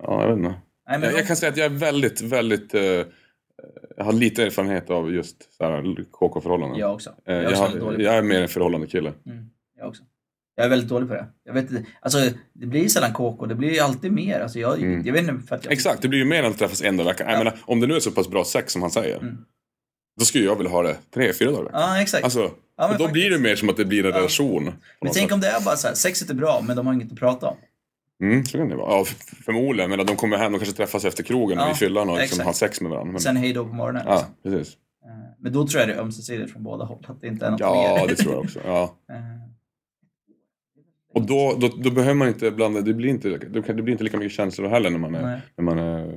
Ja, 0.02 0.20
jag 0.22 0.28
vet 0.28 0.36
inte. 0.38 0.48
Nej, 0.88 0.98
men 0.98 1.02
Jag, 1.10 1.18
jag 1.18 1.26
kan 1.26 1.36
säga 1.36 1.50
att 1.52 1.56
jag 1.58 1.64
är 1.66 1.70
väldigt, 1.78 2.20
väldigt... 2.20 2.74
eh, 2.74 2.82
jag 3.96 4.04
har 4.04 4.12
lite 4.12 4.42
erfarenhet 4.42 4.90
av 4.90 5.12
just 5.14 5.36
KK-förhållanden. 6.10 6.78
Jag 6.78 6.94
också. 6.94 7.10
Eh, 7.26 7.34
Jag 7.34 7.44
är 7.44 7.50
jag, 7.50 7.56
har, 7.58 7.98
jag 7.98 8.14
är 8.14 8.22
mer 8.22 8.42
en 8.42 8.48
förhållande 8.48 8.86
kille. 8.86 9.12
Mm, 9.26 9.44
jag 9.78 9.88
också. 9.88 10.02
Jag 10.56 10.66
är 10.66 10.70
väldigt 10.70 10.88
dålig 10.88 11.08
på 11.08 11.14
det. 11.14 11.26
Jag 11.44 11.54
vet 11.54 11.66
alltså 12.00 12.18
det 12.52 12.66
blir 12.66 12.88
sällan 12.88 13.12
KK, 13.12 13.46
det 13.46 13.54
blir 13.54 13.72
ju 13.72 13.78
alltid 13.80 14.12
mer. 14.12 14.40
Alltså 14.40 14.58
jag, 14.58 14.78
Mm. 14.82 15.06
jag 15.06 15.12
vet 15.12 15.28
inte 15.28 15.46
för 15.46 15.60
jag... 15.62 15.72
Exakt, 15.72 16.02
det 16.02 16.08
blir 16.08 16.18
ju 16.18 16.24
mer 16.24 16.42
än 16.42 16.50
att 16.50 16.58
träffas 16.58 16.82
en 16.82 16.96
dag 16.96 17.04
i 17.04 17.08
veckan. 17.08 17.26
Ja. 17.26 17.32
Jag 17.32 17.38
menar, 17.44 17.58
om 17.64 17.80
det 17.80 17.86
nu 17.86 17.94
är 17.94 18.00
så 18.00 18.10
pass 18.10 18.28
bra 18.28 18.44
sex 18.44 18.72
som 18.72 18.82
han 18.82 18.90
säger. 18.90 19.16
Mm. 19.18 19.36
Då 20.18 20.24
skulle 20.24 20.44
jag 20.44 20.56
vilja 20.56 20.72
ha 20.72 20.82
det 20.82 20.96
tre, 21.14 21.32
fyra 21.32 21.50
dagar 21.50 21.60
i 21.62 21.64
veckan. 21.64 21.80
Ja, 21.80 22.02
exakt. 22.02 22.24
Alltså, 22.24 22.50
Ja, 22.78 22.84
då 22.86 22.88
faktiskt. 22.88 23.12
blir 23.12 23.30
det 23.30 23.38
mer 23.38 23.56
som 23.56 23.68
att 23.68 23.76
det 23.76 23.84
blir 23.84 24.04
en 24.06 24.10
Ja. 24.10 24.18
relation. 24.18 24.64
men 24.64 25.12
tänk 25.12 25.14
sätt. 25.14 25.32
om 25.32 25.40
det 25.40 25.48
är 25.48 25.64
bara 25.64 25.76
så 25.76 25.88
här, 25.88 25.94
sexet 25.94 26.30
är 26.30 26.34
bra 26.34 26.60
men 26.66 26.76
de 26.76 26.86
har 26.86 26.94
inget 26.94 27.12
att 27.12 27.18
prata 27.18 27.46
om. 27.48 27.56
Mm, 28.22 28.44
så 28.44 28.58
kan 28.58 28.68
det 28.68 28.76
vara. 28.76 28.90
Ja, 28.92 29.04
förmodligen. 29.44 29.90
Men 29.90 30.06
de 30.06 30.16
kommer 30.16 30.36
hem, 30.36 30.52
de 30.52 30.58
kanske 30.58 30.76
träffas 30.76 31.04
efter 31.04 31.22
krogen 31.22 31.58
Ja, 31.58 31.70
i 31.70 31.74
fyllan 31.74 32.10
och 32.10 32.18
liksom 32.18 32.44
har 32.46 32.52
sex 32.52 32.80
med 32.80 32.90
varandra. 32.90 33.12
Men, 33.12 33.20
Sen 33.20 33.36
hej 33.36 33.52
då 33.52 33.64
på 33.64 33.72
morgonen. 33.74 34.02
ja, 34.06 34.14
liksom. 34.14 34.34
precis. 34.42 34.74
Eh, 35.04 35.10
Men 35.38 35.52
då 35.52 35.66
tror 35.66 35.80
jag 35.80 35.88
det 35.88 35.94
är 35.94 36.00
ömsesidigt 36.00 36.52
från 36.52 36.62
båda 36.62 36.84
håll. 36.84 37.04
Att 37.08 37.20
det 37.20 37.26
inte 37.26 37.46
är 37.46 37.50
något 37.50 37.60
Ja, 37.60 37.96
mer. 38.00 38.08
det 38.08 38.14
tror 38.16 38.34
jag 38.34 38.42
också. 38.44 38.60
Ja. 38.64 38.94
Eh, 39.10 39.18
Och 41.14 41.26
då, 41.26 41.56
då, 41.60 41.68
då 41.68 41.90
behöver 41.90 42.14
man 42.14 42.28
inte 42.28 42.50
blanda, 42.50 42.80
det 42.80 42.94
blir 42.94 43.08
inte, 43.10 43.28
det 43.38 43.74
blir 43.74 43.88
inte 43.92 44.04
lika 44.04 44.16
mycket 44.16 44.32
känslor 44.32 44.68
heller 44.68 44.90
när 44.90 44.98
man 44.98 45.14
är, 45.14 45.22
Nej. 45.22 45.40
när 45.56 45.64
man 45.64 45.78
är 45.78 46.10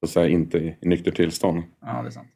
så 0.00 0.04
att 0.04 0.10
säga, 0.10 0.28
inte 0.28 0.58
i, 0.58 0.76
i 0.80 0.88
nykter 0.88 1.10
tillstånd. 1.10 1.62
Ja, 1.80 2.02
det 2.02 2.08
är 2.08 2.10
sant. 2.10 2.28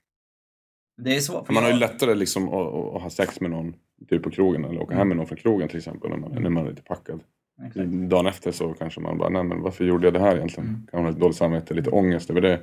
Det 1.03 1.17
är 1.17 1.21
svårt. 1.21 1.51
Man 1.51 1.63
har 1.63 1.71
ju 1.71 1.77
jag- 1.79 1.81
lättare 1.81 2.15
liksom 2.15 2.49
att, 2.49 2.55
att, 2.75 3.03
ha 3.03 3.11
sex 3.11 3.41
med 3.41 3.51
någon 3.51 3.75
typ 4.09 4.23
på 4.23 4.31
krogen 4.31 4.65
eller 4.65 4.83
åka 4.83 4.95
hem 4.95 5.09
med 5.09 5.17
någon 5.17 5.27
från 5.27 5.39
krogen 5.39 5.69
till 5.69 5.79
exempel 5.79 6.11
när 6.11 6.17
man, 6.17 6.43
när 6.43 6.51
man 6.51 6.67
är 6.67 6.71
lite 6.71 6.83
packad. 6.83 7.21
Exakt. 7.67 7.89
Dagen 8.11 8.27
efter 8.27 8.53
så 8.53 8.75
kanske 8.75 9.01
man 9.01 9.19
bara, 9.19 9.29
nej 9.29 9.45
men 9.45 9.61
varför 9.63 9.85
gjorde 9.85 10.07
jag 10.07 10.15
det 10.15 10.21
här 10.21 10.37
egentligen? 10.37 10.69
Mm. 10.69 10.87
Kan 10.87 11.03
man 11.03 11.13
ha 11.13 11.21
dåligt 11.21 11.37
samvete, 11.37 11.75
lite 11.75 11.91
ångest 11.91 12.31
över 12.31 12.41
det. 12.41 12.61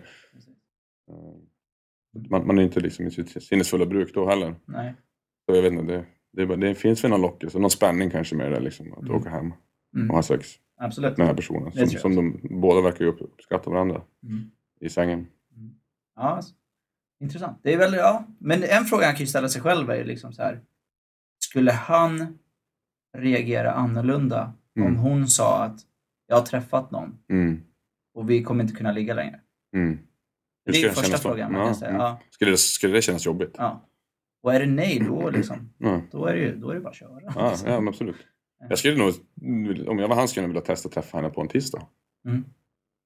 Man, 2.29 2.47
man 2.47 2.59
är 2.59 2.63
inte 2.63 2.79
liksom 2.79 3.07
i 3.07 3.11
sitt 3.11 3.43
sinnesfulla 3.43 3.85
bruk 3.85 4.13
då 4.13 4.27
heller. 4.29 4.55
Nej. 4.65 4.93
Så 5.49 5.55
jag 5.55 5.61
vet 5.61 5.73
inte, 5.73 5.93
det, 5.93 6.05
det, 6.33 6.45
bara- 6.45 6.57
det 6.57 6.75
finns 6.75 7.03
väl 7.03 7.11
någon 7.11 7.21
lockelse, 7.21 7.59
någon 7.59 7.71
spänning 7.71 8.09
kanske 8.09 8.35
med 8.35 8.51
det 8.51 8.59
liksom. 8.59 8.93
Att 8.93 8.99
Mm. 9.03 9.15
åka 9.15 9.29
hem 9.29 9.53
Mm. 9.95 10.09
och 10.09 10.15
ha 10.15 10.23
sex 10.23 10.47
Absolut. 10.77 11.17
med 11.17 11.27
den 11.27 11.27
här 11.27 11.35
personen. 11.35 11.71
Som, 11.71 11.87
som 11.87 12.15
de 12.15 12.39
båda 12.61 12.81
verkar 12.81 13.05
ju 13.05 13.11
upp- 13.11 13.21
uppskatta 13.21 13.69
varandra 13.69 14.01
Mm. 14.23 14.51
i 14.79 14.89
sängen. 14.89 15.27
Ja, 16.15 16.21
alltså. 16.21 16.53
intressant. 17.19 17.59
Det 17.63 17.73
är 17.73 17.77
väl, 17.77 17.93
ja. 17.93 18.25
Men 18.39 18.63
en 18.63 18.85
fråga 18.85 19.05
han 19.05 19.13
kan 19.15 19.19
ju 19.21 19.27
ställa 19.27 19.49
sig 19.49 19.61
själv 19.61 19.89
är 19.89 19.95
ju 19.95 20.03
liksom 20.03 20.33
så 20.33 20.41
här. 20.41 20.61
Skulle 21.39 21.71
han 21.71 22.37
reagera 23.17 23.71
annorlunda 23.71 24.53
om 24.75 24.81
Mm. 24.81 24.95
hon 24.95 25.27
sa 25.27 25.63
att 25.63 25.79
jag 26.27 26.35
har 26.35 26.45
träffat 26.45 26.91
någon 26.91 27.17
Mm. 27.29 27.61
och 28.13 28.29
vi 28.29 28.43
kommer 28.43 28.63
inte 28.63 28.75
kunna 28.75 28.91
ligga 28.91 29.13
längre? 29.13 29.39
Mm. 29.75 29.99
Det 30.65 30.83
är 30.83 30.89
första 30.89 31.17
frågan 31.17 31.51
man 31.51 31.61
Ja, 31.61 31.67
kan 31.67 31.75
säga. 31.75 31.89
mm. 31.89 32.01
Ja, 32.01 32.19
Skulle, 32.29 32.51
det, 32.51 32.57
skulle 32.57 32.93
det 32.93 33.01
kännas 33.01 33.25
jobbigt? 33.25 33.55
ja. 33.57 33.81
Och 34.43 34.53
är 34.53 34.59
det 34.59 34.65
nej 34.65 34.99
då 35.07 35.29
liksom, 35.29 35.73
Ja, 35.77 36.01
då 36.11 36.25
är 36.25 36.33
det 36.35 36.39
ju 36.41 36.55
då 36.55 36.69
är 36.69 36.73
det 36.75 36.81
bara 36.81 36.89
att 36.89 36.95
köra. 36.95 37.21
ja, 37.35 37.55
ja 37.65 37.79
men 37.79 37.87
absolut. 37.87 38.15
Jag 38.69 38.79
skulle 38.79 38.97
nog, 38.97 39.13
om 39.87 39.99
jag 39.99 40.07
var 40.07 40.15
han 40.15 40.27
skulle 40.27 40.43
jag 40.43 40.47
vilja 40.47 40.61
testa 40.61 40.87
att 40.87 40.93
träffa 40.93 41.17
henne 41.17 41.29
på 41.29 41.41
en 41.41 41.47
tisdag. 41.47 41.87
Mm. 42.27 42.45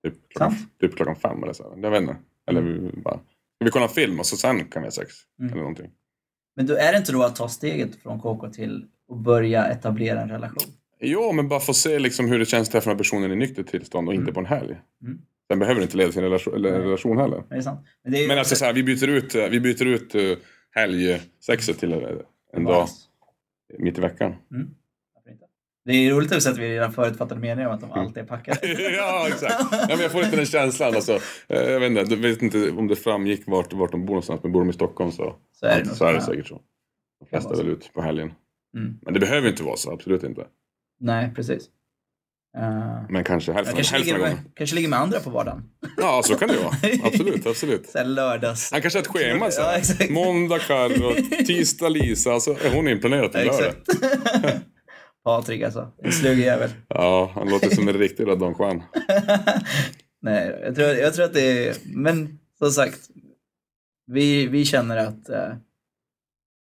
Typ 0.03 0.13
klockan, 0.29 0.55
typ 0.79 0.95
klockan 0.95 1.15
fem 1.15 1.43
eller 1.43 1.53
så. 1.53 1.73
Jag 1.77 1.91
vet 1.91 2.01
inte. 2.01 2.17
Eller 2.47 2.61
vi 2.61 3.01
bara, 3.01 3.13
ska 3.15 3.65
vi 3.65 3.69
kolla 3.71 3.85
en 3.85 3.91
film 3.91 4.19
och 4.19 4.25
så 4.25 4.37
sen 4.37 4.65
kan 4.65 4.81
vi 4.81 4.85
ha 4.85 4.91
sex? 4.91 5.13
Mm. 5.39 5.51
Eller 5.51 5.61
någonting. 5.61 5.91
Men 6.55 6.65
då 6.67 6.73
är 6.75 6.91
det 6.91 6.97
inte 6.97 7.11
då 7.11 7.23
att 7.23 7.35
ta 7.35 7.49
steget 7.49 7.95
från 7.95 8.19
KK 8.19 8.49
till 8.49 8.87
att 9.11 9.17
börja 9.17 9.65
etablera 9.67 10.21
en 10.21 10.29
relation? 10.29 10.73
Jo, 11.01 11.31
men 11.31 11.47
bara 11.47 11.59
få 11.59 11.73
se 11.73 11.99
liksom 11.99 12.27
hur 12.27 12.39
det 12.39 12.45
känns 12.45 12.67
att 12.67 12.71
träffa 12.71 12.89
den 12.89 12.95
här 12.95 12.97
personen 12.97 13.31
i 13.31 13.35
nyktert 13.35 13.67
tillstånd 13.67 14.07
och 14.07 14.13
inte 14.13 14.23
Mm. 14.23 14.33
på 14.33 14.39
en 14.39 14.45
helg. 14.45 14.77
Mm. 15.03 15.17
Sen 15.51 15.59
behöver 15.59 15.79
det 15.79 15.83
inte 15.83 15.97
leda 15.97 16.09
till 16.11 16.19
en 16.19 16.23
relation, 16.25 16.55
eller 16.55 16.69
en 16.73 16.81
relation 16.81 17.17
heller. 17.17 17.43
Det 17.49 17.55
är 17.55 17.61
sant. 17.61 17.79
Men, 18.03 18.11
det 18.13 18.23
är 18.23 18.27
Men 18.27 18.39
alltså 18.39 18.55
så 18.55 18.65
här, 18.65 18.73
vi 18.73 18.83
byter 18.83 19.07
ut, 19.07 19.35
eh, 19.35 19.47
vi 19.49 19.59
byter 19.59 19.85
ut 19.85 20.15
eh, 20.15 20.21
helgsexet 20.71 21.79
till 21.79 21.93
eh, 21.93 21.99
en 22.53 22.63
dag 22.63 22.87
mitt 23.79 23.97
i 23.97 24.01
veckan. 24.01 24.35
Mm. 24.53 24.67
Inte? 25.29 25.45
Det 25.85 25.91
är 25.93 26.11
roligt 26.13 26.31
att 26.31 26.57
vi 26.57 26.69
redan 26.69 26.93
förutfattade 26.93 27.41
meningar 27.41 27.69
om 27.69 27.75
att 27.75 27.81
de 27.81 27.91
alltid 27.91 28.23
är 28.23 28.27
packade. 28.27 28.59
ja, 28.97 29.27
exakt. 29.27 29.55
Ja, 29.71 29.87
men 29.89 29.99
jag 29.99 30.11
får 30.11 30.19
lite 30.23 30.35
den 30.35 30.45
känslan. 30.45 30.95
Alltså, 30.95 31.19
jag 31.47 31.79
vet 31.79 31.89
inte, 31.91 32.01
jag 32.13 32.17
vet 32.17 32.41
inte 32.41 32.71
om 32.71 32.87
det 32.87 32.95
framgick 32.95 33.43
vart, 33.47 33.73
vart 33.73 33.91
de 33.91 34.01
bor 34.05 34.13
någonstans, 34.13 34.43
men 34.43 34.51
bor 34.51 34.59
de 34.61 34.69
i 34.69 34.73
Stockholm 34.73 35.11
så, 35.11 35.35
Så 35.51 35.65
är 35.65 35.79
det 35.79 35.85
så 35.85 36.05
är 36.05 36.13
det 36.13 36.19
Ja. 36.19 36.25
säkert 36.25 36.47
så. 36.47 36.61
De 37.19 37.25
flesta 37.29 37.53
är 37.53 37.57
väl 37.57 37.67
ute 37.67 37.89
på 37.93 38.01
helgen. 38.01 38.33
Mm. 38.77 38.99
Men 39.01 39.13
det 39.13 39.19
behöver 39.19 39.49
inte 39.49 39.63
vara 39.63 39.77
så, 39.77 39.91
absolut 39.93 40.23
inte. 40.23 40.47
Nej, 40.99 41.31
precis. 41.35 41.69
Uh, 42.57 43.05
Men 43.09 43.23
kanske 43.23 43.53
hälften, 43.53 43.75
kanske, 43.75 43.95
hälften 43.95 44.15
ligger 44.15 44.29
med, 44.29 44.37
kanske 44.55 44.75
ligger 44.75 44.89
med 44.89 44.99
andra 44.99 45.19
på 45.19 45.29
vardagen. 45.29 45.63
Ja, 45.97 46.21
så 46.23 46.35
kan 46.35 46.47
det 46.47 46.57
vara. 46.57 46.75
Absolut, 47.07 47.47
absolut. 47.47 47.89
Så 47.89 48.03
lördags... 48.03 48.71
Han 48.71 48.81
kanske 48.81 48.99
har 48.99 49.01
ett 49.01 49.07
schema. 49.07 49.51
Så 49.51 49.61
Ja. 49.61 50.05
Måndag 50.09 50.59
Carro, 50.59 51.13
tisdag 51.45 51.89
Lisa, 51.89 52.39
så 52.39 52.51
är 52.51 52.75
hon 52.75 52.87
inplanerad 52.87 53.31
till 53.31 53.45
lördag. 53.45 53.73
Exakt. 53.87 54.63
Patrik 55.23 55.63
alltså. 55.63 55.91
En 56.03 56.11
slug 56.11 56.39
jävel. 56.39 56.69
Ja, 56.87 57.31
han 57.35 57.49
låter 57.49 57.69
som 57.75 57.87
en 57.87 57.93
riktig 57.93 58.27
Don 58.27 58.55
Juan. 58.59 58.83
Nej, 60.21 60.59
jag 60.63 60.75
tror, 60.75 60.87
jag 60.87 61.13
tror 61.13 61.25
att 61.25 61.33
det 61.33 61.67
är... 61.67 61.75
Men 61.85 62.39
som 62.57 62.71
sagt. 62.71 62.99
Vi, 64.11 64.47
vi 64.47 64.65
känner 64.65 64.97
att... 64.97 65.29
Eh, 65.29 65.53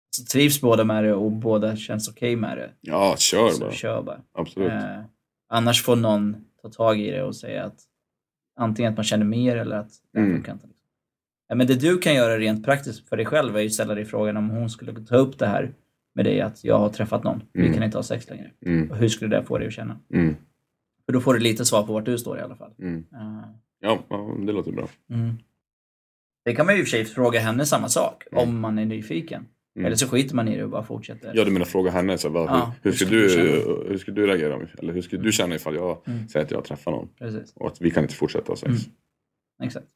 så 0.09 0.23
trivs 0.25 0.61
båda 0.61 0.83
med 0.83 1.03
det 1.03 1.13
och 1.13 1.31
båda 1.31 1.75
känns 1.75 2.09
okej 2.09 2.35
med 2.35 2.57
det. 2.57 2.69
Ja, 2.81 3.15
kör 3.17 3.49
Så 3.49 3.59
bara. 3.59 3.71
kör 3.71 4.01
bara. 4.01 4.21
Absolut. 4.33 4.71
Eh, 4.71 4.99
annars 5.49 5.83
får 5.83 5.95
någon 5.95 6.35
ta 6.61 6.69
tag 6.69 6.99
i 6.99 7.11
det 7.11 7.23
och 7.23 7.35
säga 7.35 7.63
att 7.65 7.79
antingen 8.59 8.91
att 8.91 8.97
man 8.97 9.03
känner 9.03 9.25
mer 9.25 9.57
eller 9.57 9.75
att 9.77 9.91
det 10.13 10.19
Mm. 10.19 10.33
funkar 10.35 10.53
inte. 10.53 10.67
Men 11.55 11.67
det 11.67 11.75
du 11.75 11.97
kan 11.97 12.15
göra 12.15 12.37
rent 12.39 12.65
praktiskt 12.65 13.09
för 13.09 13.17
dig 13.17 13.25
själv 13.25 13.57
är 13.57 13.61
ju 13.61 13.69
ställa 13.69 13.95
dig 13.95 14.05
frågan 14.05 14.37
om 14.37 14.49
hon 14.49 14.69
skulle 14.69 15.05
ta 15.05 15.15
upp 15.15 15.39
det 15.39 15.47
här 15.47 15.73
med 16.15 16.25
dig 16.25 16.41
att 16.41 16.63
jag 16.63 16.79
har 16.79 16.89
träffat 16.89 17.23
någon, 17.23 17.41
vi 17.53 17.61
Mm. 17.61 17.73
kan 17.73 17.83
inte 17.83 17.97
ha 17.97 18.03
sex 18.03 18.29
längre. 18.29 18.51
Mm, 18.65 18.91
Och 18.91 18.97
hur 18.97 19.09
skulle 19.09 19.37
det 19.37 19.43
få 19.43 19.57
dig 19.57 19.67
att 19.67 19.73
känna? 19.73 19.99
mm, 20.13 20.35
För 21.05 21.13
då 21.13 21.21
får 21.21 21.33
du 21.33 21.39
lite 21.39 21.65
svar 21.65 21.83
på 21.83 21.93
vart 21.93 22.05
du 22.05 22.17
står 22.17 22.37
i 22.37 22.41
alla 22.41 22.55
fall. 22.55 22.71
Ja, 23.79 24.03
ja, 24.09 24.35
det 24.45 24.51
låter 24.51 24.71
bra. 24.71 24.87
mm. 25.09 25.37
Det 26.45 26.55
kan 26.55 26.65
man 26.65 26.75
ju 26.75 26.81
i 26.81 26.83
och 26.83 26.87
för 26.87 26.91
sig 26.91 27.05
fråga 27.05 27.39
henne 27.39 27.65
samma 27.65 27.89
sak, 27.89 28.23
Mm. 28.31 28.43
om 28.43 28.59
man 28.59 28.79
är 28.79 28.85
nyfiken. 28.85 29.45
Mm. 29.77 29.85
Eller 29.85 29.95
så 29.95 30.07
skiter 30.07 30.35
man 30.35 30.47
i 30.47 30.57
det 30.57 30.63
och 30.63 30.69
bara 30.69 30.83
fortsätter. 30.83 31.31
Ja, 31.35 31.45
du 31.45 31.51
menar 31.51 31.65
fråga 31.65 31.91
henne, 31.91 32.17
så, 32.17 32.29
vad, 32.29 32.49
Ja, 32.49 32.73
hur, 32.81 32.91
hur, 32.91 32.97
skulle 32.97 33.11
du, 33.21 33.85
hur 33.87 33.97
ska 33.97 34.11
du 34.11 34.27
reagera? 34.27 34.55
om- 34.55 34.67
Eller 34.79 34.93
hur 34.93 35.01
skulle 35.01 35.21
du 35.23 35.31
känna 35.31 35.55
ifall 35.55 35.75
jag 35.75 36.01
Mm. 36.07 36.27
säger 36.27 36.45
att 36.45 36.51
jag 36.51 36.63
träffar 36.65 36.91
någon? 36.91 37.09
Precis, 37.19 37.53
Och 37.55 37.67
att 37.67 37.81
vi 37.81 37.91
kan 37.91 38.03
inte 38.03 38.15
fortsätta 38.15 38.51
ha 38.51 38.55
sex. 38.57 38.71
Mm. 38.71 38.83
exakt. 39.63 39.87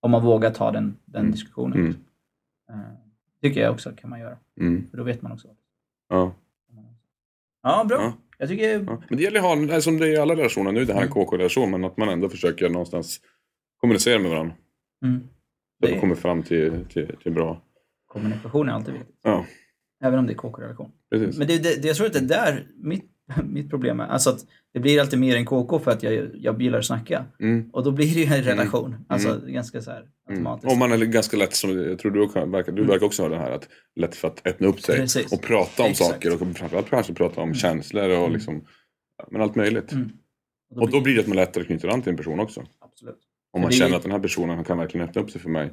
Om 0.00 0.10
man 0.10 0.22
vågar 0.24 0.50
ta 0.50 0.70
den, 0.70 0.96
den 1.04 1.20
Mm. 1.20 1.32
diskussionen. 1.32 1.78
Mm. 1.78 1.90
Eh, 2.70 2.76
tycker 3.42 3.60
jag 3.60 3.72
också 3.72 3.92
kan 3.96 4.10
man 4.10 4.20
göra. 4.20 4.36
Mm. 4.60 4.90
För 4.90 4.96
då 4.96 5.02
vet 5.04 5.22
man 5.22 5.32
också. 5.32 5.48
Ja, 6.08 6.34
Ja, 7.62 7.84
bra. 7.88 7.96
Ja. 8.02 8.12
Jag 8.38 8.48
tycker... 8.48 8.68
ja. 8.86 9.02
Men 9.08 9.16
det 9.18 9.22
gäller 9.22 9.38
att 9.38 9.44
ha, 9.44 9.52
en- 9.74 9.82
som 9.82 9.98
det 9.98 10.08
är 10.08 10.12
i 10.12 10.16
alla 10.16 10.36
relationer, 10.36 10.72
nu 10.72 10.80
är 10.80 10.84
det 10.84 10.92
här 10.92 11.00
en 11.00 11.06
Mm. 11.12 11.14
KK-relation, 11.26 11.70
men 11.70 11.84
att 11.84 11.96
man 11.96 12.08
ändå 12.08 12.28
försöker 12.28 12.68
någonstans 12.68 13.20
kommunicera 13.76 14.18
med 14.18 14.30
varandra. 14.30 14.54
Mm. 15.04 15.20
Så 15.80 15.84
att 15.86 15.90
man 15.92 16.00
kommer 16.00 16.14
fram 16.14 16.42
till, 16.42 16.84
till, 16.88 17.16
till 17.22 17.32
bra... 17.32 17.62
Kommunikation 18.14 18.68
är 18.68 18.72
alltid 18.72 18.94
viktigt. 18.94 19.16
Ja, 19.22 19.46
Även 20.04 20.18
om 20.18 20.26
det 20.26 20.32
är 20.32 20.36
KK-relation. 20.36 20.90
Men 21.10 21.20
det, 21.32 21.44
det, 21.46 21.82
det, 21.82 21.88
jag 21.88 21.96
tror 21.96 22.06
att 22.06 22.12
det 22.12 22.18
är 22.18 22.22
där 22.22 22.66
mitt, 22.76 23.04
mitt 23.44 23.70
problem 23.70 24.00
är. 24.00 24.04
Alltså 24.06 24.30
att 24.30 24.38
det 24.72 24.80
blir 24.80 25.00
alltid 25.00 25.18
mer 25.18 25.36
än 25.36 25.44
KK 25.46 25.78
för 25.78 25.90
att 25.90 26.02
jag, 26.02 26.30
jag 26.34 26.62
gillar 26.62 26.78
att 26.78 26.84
snacka. 26.84 27.24
Mm. 27.40 27.70
Och 27.72 27.84
då 27.84 27.90
blir 27.90 28.14
det 28.14 28.20
ju 28.20 28.34
en 28.34 28.42
relation. 28.42 28.96
Alltså 29.08 29.40
ganska 29.46 29.82
så 29.82 29.90
här 29.90 29.98
Mm. 30.28 30.36
automatiskt. 30.46 30.72
Och 30.72 30.78
man 30.78 30.92
är 30.92 30.96
ganska 31.06 31.36
lätt, 31.36 31.54
som 31.54 31.78
jag 31.78 31.98
tror 31.98 32.10
du 32.10 32.28
kan, 32.28 32.50
verkar, 32.50 32.72
du 32.72 32.78
Mm. 32.82 32.90
verkar 32.90 33.06
också 33.06 33.22
ha 33.22 33.28
det 33.28 33.38
här, 33.38 33.50
att 33.50 33.68
lätt 33.96 34.14
för 34.14 34.28
att 34.28 34.46
öppna 34.46 34.66
upp 34.66 34.80
sig 34.80 34.96
Precis. 34.96 35.32
och 35.32 35.42
prata 35.42 35.82
om 35.82 35.90
Exakt. 35.90 36.10
saker 36.10 36.32
och 36.34 36.56
framförallt 36.56 36.90
kanske 36.90 37.14
prata 37.14 37.40
om 37.40 37.48
Mm. 37.48 37.54
känslor 37.54 38.08
och 38.10 38.16
Mm. 38.18 38.32
liksom, 38.32 38.64
men 39.30 39.40
allt 39.40 39.54
möjligt. 39.54 39.92
Mm. 39.92 40.10
Och 40.74 40.90
då 40.90 41.00
blir 41.00 41.14
det 41.14 41.20
att 41.20 41.26
man 41.26 41.36
lättare 41.36 41.64
knyter 41.64 41.88
an 41.88 42.02
till 42.02 42.10
en 42.10 42.16
person 42.16 42.40
också. 42.40 42.62
Absolut. 42.80 43.18
Om 43.52 43.60
man 43.62 43.70
känner 43.70 43.96
att 43.96 44.02
den 44.02 44.12
här 44.12 44.18
personen 44.18 44.64
kan 44.64 44.78
verkligen 44.78 45.08
öppna 45.08 45.22
upp 45.22 45.30
sig 45.30 45.40
för 45.40 45.50
mig, 45.50 45.72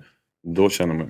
då 0.56 0.70
känner 0.70 0.94
man 0.94 1.08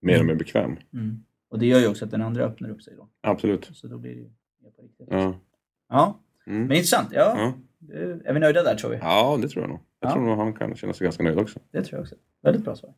mer 0.00 0.20
och 0.20 0.26
mer 0.26 0.34
bekväm. 0.34 0.76
Mm. 0.92 1.24
Och 1.50 1.58
det 1.58 1.66
gör 1.66 1.80
ju 1.80 1.88
också 1.88 2.04
att 2.04 2.10
den 2.10 2.22
andra 2.22 2.44
öppnar 2.44 2.70
upp 2.70 2.82
sig 2.82 2.94
då. 2.96 3.08
Absolut. 3.20 3.70
Så 3.72 3.86
då 3.88 3.98
blir 3.98 4.10
det 4.14 4.20
ju 4.20 4.28
på 4.76 4.82
riktigt. 4.82 5.08
Ja. 5.10 5.34
Ja, 5.88 6.20
Mm. 6.46 6.60
men 6.66 6.72
intressant. 6.76 7.08
Ja, 7.12 7.34
Ja. 7.38 7.52
Är 8.24 8.32
vi 8.32 8.40
nöjda 8.40 8.62
där 8.62 8.74
tror 8.74 8.90
vi? 8.90 8.96
ja, 8.96 9.38
det 9.42 9.48
tror 9.48 9.62
jag 9.62 9.70
nog. 9.70 9.80
Jag 10.00 10.08
Ja. 10.10 10.14
tror 10.14 10.24
nog 10.24 10.38
han 10.38 10.52
kan 10.52 10.76
känna 10.76 10.92
sig 10.92 11.04
ganska 11.04 11.22
nöjd 11.22 11.38
också. 11.38 11.58
Det 11.70 11.82
tror 11.82 11.96
jag 11.98 12.02
också. 12.02 12.14
Väldigt 12.42 12.64
bra 12.64 12.76
svar. 12.76 12.94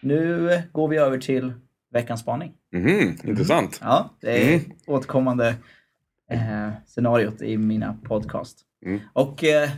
Nu 0.00 0.62
går 0.72 0.88
vi 0.88 0.96
över 0.96 1.18
till 1.18 1.52
veckans 1.94 2.20
spaning. 2.20 2.52
Mhm, 2.72 3.16
intressant. 3.24 3.78
Ja, 3.82 4.10
det 4.20 4.42
är 4.44 4.48
Mm. 4.54 4.70
återkommande 4.86 5.54
eh, 6.30 6.70
scenariot 6.86 7.42
i 7.42 7.56
mina 7.56 7.98
podcast. 8.04 8.58
Mm. 8.86 9.00
Och 9.12 9.44
eh, 9.44 9.70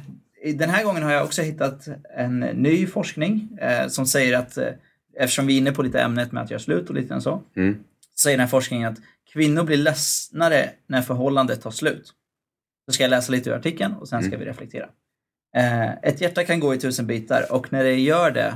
den 0.54 0.70
här 0.70 0.84
gången 0.84 1.02
har 1.02 1.12
jag 1.12 1.24
också 1.24 1.42
hittat 1.42 1.88
en 2.16 2.40
ny 2.40 2.86
forskning 2.86 3.58
eh, 3.60 3.88
som 3.88 4.06
säger 4.06 4.38
att, 4.38 4.56
eh, 4.58 4.68
eftersom 5.16 5.46
vi 5.46 5.54
är 5.54 5.58
inne 5.58 5.72
på 5.72 5.82
lite 5.82 6.00
ämnet 6.00 6.32
med 6.32 6.42
att 6.42 6.50
göra 6.50 6.60
slut 6.60 6.88
och 6.88 6.94
lite 6.94 7.20
så, 7.20 7.42
Mm. 7.56 7.78
säger 8.22 8.36
den 8.36 8.44
här 8.44 8.50
forskningen 8.50 8.92
att 8.92 8.98
kvinnor 9.32 9.62
blir 9.64 9.76
ledsnare 9.76 10.70
när 10.86 11.02
förhållandet 11.02 11.62
tar 11.62 11.70
slut. 11.70 12.12
Så 12.86 12.92
ska 12.92 13.04
jag 13.04 13.10
läsa 13.10 13.32
lite 13.32 13.50
ur 13.50 13.54
artikeln 13.54 13.92
och 13.94 14.08
sen 14.08 14.22
ska 14.22 14.36
vi 14.36 14.44
reflektera. 14.44 14.88
Eh, 15.56 15.92
ett 15.92 16.20
hjärta 16.20 16.44
kan 16.44 16.60
gå 16.60 16.74
i 16.74 16.78
tusen 16.78 17.06
bitar 17.06 17.52
och 17.52 17.72
när 17.72 17.84
det 17.84 17.94
gör 17.94 18.30
det 18.30 18.54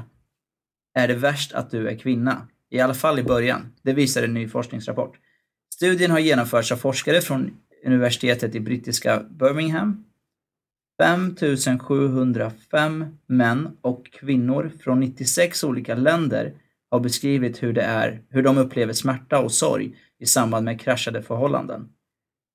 är 0.95 1.09
det 1.09 1.15
värst 1.15 1.53
att 1.53 1.71
du 1.71 1.89
är 1.89 1.97
kvinna. 1.97 2.47
I 2.71 2.81
alla 2.81 2.95
fall 2.95 3.19
i 3.19 3.23
början. 3.23 3.73
Det 3.83 3.93
visar 3.93 4.23
en 4.23 4.35
ny 4.35 4.49
forskningsrapport. 4.49 5.19
Studien 5.75 6.11
har 6.11 6.19
genomförts 6.19 6.73
av 6.73 6.77
forskare 6.77 7.21
från 7.21 7.51
universitetet 7.87 8.55
i 8.55 8.61
brittiska 8.61 9.23
Birmingham. 9.31 10.05
5705 11.03 13.07
män 13.27 13.77
och 13.81 14.13
kvinnor 14.13 14.71
från 14.81 15.01
96 15.01 15.65
olika 15.65 15.95
länder 15.95 16.55
har 16.91 17.01
beskrivit 17.01 17.63
hur 17.63 17.73
det 17.73 17.83
är, 17.83 18.23
hur 18.29 18.43
de 18.43 18.59
upplever 18.59 18.93
smärta 18.93 19.39
och 19.39 19.53
sorg 19.53 19.97
i 20.19 20.27
samband 20.27 20.65
med 20.65 20.81
kraschade 20.81 21.23
förhållanden. 21.23 21.89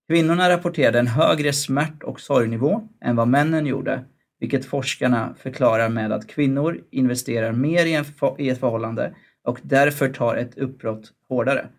Kvinnorna 0.10 0.50
rapporterade 0.50 1.00
en 1.00 1.08
högre 1.08 1.54
smärt 1.54 2.04
och 2.04 2.22
sorgnivå 2.22 2.88
än 3.02 3.16
vad 3.16 3.28
männen 3.28 3.66
gjorde, 3.66 4.06
vilket 4.40 4.66
forskarna 4.66 5.36
förklarar 5.40 5.90
med 5.90 6.12
att 6.12 6.28
kvinnor 6.28 6.82
investerar 6.92 7.52
mer 7.52 7.86
i, 7.86 7.94
en 7.94 8.06
för, 8.06 8.42
i 8.42 8.50
ett 8.50 8.60
förhållande 8.60 9.16
och 9.46 9.60
därför 9.64 10.10
tar 10.10 10.36
ett 10.36 10.58
uppbrott 10.58 11.14
hårdare. 11.30 11.70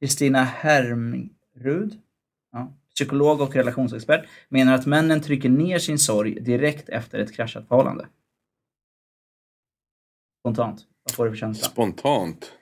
Kristina 0.00 0.44
Hermrud, 0.44 2.00
ja, 2.52 2.72
psykolog 2.94 3.40
och 3.40 3.56
relationsexpert, 3.56 4.26
menar 4.48 4.74
att 4.74 4.86
männen 4.86 5.20
trycker 5.20 5.48
ner 5.48 5.78
sin 5.78 5.98
sorg 5.98 6.40
direkt 6.40 6.88
efter 6.88 7.18
ett 7.18 7.34
kraschat 7.34 7.68
förhållande. 7.68 8.06
Spontant, 10.40 10.80
vad 11.04 11.14
får 11.14 11.24
du 11.24 11.30
för 11.30 11.36
känsla? 11.36 11.68
Spontant 11.68 12.52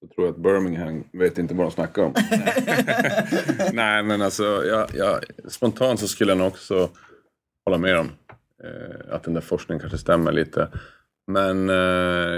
så 0.00 0.14
tror 0.14 0.26
jag 0.26 0.34
att 0.34 0.40
Birmingham 0.40 1.04
vet 1.12 1.38
inte 1.38 1.54
vad 1.54 1.66
de 1.66 1.70
snackar 1.70 2.02
om. 2.02 2.14
Nej, 3.72 4.02
men 4.02 4.22
alltså 4.22 4.44
jag, 4.44 4.90
jag, 4.94 5.24
spontant 5.48 6.00
så 6.00 6.08
skulle 6.08 6.30
jag 6.30 6.38
nog 6.38 6.46
också 6.46 6.90
hålla 7.64 7.78
med 7.78 7.98
om 7.98 8.10
eh, 8.64 9.14
att 9.14 9.22
den 9.22 9.34
där 9.34 9.40
forskningen 9.40 9.80
kanske 9.80 9.98
stämmer 9.98 10.32
lite. 10.32 10.68
Men 11.26 11.70
eh, 11.70 11.76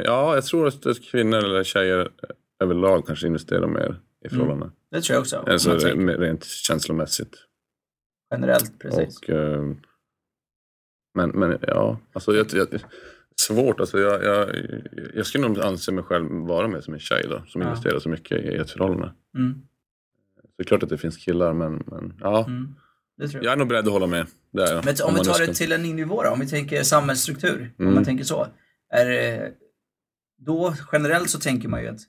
ja, 0.04 0.34
jag 0.34 0.44
tror 0.44 0.66
att 0.66 1.02
kvinnor 1.10 1.38
eller 1.38 1.64
tjejer 1.64 2.08
överlag 2.62 3.06
kanske 3.06 3.26
investerar 3.26 3.66
mer 3.66 4.00
i 4.24 4.28
förhållanden. 4.28 4.72
Det 4.90 5.00
tror 5.00 5.14
jag 5.14 5.20
också. 5.20 5.36
Alltså 5.36 5.92
om 5.92 6.08
rent 6.10 6.44
känslomässigt. 6.44 7.36
Generellt, 8.30 8.78
precis. 8.78 9.18
Och, 9.18 9.30
eh, 9.30 9.62
men, 11.14 11.30
men 11.30 11.58
ja, 11.62 11.98
alltså 12.12 12.34
jag, 12.34 12.46
jag, 12.52 12.68
svårt. 13.40 13.80
Alltså 13.80 13.98
jag, 14.00 14.24
jag, 14.24 14.50
jag 15.14 15.26
skulle 15.26 15.48
nog 15.48 15.60
anse 15.60 15.92
mig 15.92 16.04
själv 16.04 16.30
vara 16.30 16.68
mer 16.68 16.80
som 16.80 16.94
en 16.94 17.00
tjej 17.00 17.26
då, 17.30 17.42
som 17.48 17.60
Ja. 17.62 17.68
investerar 17.68 17.98
så 17.98 18.08
mycket 18.08 18.44
i 18.44 18.56
ett 18.56 18.70
förhållande. 18.70 19.12
Mm, 19.38 19.54
Så 20.34 20.48
det 20.56 20.62
är 20.62 20.64
klart 20.66 20.82
att 20.82 20.88
det 20.88 20.98
finns 20.98 21.16
killar, 21.16 21.52
men, 21.52 21.82
men 21.86 22.14
ja. 22.20 22.44
mm, 22.46 22.74
jag. 23.16 23.44
Jag 23.44 23.52
är 23.52 23.56
nog 23.56 23.68
beredd 23.68 23.86
att 23.86 23.92
hålla 23.92 24.06
med. 24.06 24.26
Det 24.50 24.62
är 24.62 24.74
jag. 24.74 24.84
Men 24.84 24.94
om 25.04 25.12
vi 25.14 25.16
man 25.16 25.24
tar 25.26 25.38
det 25.38 25.44
ska- 25.44 25.52
till 25.54 25.72
en 25.72 25.82
ny 25.82 25.94
nivå 25.94 26.22
då, 26.22 26.30
om 26.30 26.40
vi 26.40 26.46
tänker 26.48 26.82
samhällsstruktur, 26.82 27.72
om 27.78 27.84
Mm. 27.84 27.94
man 27.94 28.04
tänker 28.04 28.24
så. 28.24 28.46
Är, 28.90 29.52
då 30.38 30.74
generellt 30.92 31.30
så 31.30 31.38
tänker 31.38 31.68
man 31.68 31.82
ju 31.82 31.88
att 31.88 32.00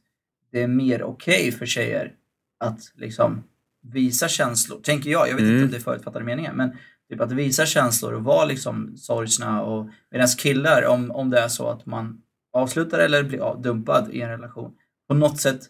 det 0.52 0.62
är 0.64 0.68
mer 0.68 1.04
okej 1.04 1.52
för 1.52 1.66
tjejer 1.66 2.14
att 2.60 2.80
liksom 2.96 3.44
visa 3.82 4.28
känslor, 4.28 4.80
tänker 4.84 5.10
jag. 5.10 5.30
Jag 5.30 5.34
vet 5.36 5.42
inte 5.42 5.52
Mm. 5.52 5.64
om 5.64 5.70
det 5.72 5.78
är 5.78 5.82
förutfattade 5.82 6.26
meningar, 6.26 6.54
men 6.54 6.78
typ 7.10 7.22
att 7.22 7.32
visa 7.32 7.66
känslor 7.66 8.14
och 8.14 8.24
vara 8.24 8.46
liksom 8.46 8.98
sorgsna 8.98 9.64
och 9.64 9.90
medan 10.12 10.28
killar, 10.28 10.86
om, 10.86 11.12
om 11.12 11.30
det 11.30 11.40
är 11.40 11.48
så 11.48 11.70
att 11.70 11.86
man 11.86 12.22
avslutar 12.54 13.00
eller 13.00 13.24
blir 13.24 13.62
dumpad 13.64 14.10
i 14.12 14.22
en 14.22 14.30
relation, 14.30 14.74
på 15.08 15.14
något 15.14 15.40
sätt 15.40 15.62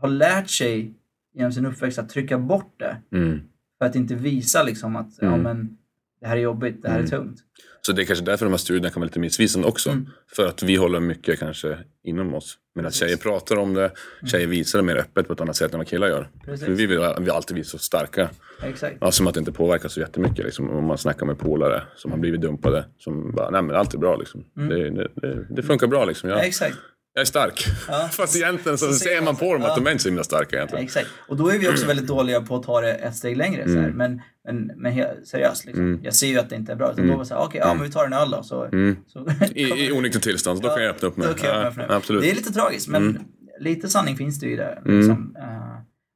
har 0.00 0.08
lärt 0.08 0.50
sig 0.50 0.94
genom 1.34 1.52
sin 1.52 1.66
uppväxt 1.66 1.98
att 1.98 2.08
trycka 2.08 2.38
bort 2.38 2.74
det 2.78 2.96
Mm. 3.12 3.40
för 3.78 3.84
att 3.86 3.96
inte 3.96 4.14
visa 4.14 4.62
liksom 4.62 4.96
att 4.96 5.10
ja, 5.20 5.26
Mm. 5.26 5.40
men, 5.42 5.77
det 6.20 6.26
här 6.26 6.36
är 6.36 6.40
jobbigt, 6.40 6.82
det 6.82 6.88
här 6.88 6.94
är 6.96 6.98
Mm. 6.98 7.10
tungt. 7.10 7.38
Så 7.80 7.92
det 7.92 8.02
är 8.02 8.06
kanske 8.06 8.24
därför 8.24 8.44
de 8.46 8.50
här 8.50 8.58
studierna 8.58 8.90
kan 8.90 9.00
vara 9.00 9.06
lite 9.06 9.18
missvisande 9.20 9.68
också. 9.68 9.90
Mm. 9.90 10.08
För 10.36 10.46
att 10.46 10.62
vi 10.62 10.76
håller 10.76 11.00
mycket 11.00 11.38
kanske 11.38 11.78
inom 12.04 12.34
oss. 12.34 12.58
Men 12.74 12.86
att. 12.86 13.00
Mm. 13.02 13.08
tjejer 13.08 13.16
pratar 13.16 13.56
om 13.56 13.74
det, 13.74 13.90
tjejer 14.26 14.46
visar 14.46 14.78
det 14.78 14.82
mer 14.84 14.96
öppet 14.96 15.26
på 15.26 15.32
ett 15.32 15.40
annat 15.40 15.56
sätt 15.56 15.72
än 15.72 15.78
vad 15.78 15.88
killar 15.88 16.08
gör. 16.08 16.28
Precis. 16.44 16.66
För 16.66 16.72
vi 16.72 16.86
vill 16.86 16.98
vi 17.20 17.30
alltid 17.30 17.56
visa 17.56 17.70
så 17.70 17.78
starka. 17.78 18.30
Exakt. 18.62 18.96
Ja, 19.00 19.10
som 19.10 19.26
att 19.26 19.34
det 19.34 19.38
inte 19.40 19.52
påverkar 19.52 19.88
så 19.88 20.00
jättemycket. 20.00 20.44
Liksom. 20.44 20.70
Om 20.70 20.84
man 20.84 20.98
snackar 20.98 21.26
med 21.26 21.38
polare 21.38 21.82
som 21.96 22.10
har 22.10 22.18
blivit 22.18 22.40
dumpade. 22.40 22.84
Som 22.98 23.32
bara, 23.32 23.50
nej 23.50 23.62
men 23.62 23.76
allt 23.76 23.94
är 23.94 23.98
bra 23.98 24.16
liksom. 24.16 24.44
Det, 24.54 24.90
det, 24.90 25.08
det, 25.14 25.46
det 25.50 25.62
funkar 25.62 25.86
bra 25.86 26.04
liksom. 26.04 26.28
Mm. 26.28 26.36
Ja, 26.38 26.42
Jag, 26.42 26.48
exakt. 26.48 26.76
Jag 27.18 27.22
är 27.22 27.26
stark. 27.26 27.64
Ja. 27.88 28.08
Fast 28.12 28.36
egentligen 28.36 28.78
så, 28.78 28.86
Så 28.86 28.92
ser 28.92 29.22
man 29.22 29.36
på 29.36 29.52
dem 29.52 29.62
ja. 29.62 29.68
att 29.70 29.76
de 29.76 29.86
är 29.86 29.90
inte 29.90 30.02
så 30.02 30.08
himla 30.08 30.24
starka 30.24 30.56
egentligen. 30.56 30.84
exakt. 30.84 31.06
Och 31.28 31.36
då 31.36 31.48
är 31.48 31.58
vi 31.58 31.68
också 31.68 31.86
väldigt 31.86 32.06
dåliga 32.06 32.40
på 32.40 32.56
att 32.56 32.62
ta 32.62 32.80
det 32.80 32.94
ett 32.94 33.16
steg 33.16 33.36
längre. 33.36 33.64
Så 33.64 33.78
här. 33.80 33.90
Men, 33.90 34.20
men, 34.44 34.72
men 34.76 34.92
he- 34.92 35.24
seriöst, 35.24 35.64
liksom. 35.64 35.84
Mm. 35.84 36.00
jag 36.02 36.14
ser 36.14 36.26
ju 36.26 36.38
att 36.38 36.50
det 36.50 36.56
inte 36.56 36.72
är 36.72 36.76
bra. 36.76 36.92
Utan 36.92 37.06
då 37.06 37.12
var 37.12 37.18
det 37.20 37.26
så 37.26 37.34
här, 37.34 37.42
okej, 37.42 37.60
ja 37.64 37.74
men 37.74 37.82
vi 37.82 37.90
tar 37.90 38.04
en 38.06 38.12
öl 38.12 38.30
då. 38.30 38.42
Så, 38.42 38.64
Mm. 38.64 38.96
så 39.06 39.26
I, 39.54 39.62
I 39.86 39.92
onykter 39.92 40.20
tillstånd, 40.20 40.62
då 40.62 40.68
kan 40.68 40.82
jag 40.82 40.90
öppna 40.94 41.08
upp 41.08 41.16
mig. 41.16 41.28
Då 41.28 41.34
kan 41.34 41.48
jag 41.50 41.56
öppna 41.58 41.68
upp 41.70 41.76
mig. 41.76 41.86
Ja, 41.88 41.94
absolut. 41.94 42.22
Det 42.22 42.30
är 42.30 42.34
lite 42.34 42.52
tragiskt, 42.52 42.88
men 42.88 43.02
Mm. 43.08 43.22
lite 43.60 43.88
sanning 43.88 44.16
finns 44.16 44.40
det 44.40 44.46
ju 44.46 44.52
i 44.52 44.56
det. 44.56 44.78
Mm. 44.84 44.98
Liksom. 44.98 45.36
Eh, 45.38 45.44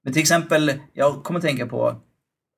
Men 0.05 0.13
till 0.13 0.23
exempel, 0.23 0.73
jag 0.93 1.23
kommer 1.25 1.41
tänka 1.41 1.67
på, 1.67 1.97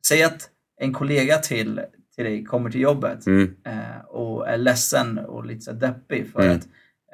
säg 0.09 0.23
att 0.23 0.49
en 0.81 0.93
kollega 0.93 1.37
till, 1.39 1.81
till 2.17 2.25
dig 2.25 2.45
kommer 2.45 2.71
till 2.71 2.81
jobbet 2.81 3.27
Mm. 3.27 3.55
eh, 3.67 4.05
och 4.09 4.49
är 4.49 4.57
ledsen 4.59 5.19
och 5.19 5.47
lite 5.47 5.61
så 5.61 5.73
deppig 5.73 6.31
för 6.33 6.41
Mm. 6.41 6.57
att 6.57 6.63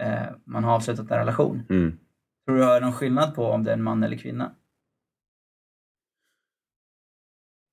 eh, 0.01 0.27
man 0.47 0.65
har 0.65 0.75
avslutat 0.77 1.11
en 1.11 1.19
relation. 1.19 1.63
Mm. 1.71 1.99
Tror 2.47 2.57
du 2.57 2.63
har 2.63 2.81
någon 2.81 2.93
skillnad 2.93 3.35
på 3.35 3.45
om 3.47 3.65
det 3.65 3.71
är 3.71 3.75
en 3.75 3.83
man 3.83 4.03
eller 4.03 4.17
kvinna? 4.17 4.53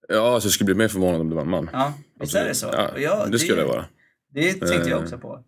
Ja, 0.07 0.33
alltså 0.33 0.47
jag 0.47 0.53
skulle 0.53 0.65
bli 0.65 0.75
mer 0.75 0.87
förvånad 0.87 1.21
om 1.21 1.29
det 1.29 1.35
var 1.35 1.41
en 1.41 1.49
man. 1.49 1.69
Ja, 1.73 1.93
visst 2.19 2.35
är 2.35 2.45
det 2.47 2.55
så? 2.55 2.69
Ja, 2.73 2.87
Och 2.93 2.99
jag- 3.01 3.31
det 3.31 3.39
skulle 3.39 3.61
det 3.61 3.67
vara. 3.67 3.85
Det 4.33 4.53
tänkte 4.53 4.89
jag 4.89 4.97
Eh. 4.99 5.03
också 5.03 5.17
på. 5.17 5.43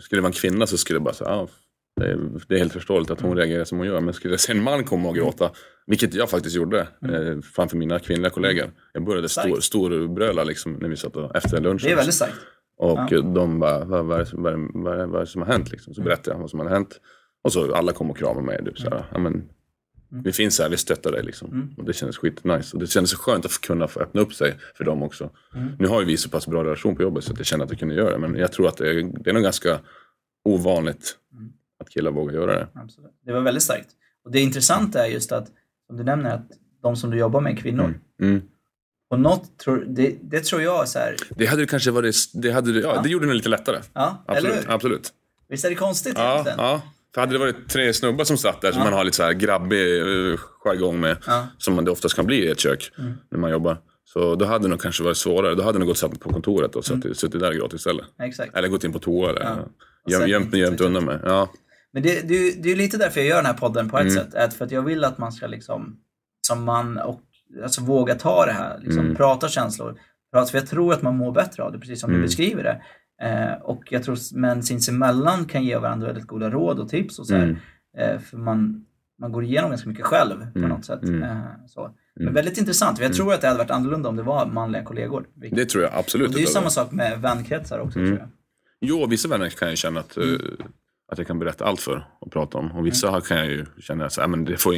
Skulle 0.00 0.18
det 0.18 0.22
vara 0.22 0.28
en 0.30 0.32
kvinna 0.32 0.66
så 0.66 0.78
skulle 0.78 0.96
jag 0.96 1.02
bara 1.04 1.14
säga, 1.14 1.30
ja, 1.30 1.48
det 2.00 2.06
är, 2.10 2.30
det 2.48 2.54
är 2.54 2.58
helt 2.58 2.72
förståeligt 2.72 3.10
att 3.10 3.20
hon 3.20 3.36
reagerar 3.36 3.64
som 3.64 3.78
hon 3.78 3.86
gör. 3.86 4.00
Men 4.00 4.14
skulle 4.14 4.32
jag 4.32 4.40
se 4.40 4.52
en 4.52 4.62
man 4.62 4.84
komma 4.84 5.08
och 5.08 5.14
gråta, 5.14 5.50
vilket 5.86 6.14
jag 6.14 6.30
faktiskt 6.30 6.56
gjorde 6.56 6.80
eh, 6.80 7.40
framför 7.54 7.76
mina 7.76 7.98
kvinnliga 7.98 8.30
kollegor. 8.30 8.70
Jag 8.92 9.04
började 9.04 9.28
stor, 9.28 9.60
storbröla 9.60 10.44
liksom, 10.44 10.72
när 10.72 10.88
vi 10.88 10.96
satt 10.96 11.16
och, 11.16 11.36
efter 11.36 11.60
lunchen. 11.60 11.78
Det 11.82 11.92
är 11.92 11.96
väldigt 11.96 12.14
starkt. 12.14 12.34
Och 12.78 12.98
Ja. 13.10 13.20
de 13.22 13.58
bara, 13.60 13.84
vad, 13.84 14.04
vad, 14.04 14.28
vad, 14.32 14.70
vad, 14.74 15.00
är, 15.00 15.20
det- 15.20 15.26
som 15.26 15.42
har 15.42 15.48
hänt? 15.52 15.70
Liksom. 15.70 15.94
Så 15.94 16.02
berättade 16.02 16.30
jag 16.36 16.40
vad 16.40 16.50
som 16.50 16.58
hade 16.58 16.70
hänt. 16.70 17.00
Och 17.44 17.52
så 17.52 17.74
alla 17.74 17.92
kom 17.92 18.10
och 18.10 18.16
kramade 18.18 18.46
mig. 18.46 18.64
Typ, 18.64 18.78
såhär, 18.78 19.04
ja, 19.12 19.18
men, 19.18 19.48
vi 20.24 20.32
finns 20.32 20.58
här, 20.60 20.68
vi 20.68 20.76
stöttar 20.76 21.12
dig. 21.12 21.22
Liksom. 21.22 21.52
Mm. 21.52 21.68
Och 21.78 21.84
det 21.84 21.92
kändes 21.92 22.16
skitnice. 22.18 22.74
Och 22.76 22.80
det 22.80 22.86
kändes 22.86 23.10
så 23.10 23.16
skönt 23.18 23.44
att 23.44 23.60
kunna 23.60 23.88
få 23.88 24.00
öppna 24.00 24.20
upp 24.20 24.34
sig 24.34 24.54
för 24.74 24.84
dem 24.84 25.02
också. 25.02 25.30
Mm. 25.54 25.68
Nu 25.78 25.86
har 25.88 26.00
ju 26.00 26.06
vi 26.06 26.16
så 26.16 26.30
pass 26.30 26.46
bra 26.46 26.64
relation 26.64 26.96
på 26.96 27.02
jobbet 27.02 27.24
så 27.24 27.32
att 27.32 27.38
jag 27.38 27.46
känner 27.46 27.64
att 27.64 27.70
jag 27.70 27.78
kunde 27.78 27.94
göra 27.94 28.10
det. 28.10 28.18
Men 28.18 28.36
jag 28.36 28.52
tror 28.52 28.68
att 28.68 28.76
det 28.76 28.90
är, 28.90 29.22
det 29.24 29.30
är 29.30 29.34
nog 29.34 29.42
ganska 29.42 29.78
ovanligt 30.44 31.18
Mm. 31.32 31.52
att 31.80 31.88
killar 31.90 32.10
vågar 32.10 32.34
göra 32.34 32.52
det. 32.52 32.68
Absolut. 32.74 33.10
Det 33.24 33.32
var 33.32 33.40
väldigt 33.40 33.62
starkt. 33.62 33.88
Och 34.24 34.30
det 34.32 34.40
intressanta 34.40 35.06
är 35.06 35.10
just 35.10 35.32
att, 35.32 35.48
som 35.86 35.96
du 35.96 36.04
nämner, 36.04 36.34
att 36.34 36.50
de 36.82 36.96
som 36.96 37.10
du 37.10 37.18
jobbar 37.18 37.40
med 37.40 37.52
är 37.52 37.56
kvinnor. 37.56 37.94
Mm. 39.12 39.20
Mm. 39.26 39.32
Och 39.32 39.38
något 39.38 39.58
tror, 39.58 39.84
det, 39.88 40.16
det 40.22 40.40
tror 40.44 40.62
jag 40.62 40.88
så 40.88 40.98
här, 40.98 41.16
Det 41.30 41.46
hade 41.46 41.62
det 41.62 41.66
kanske 41.66 41.90
varit, 41.90 42.16
det, 42.34 42.50
hade, 42.52 42.70
ja, 42.80 42.92
Ja. 42.94 43.02
det 43.02 43.08
gjorde 43.08 43.26
det 43.26 43.34
lite 43.34 43.48
lättare. 43.48 43.80
ja, 43.92 44.24
eller 44.28 44.36
Absolut. 44.38 44.66
hur? 44.68 44.72
absolut. 44.74 45.12
Visst 45.48 45.64
är 45.64 45.68
det 45.70 45.74
konstigt 45.74 46.14
Ja, 46.16 46.32
egentligen? 46.32 46.58
ja. 46.58 46.82
För 47.14 47.20
hade 47.20 47.32
det 47.32 47.38
varit 47.38 47.68
tre 47.68 47.92
snubbar 47.94 48.24
som 48.24 48.36
satt 48.38 48.60
där 48.60 48.72
som 48.72 48.78
Ja. 48.78 48.84
man 48.84 48.92
har 48.92 49.04
lite 49.04 49.16
så 49.16 49.22
här 49.22 49.32
grabbig 49.32 50.02
uh, 50.02 50.38
jargong 50.64 51.00
med, 51.00 51.16
Ja. 51.26 51.46
som 51.58 51.74
man 51.74 51.84
det 51.84 51.90
oftast 51.90 52.14
kan 52.16 52.26
bli 52.26 52.36
i 52.44 52.50
ett 52.50 52.60
kök 52.60 52.90
Mm. 52.98 53.14
när 53.30 53.38
man 53.38 53.50
jobbar. 53.50 53.78
Så 54.04 54.34
då 54.34 54.44
hade 54.44 54.64
det 54.64 54.68
nog 54.68 54.80
kanske 54.80 55.02
varit 55.02 55.16
svårare. 55.16 55.54
Då 55.54 55.62
hade 55.62 55.72
det 55.74 55.78
nog 55.78 55.88
gått 55.88 55.98
satt 55.98 56.20
på 56.20 56.32
kontoret 56.32 56.76
och 56.76 56.84
suttit, 56.84 57.18
suttit 57.18 57.40
där 57.40 57.52
gratis 57.52 57.74
istället. 57.80 58.04
Exakt. 58.22 58.56
Eller 58.56 58.68
gått 58.68 58.84
in 58.84 58.92
på 58.92 58.98
toa 58.98 59.30
eller 59.30 59.58
Ja. 60.06 60.26
gömt, 60.26 60.54
gömt 60.54 60.80
undan 60.80 61.04
mig. 61.04 61.18
Ja. 61.24 61.52
Men 61.92 62.02
det, 62.02 62.28
det, 62.28 62.50
det 62.62 62.68
är 62.68 62.70
ju 62.70 62.76
lite 62.76 62.96
därför 62.96 63.20
jag 63.20 63.28
gör 63.28 63.36
den 63.36 63.46
här 63.46 63.52
podden 63.54 63.90
på 63.90 63.98
ett 63.98 64.02
Mm. 64.02 64.14
sätt. 64.14 64.34
Att 64.34 64.54
för 64.54 64.64
att 64.64 64.70
jag 64.70 64.82
vill 64.82 65.04
att 65.04 65.18
man 65.18 65.32
ska 65.32 65.46
liksom, 65.46 65.96
som 66.46 66.64
man 66.64 66.98
och, 66.98 67.20
alltså 67.62 67.82
våga 67.82 68.14
ta 68.14 68.46
det 68.46 68.52
här, 68.52 68.78
liksom, 68.82 69.04
Mm. 69.04 69.16
prata 69.16 69.48
känslor. 69.48 70.00
För 70.32 70.58
jag 70.58 70.66
tror 70.66 70.92
att 70.92 71.02
man 71.02 71.16
mår 71.16 71.32
bättre 71.32 71.62
av 71.62 71.72
det, 71.72 71.78
precis 71.78 72.00
som 72.00 72.10
du 72.10 72.16
Mm. 72.16 72.26
beskriver 72.26 72.62
det. 72.62 72.82
Eh, 73.26 73.62
och 73.62 73.82
jag 73.92 74.02
tror 74.02 74.14
att 74.14 74.32
män 74.32 74.62
sinsemellan 74.62 75.44
kan 75.44 75.64
ge 75.64 75.76
varandra 75.78 76.06
väldigt 76.06 76.26
goda 76.26 76.50
råd 76.50 76.78
och 76.78 76.88
tips 76.88 77.18
och 77.18 77.26
så. 77.26 77.34
Mm. 77.34 77.56
Eh, 77.98 78.18
för 78.18 78.36
man, 78.36 78.84
man 79.20 79.32
går 79.32 79.44
igenom 79.44 79.70
ganska 79.70 79.88
mycket 79.88 80.04
själv 80.04 80.52
på 80.52 80.58
Mm. 80.58 80.70
något 80.70 80.84
sätt. 80.84 81.02
Mm. 81.02 81.22
Eh, 81.22 81.36
så. 81.66 81.90
Men 82.16 82.22
Mm. 82.22 82.34
väldigt 82.34 82.58
intressant. 82.58 82.98
för 82.98 83.04
Jag 83.04 83.14
tror 83.14 83.34
att 83.34 83.40
det 83.40 83.46
hade 83.46 83.58
varit 83.58 83.70
annorlunda 83.70 84.08
om 84.08 84.16
det 84.16 84.22
var 84.22 84.46
manliga 84.46 84.82
kollegor. 84.84 85.26
Vilket- 85.34 85.56
Det 85.58 85.64
tror 85.66 85.84
jag 85.84 85.92
absolut. 85.94 86.28
och 86.28 86.34
det 86.34 86.38
är 86.38 86.40
ju 86.40 86.46
samma 86.46 86.70
sak 86.70 86.92
med 86.92 87.20
vänkretsar 87.20 87.78
också 87.78 87.98
tror 87.98 88.08
jag. 88.18 88.28
Jo, 88.80 89.06
vissa 89.06 89.28
vänner 89.28 89.48
kan 89.48 89.68
jag 89.68 89.78
känna 89.78 90.00
att, 90.00 90.16
eh, 90.16 90.24
att 91.12 91.18
jag 91.18 91.26
kan 91.26 91.38
berätta 91.38 91.64
allt 91.64 91.80
för 91.80 92.06
och 92.20 92.32
prata 92.32 92.58
om. 92.58 92.72
Och 92.72 92.86
vissa 92.86 93.20
kan 93.20 93.38
jag 93.38 93.46
ju 93.46 93.66
känna 93.80 94.04
att 94.04 94.16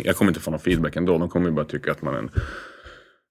jag 0.05 0.16
kommer 0.16 0.31
inte 0.31 0.41
få 0.41 0.51
någon 0.51 0.61
feedback 0.61 0.97
ändå. 0.97 1.18
De 1.18 1.28
kommer 1.28 1.47
ju 1.47 1.53
bara 1.53 1.64
tycka 1.64 1.93
att 1.93 2.03
man 2.03 2.14
är 2.14 2.18
en 2.18 2.31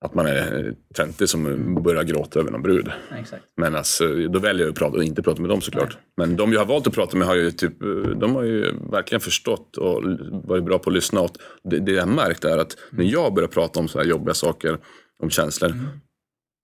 att 0.02 0.14
man 0.14 0.26
är 0.26 0.74
töntig 0.96 1.30
som 1.30 1.74
börjar 1.84 2.04
gråta 2.04 2.40
över 2.40 2.52
någon 2.52 2.62
brud. 2.62 2.92
Exakt. 3.20 3.44
Men 3.58 3.76
alltså, 3.76 4.28
då 4.28 4.40
väljer 4.40 4.66
jag 4.66 4.72
att 4.72 4.78
prata 4.78 4.98
och 4.98 5.04
inte 5.04 5.22
prata 5.24 5.42
med 5.42 5.50
dem 5.50 5.62
såklart. 5.62 5.98
Men 6.18 6.36
de 6.36 6.54
jag 6.54 6.60
har 6.60 6.66
valt 6.66 6.88
att 6.88 6.94
prata 6.94 7.18
med 7.18 7.28
har 7.28 7.36
ju, 7.36 7.52
typ, 7.52 7.80
de 8.16 8.36
har 8.36 8.44
ju 8.44 8.74
verkligen 8.92 9.20
förstått 9.20 9.78
och 9.78 10.04
varit 10.44 10.64
bra 10.64 10.80
på 10.80 10.90
att 10.90 10.94
lyssna. 10.94 11.22
Och 11.22 11.32
det, 11.64 11.80
det 11.80 11.92
jag 11.92 12.06
har 12.06 12.14
märkt 12.14 12.44
är 12.44 12.58
att 12.58 12.78
när 12.92 13.06
jag 13.06 13.34
börjar 13.34 13.48
prata 13.48 13.80
om 13.80 13.88
så 13.88 14.00
här 14.00 14.06
jobbiga 14.06 14.34
saker, 14.34 14.78
om 15.24 15.30
känslor, 15.30 15.72
Mm. 15.72 15.86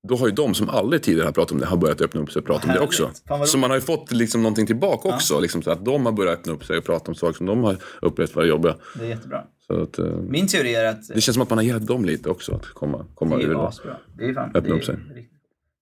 Då 0.07 0.15
har 0.15 0.27
ju 0.27 0.33
de 0.33 0.53
som 0.53 0.69
aldrig 0.69 1.03
tidigare 1.03 1.25
har 1.27 1.31
pratat 1.33 1.51
om 1.51 1.59
det 1.59 1.65
har 1.65 1.77
börjat 1.77 2.01
öppna 2.01 2.21
upp 2.21 2.31
sig 2.31 2.39
och 2.39 2.45
prata 2.45 2.67
om 2.67 2.73
det 2.73 2.79
också. 2.79 3.11
Fan, 3.27 3.47
Så 3.47 3.57
man 3.57 3.69
har 3.69 3.77
ju 3.77 3.81
fått 3.81 4.11
liksom 4.11 4.41
någonting 4.43 4.65
tillbaka 4.67 5.09
också. 5.09 5.39
Liksom, 5.39 5.61
så 5.61 5.71
att 5.71 5.85
de 5.85 6.05
har 6.05 6.13
börjat 6.13 6.39
öppna 6.39 6.53
upp 6.53 6.65
sig 6.65 6.77
och 6.77 6.83
prata 6.85 7.11
om 7.11 7.15
saker 7.15 7.33
som 7.37 7.45
de 7.45 7.63
har 7.63 7.77
upplevt 8.01 8.35
vara 8.35 8.45
jobbiga. 8.45 8.75
Det 8.99 9.05
är 9.05 9.09
jättebra. 9.09 9.43
Att, 9.69 9.99
eh, 9.99 10.05
Min 10.05 10.47
teori 10.47 10.75
är 10.75 10.85
att 10.85 11.07
det 11.07 11.21
känns 11.21 11.33
som 11.35 11.41
att 11.43 11.49
man 11.49 11.57
har 11.57 11.65
hjälpt 11.65 11.87
dem 11.87 12.05
lite 12.05 12.29
också 12.29 12.55
att 12.55 12.65
komma, 12.65 13.05
komma 13.15 13.37
det 13.37 13.43
ur 13.43 13.49
det. 13.49 13.67
asbra. 13.67 13.97
Det 14.17 14.25
är 14.25 14.33
fan, 14.33 14.49
Öppna 14.49 14.61
det 14.61 14.69
är 14.69 14.73
upp 14.73 14.83
sig. 14.83 14.95
riktigt. 15.15 15.31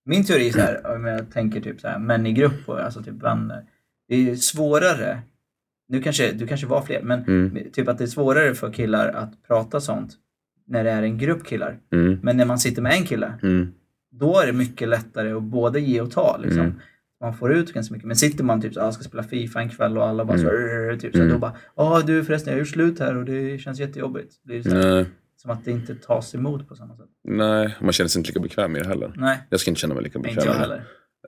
Min 0.06 0.26
teori 0.26 0.48
är 0.48 0.52
så 0.52 0.60
här, 0.60 0.96
om 0.96 1.06
jag 1.06 1.32
tänker 1.32 1.62
typ 1.62 1.82
så 1.82 1.88
här, 1.88 2.00
män 2.00 2.26
i 2.26 2.32
grupp 2.34 2.54
och 2.70 2.80
alltså 2.80 3.04
typ 3.04 3.24
vänner. 3.24 3.64
Det 4.08 4.30
är 4.30 4.36
svårare, 4.36 5.22
nu 5.90 6.02
kanske, 6.02 6.32
du 6.32 6.48
kanske 6.48 6.68
var 6.68 6.82
fler, 6.82 7.02
men 7.02 7.24
Mm. 7.24 7.72
typ 7.74 7.88
att 7.88 7.98
det 7.98 8.04
är 8.04 8.08
svårare 8.08 8.56
för 8.56 8.74
killar 8.74 9.10
att 9.10 9.44
prata 9.48 9.82
sånt 9.82 10.12
när 10.68 10.84
det 10.84 10.92
är 10.92 11.04
en 11.04 11.18
grupp 11.18 11.46
killar. 11.46 11.80
Mm, 11.94 12.20
Men 12.24 12.38
när 12.38 12.46
man 12.46 12.60
sitter 12.60 12.82
med 12.82 12.94
en 12.94 13.04
kille, 13.06 13.34
mm, 13.44 13.74
då 14.20 14.40
är 14.40 14.46
det 14.48 14.54
mycket 14.54 14.88
lättare 14.88 15.32
att 15.32 15.44
både 15.44 15.80
ge 15.80 16.02
och 16.02 16.12
ta. 16.12 16.38
Liksom. 16.38 16.60
Mm. 16.62 16.74
Man 17.22 17.34
får 17.34 17.54
ut 17.54 17.74
ganska 17.74 17.94
mycket. 17.94 18.08
Men 18.08 18.16
sitter 18.16 18.44
man 18.44 18.62
typ 18.62 18.74
så, 18.74 18.82
ah, 18.82 18.92
ska 18.92 19.04
spela 19.04 19.24
Fifa 19.24 19.62
en 19.62 19.70
kväll 19.70 19.98
och 19.98 20.08
alla 20.08 20.26
bara 20.26 20.38
så, 20.38 20.50
Mm. 20.50 21.00
typ 21.00 21.12
så, 21.16 21.20
Mm. 21.22 21.34
då 21.34 21.38
bara, 21.40 21.54
ja 21.76 22.02
du 22.06 22.24
förresten 22.24 22.52
jag 22.52 22.56
har 22.56 22.60
gjort 22.60 22.68
slut 22.74 23.00
här 23.00 23.16
och 23.18 23.26
det 23.26 23.58
känns 23.62 23.80
jättejobbigt. 23.80 24.34
Det 24.44 24.58
är 24.58 24.64
så 24.64 24.76
här, 24.76 25.06
som 25.36 25.52
att 25.52 25.66
det 25.66 25.72
inte 25.72 25.96
tas 25.96 26.36
emot 26.36 26.68
på 26.70 26.76
samma 26.76 26.96
sätt. 26.98 27.06
nej, 27.24 27.76
man 27.82 27.92
känner 27.92 28.08
sig 28.08 28.20
inte 28.20 28.30
lika 28.30 28.40
bekväm 28.40 28.72
med 28.72 28.82
det 28.84 28.88
heller. 28.88 29.14
Nej, 29.18 29.38
Jag 29.50 29.60
ska 29.60 29.72
inte 29.72 29.82
känna 29.82 29.94
mig 29.94 30.04
lika 30.04 30.20
inte 30.20 30.30
bekväm 30.30 30.46
jag 30.48 30.60
med 30.60 30.70
det. 30.70 30.84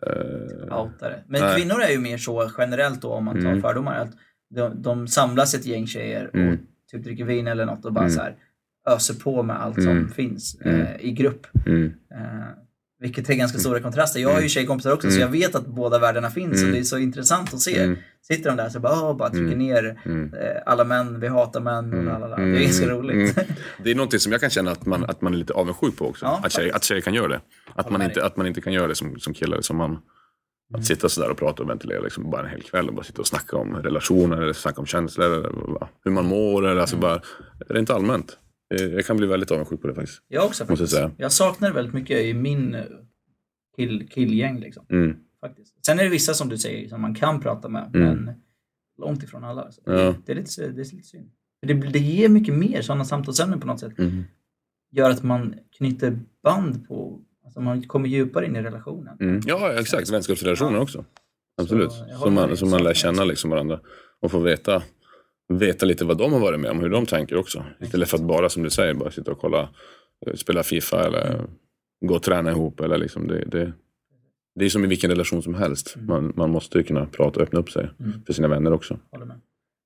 heller. 0.05 0.67
Eh, 0.69 0.79
Outa 0.81 1.09
det. 1.09 1.23
Men 1.27 1.41
Nej. 1.41 1.55
kvinnor 1.55 1.81
är 1.81 1.91
ju 1.91 1.99
mer 1.99 2.17
så 2.17 2.51
generellt 2.57 3.01
då 3.01 3.09
om 3.09 3.25
man 3.25 3.35
tar 3.41 3.49
Mm. 3.49 3.61
fördomar. 3.61 3.95
Att 3.95 4.11
de, 4.55 4.81
de 4.81 5.07
samlas 5.07 5.53
ett 5.55 5.65
gäng 5.65 5.87
tjejer 5.87 6.27
och 6.27 6.35
Mm. 6.35 6.57
typ 6.91 7.03
dricker 7.03 7.25
vin 7.25 7.47
eller 7.47 7.65
något 7.65 7.85
och 7.85 7.93
bara 7.93 7.99
Mm. 8.05 8.11
så 8.11 8.21
här 8.21 8.35
öser 8.87 9.13
på 9.23 9.43
med 9.43 9.61
allt 9.61 9.83
som 9.83 10.07
finns 10.09 10.57
Mm. 10.61 10.81
eh, 10.81 10.95
i 10.99 11.11
grupp. 11.11 11.47
Eh, 11.65 12.45
vilket 13.05 13.29
är 13.29 13.33
ganska 13.33 13.59
stora 13.59 13.79
kontraster. 13.79 14.19
Jag 14.19 14.29
har 14.29 14.33
ju 14.35 14.39
Mm. 14.39 14.49
tjejkompisar 14.49 14.91
också 14.93 15.07
så 15.09 15.15
Mm. 15.15 15.21
jag 15.21 15.39
vet 15.41 15.55
att 15.55 15.65
båda 15.67 15.99
världarna 15.99 16.29
finns 16.29 16.53
och 16.53 16.59
Mm. 16.59 16.71
det 16.71 16.79
är 16.79 16.83
så 16.83 16.97
intressant 16.97 17.53
att 17.53 17.59
se. 17.61 17.79
mm, 17.83 17.97
Sitter 18.27 18.49
de 18.49 18.55
där 18.57 18.69
så 18.69 18.79
bara, 18.79 18.93
oh, 18.93 19.17
bara 19.17 19.29
trycker 19.29 19.45
Mm. 19.45 19.59
ner 19.59 20.01
mm. 20.05 20.33
eh, 20.33 20.61
alla 20.65 20.83
män, 20.83 21.19
vi 21.19 21.27
hatar 21.27 21.59
män 21.61 21.93
Mm. 21.93 22.05
lalala. 22.05 22.35
Mm. 22.37 22.51
Det 22.51 22.57
är 22.59 22.63
ganska 22.63 22.89
roligt. 22.89 23.37
Mm. 23.37 23.47
Det 23.83 23.91
är 23.91 23.95
någonting 23.95 24.19
som 24.19 24.31
jag 24.31 24.41
kan 24.41 24.49
känna 24.49 24.71
att 24.71 24.85
man, 24.85 25.03
att 25.05 25.21
man 25.21 25.33
är 25.33 25.37
lite 25.37 25.53
avundsjuk 25.53 25.97
på 25.97 26.07
också. 26.09 26.25
Ja, 26.25 26.41
att, 26.43 26.51
tjejer, 26.51 26.75
att 26.75 26.83
tjejer 26.83 27.01
kan 27.01 27.13
göra 27.13 27.27
det. 27.27 27.41
Att 27.75 27.89
man, 27.89 28.01
inte, 28.01 28.25
att 28.25 28.37
man 28.37 28.47
inte 28.47 28.61
kan 28.61 28.73
göra 28.73 28.87
det 28.87 28.95
som, 28.95 29.19
som 29.19 29.33
killar, 29.33 29.61
som 29.61 29.77
man. 29.77 29.89
Mm. 29.89 30.01
Att 30.81 30.85
sitta 30.85 31.09
sådär 31.09 31.29
och 31.31 31.37
prata 31.37 31.63
och 31.63 31.69
ventilera 31.69 32.01
liksom 32.01 32.31
bara 32.31 32.41
en 32.43 32.49
hel 32.49 32.61
kväll 32.61 32.87
och 32.89 32.93
bara 32.95 33.03
sitta 33.03 33.21
och 33.21 33.27
snacka 33.27 33.57
om 33.57 33.75
relationer 33.75 34.41
eller 34.41 34.53
snacka 34.53 34.81
om 34.81 34.85
känslor 34.87 35.25
eller 35.25 35.49
hur 36.03 36.11
man 36.11 36.25
mår 36.25 36.61
eller 36.61 36.71
Mm. 36.71 36.81
alltså 36.81 36.97
bara 36.97 37.21
rent 37.69 37.89
allmänt. 37.89 38.37
Eh, 38.75 38.81
Jag 38.85 39.05
kan 39.05 39.17
bli 39.17 39.27
väldigt 39.27 39.51
avundsjuk 39.51 39.81
på 39.81 39.87
det 39.87 39.95
faktiskt. 39.95 40.21
Jag 40.27 40.45
också 40.45 40.63
Måste 40.63 40.71
jag 40.71 40.77
faktiskt. 40.79 40.93
säga. 40.95 41.11
Jag 41.17 41.31
saknar 41.31 41.71
väldigt 41.73 41.93
mycket 41.93 42.21
i 42.25 42.33
min 42.33 42.75
eh, 42.75 42.83
kill, 43.77 44.07
killgäng 44.09 44.59
liksom. 44.59 44.85
Mm. 44.89 45.15
Faktiskt. 45.41 45.85
Sen 45.85 45.99
är 45.99 46.03
det 46.03 46.09
vissa 46.09 46.33
som 46.33 46.49
du 46.49 46.57
säger 46.57 46.89
som 46.89 47.01
man 47.01 47.15
kan 47.15 47.39
prata 47.41 47.69
med, 47.69 47.95
Mm. 47.95 48.17
men 48.17 48.35
långt 49.01 49.23
ifrån 49.23 49.43
alla. 49.43 49.71
Så 49.71 49.81
Ja. 49.85 50.15
det, 50.25 50.31
är 50.31 50.35
lite, 50.35 50.61
det 50.67 50.81
är 50.81 50.95
lite 50.95 51.07
synd. 51.07 51.29
Det, 51.67 51.73
det 51.73 51.99
ger 51.99 52.29
mycket 52.29 52.53
mer, 52.55 52.81
sådana 52.81 53.05
samtalsämnen 53.05 53.59
på 53.59 53.67
något 53.67 53.79
sätt. 53.79 53.99
Mm. 53.99 54.23
Gör 54.91 55.09
att 55.09 55.23
man 55.23 55.55
knyter 55.77 56.19
band 56.43 56.87
på, 56.87 57.21
alltså 57.45 57.61
man 57.61 57.83
kommer 57.83 58.07
djupare 58.09 58.45
in 58.45 58.55
i 58.55 58.61
relationen. 58.61 59.17
Mm. 59.19 59.41
Ja, 59.45 59.73
exakt. 59.73 60.09
Vänskapsrelationer 60.11 60.79
också. 60.79 61.05
Absolut. 61.61 61.91
Med 62.23 62.31
man, 62.33 62.69
man 62.69 62.83
lär 62.83 62.93
känna 62.93 63.23
liksom 63.23 63.49
varandra. 63.49 63.79
Och 64.21 64.31
få 64.31 64.39
veta, 64.39 64.83
veta 65.53 65.85
lite 65.85 66.05
vad 66.05 66.17
de 66.17 66.33
har 66.33 66.39
varit 66.39 66.59
med 66.59 66.71
om, 66.71 66.79
hur 66.79 66.89
de 66.89 67.05
tänker 67.05 67.35
också. 67.37 67.63
Istället 67.81 68.09
för 68.09 68.17
att 68.17 68.23
bara, 68.23 68.49
som 68.49 68.63
du 68.63 68.69
säger, 68.69 68.93
bara 68.93 69.11
sitta 69.11 69.31
och 69.31 69.39
kolla, 69.39 69.69
eh, 70.27 70.33
spela 70.33 70.63
Fifa 70.63 71.05
eller 71.05 71.41
gå 72.05 72.15
och 72.15 72.23
träna 72.23 72.51
ihop. 72.51 72.79
Eller 72.79 72.97
liksom 72.97 73.27
det, 73.27 73.45
det, 73.45 73.73
det 74.59 74.65
är 74.65 74.69
som 74.69 74.83
i 74.83 74.87
vilken 74.87 75.09
relation 75.09 75.43
som 75.43 75.55
helst. 75.55 75.95
Mm. 75.95 76.07
Man, 76.07 76.33
man 76.35 76.49
måste 76.49 76.77
ju 76.77 76.83
kunna 76.83 77.05
prata 77.05 77.39
och 77.39 77.45
öppna 77.45 77.59
upp 77.59 77.71
sig 77.71 77.89
Mm. 77.99 78.23
för 78.25 78.33
sina 78.33 78.47
vänner 78.47 78.73
också. 78.73 78.99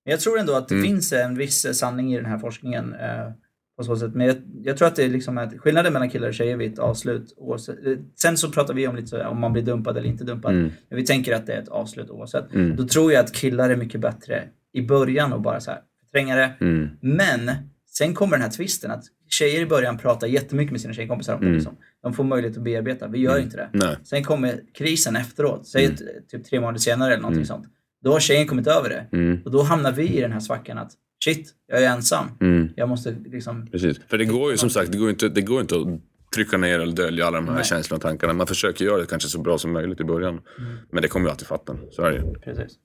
Jag 0.03 0.20
tror 0.20 0.39
ändå 0.39 0.53
att 0.53 0.68
det 0.68 0.76
Mm. 0.76 0.88
finns 0.88 1.14
en 1.14 1.38
viss 1.38 1.66
eh, 1.66 1.72
sanning 1.72 2.14
i 2.14 2.18
den 2.18 2.26
här 2.26 2.38
forskningen. 2.39 2.93
Eh, 2.93 3.32
på 3.78 3.84
så 3.84 3.95
sätt. 3.97 4.16
Men 4.16 4.28
jag, 4.28 4.36
jag 4.64 4.78
tror 4.78 4.88
att 4.88 4.95
det 4.95 5.03
är 5.03 5.10
liksom 5.10 5.38
att 5.38 5.53
skillnaden 5.60 5.93
mellan 5.93 6.10
killar 6.10 6.28
och 6.28 6.34
tjejer 6.34 6.57
vid 6.57 6.74
ett 6.74 6.80
avslut. 6.80 7.34
Oavsett, 7.38 7.86
eh, 7.86 7.97
sen 8.22 8.38
så 8.38 8.51
pratar 8.51 8.74
vi 8.74 8.88
om 8.88 8.95
lite 8.95 9.26
om 9.26 9.39
man 9.39 9.53
blir 9.53 9.64
dumpad 9.64 9.97
eller 9.97 10.10
inte 10.10 10.24
dumpad. 10.24 10.51
Mm. 10.53 10.72
Men 10.89 10.97
vi 10.97 11.05
tänker 11.05 11.36
att 11.36 11.45
det 11.45 11.53
är 11.53 11.62
ett 11.62 11.68
avslut 11.70 12.10
oavsett. 12.10 12.53
Mm. 12.53 12.76
Då 12.76 12.88
tror 12.88 13.12
jag 13.14 13.20
att 13.26 13.34
killar 13.34 13.70
är 13.70 13.76
mycket 13.76 14.01
bättre 14.01 14.43
i 14.74 14.82
början 14.82 15.34
och 15.34 15.41
bara 15.41 15.59
så 15.59 15.72
här 15.72 15.80
förtränga 16.05 16.36
det. 16.36 16.53
Mm. 16.61 16.89
Men 17.01 17.51
sen 17.91 18.13
kommer 18.13 18.38
den 18.38 18.41
här 18.41 18.49
twisten 18.51 18.91
att 18.91 19.03
tjejer 19.30 19.61
i 19.61 19.65
början 19.65 19.97
pratar 19.97 20.28
jättemycket 20.28 20.72
med 20.72 20.82
sina 20.82 20.93
tjejkompisar 20.93 21.34
om 21.34 21.39
det. 21.39 21.45
Mm. 21.45 21.55
Liksom. 21.57 21.78
De 22.03 22.13
får 22.13 22.24
möjlighet 22.24 22.57
att 22.57 22.63
bearbeta. 22.63 23.07
Vi 23.07 23.20
gör 23.20 23.39
inte 23.39 23.57
det. 23.57 23.70
Nej. 23.74 23.95
Sen 24.03 24.24
kommer 24.24 24.59
krisen 24.74 25.15
efteråt. 25.15 25.67
Säg 25.67 25.86
Mm. 25.86 25.97
typ 26.32 26.43
tre 26.45 26.59
månader 26.59 26.80
senare 26.80 27.11
eller 27.13 27.22
någonting 27.22 27.38
Mm. 27.38 27.45
sånt. 27.47 27.65
Då 28.03 28.11
har 28.11 28.20
tjejen 28.20 28.47
kommit 28.47 28.67
över 28.67 28.89
det. 28.89 29.17
Mm. 29.17 29.41
Och 29.45 29.51
då 29.51 29.61
hamnar 29.63 29.91
vi 29.91 30.17
i 30.17 30.22
den 30.22 30.32
här 30.32 30.39
svackan 30.39 30.78
att 30.78 30.91
shit, 31.24 31.53
jag 31.67 31.84
är 31.84 31.89
ensam. 31.89 32.26
Mm. 32.41 32.70
Jag 32.76 32.89
måste 32.89 33.15
liksom... 33.26 33.67
Precis. 33.67 33.99
För 34.07 34.17
det 34.17 34.26
går 34.26 34.51
ju 34.51 34.57
som 34.57 34.70
sagt, 34.70 34.91
det 34.91 34.97
går 34.97 35.09
inte, 35.09 35.30
det 35.30 35.41
går 35.41 35.61
inte 35.61 35.76
att 35.76 35.88
trycka 36.36 36.57
ner 36.57 36.80
eller 36.80 36.95
dölja 36.95 37.26
alla 37.26 37.38
de 37.38 37.47
här 37.47 37.55
Nej. 37.55 37.63
känslorna 37.63 37.95
och 37.97 38.01
tankarna. 38.01 38.34
Man 38.34 38.47
försöker 38.47 38.86
göra 38.86 38.97
det 38.97 39.05
kanske 39.05 39.30
så 39.30 39.39
bra 39.41 39.57
som 39.57 39.72
möjligt 39.72 39.99
i 39.99 40.03
början. 40.03 40.34
Mm. 40.34 40.78
Men 40.91 41.01
det 41.01 41.07
kommer 41.07 41.26
ju 41.26 41.32
alltid 41.32 41.47
fatta. 41.47 41.78
Så 41.91 42.01
är 42.01 42.11
det 42.11 42.17
ju. 42.17 42.34
Precis. 42.34 42.78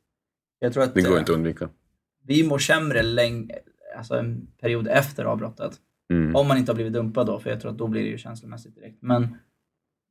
Jag 0.64 0.72
tror 0.72 0.82
att 0.84 0.94
Det 0.94 1.02
går 1.02 1.12
eh, 1.14 1.18
inte 1.18 1.32
att 1.32 1.36
undvika. 1.36 1.68
vi 2.26 2.48
mår 2.48 2.58
sämre 2.58 3.02
länge, 3.02 3.54
alltså 3.96 4.14
en 4.14 4.46
period 4.60 4.88
efter 4.88 5.24
avbrottet. 5.24 5.72
Mm. 6.10 6.36
Om 6.36 6.48
man 6.48 6.58
inte 6.58 6.72
har 6.72 6.74
blivit 6.74 6.92
dumpad 6.92 7.26
då, 7.26 7.38
för 7.38 7.50
jag 7.50 7.60
tror 7.60 7.70
att 7.70 7.78
då 7.78 7.86
blir 7.88 8.02
det 8.02 8.08
ju 8.08 8.18
känslomässigt 8.18 8.74
direkt. 8.74 8.98
Men, 9.02 9.36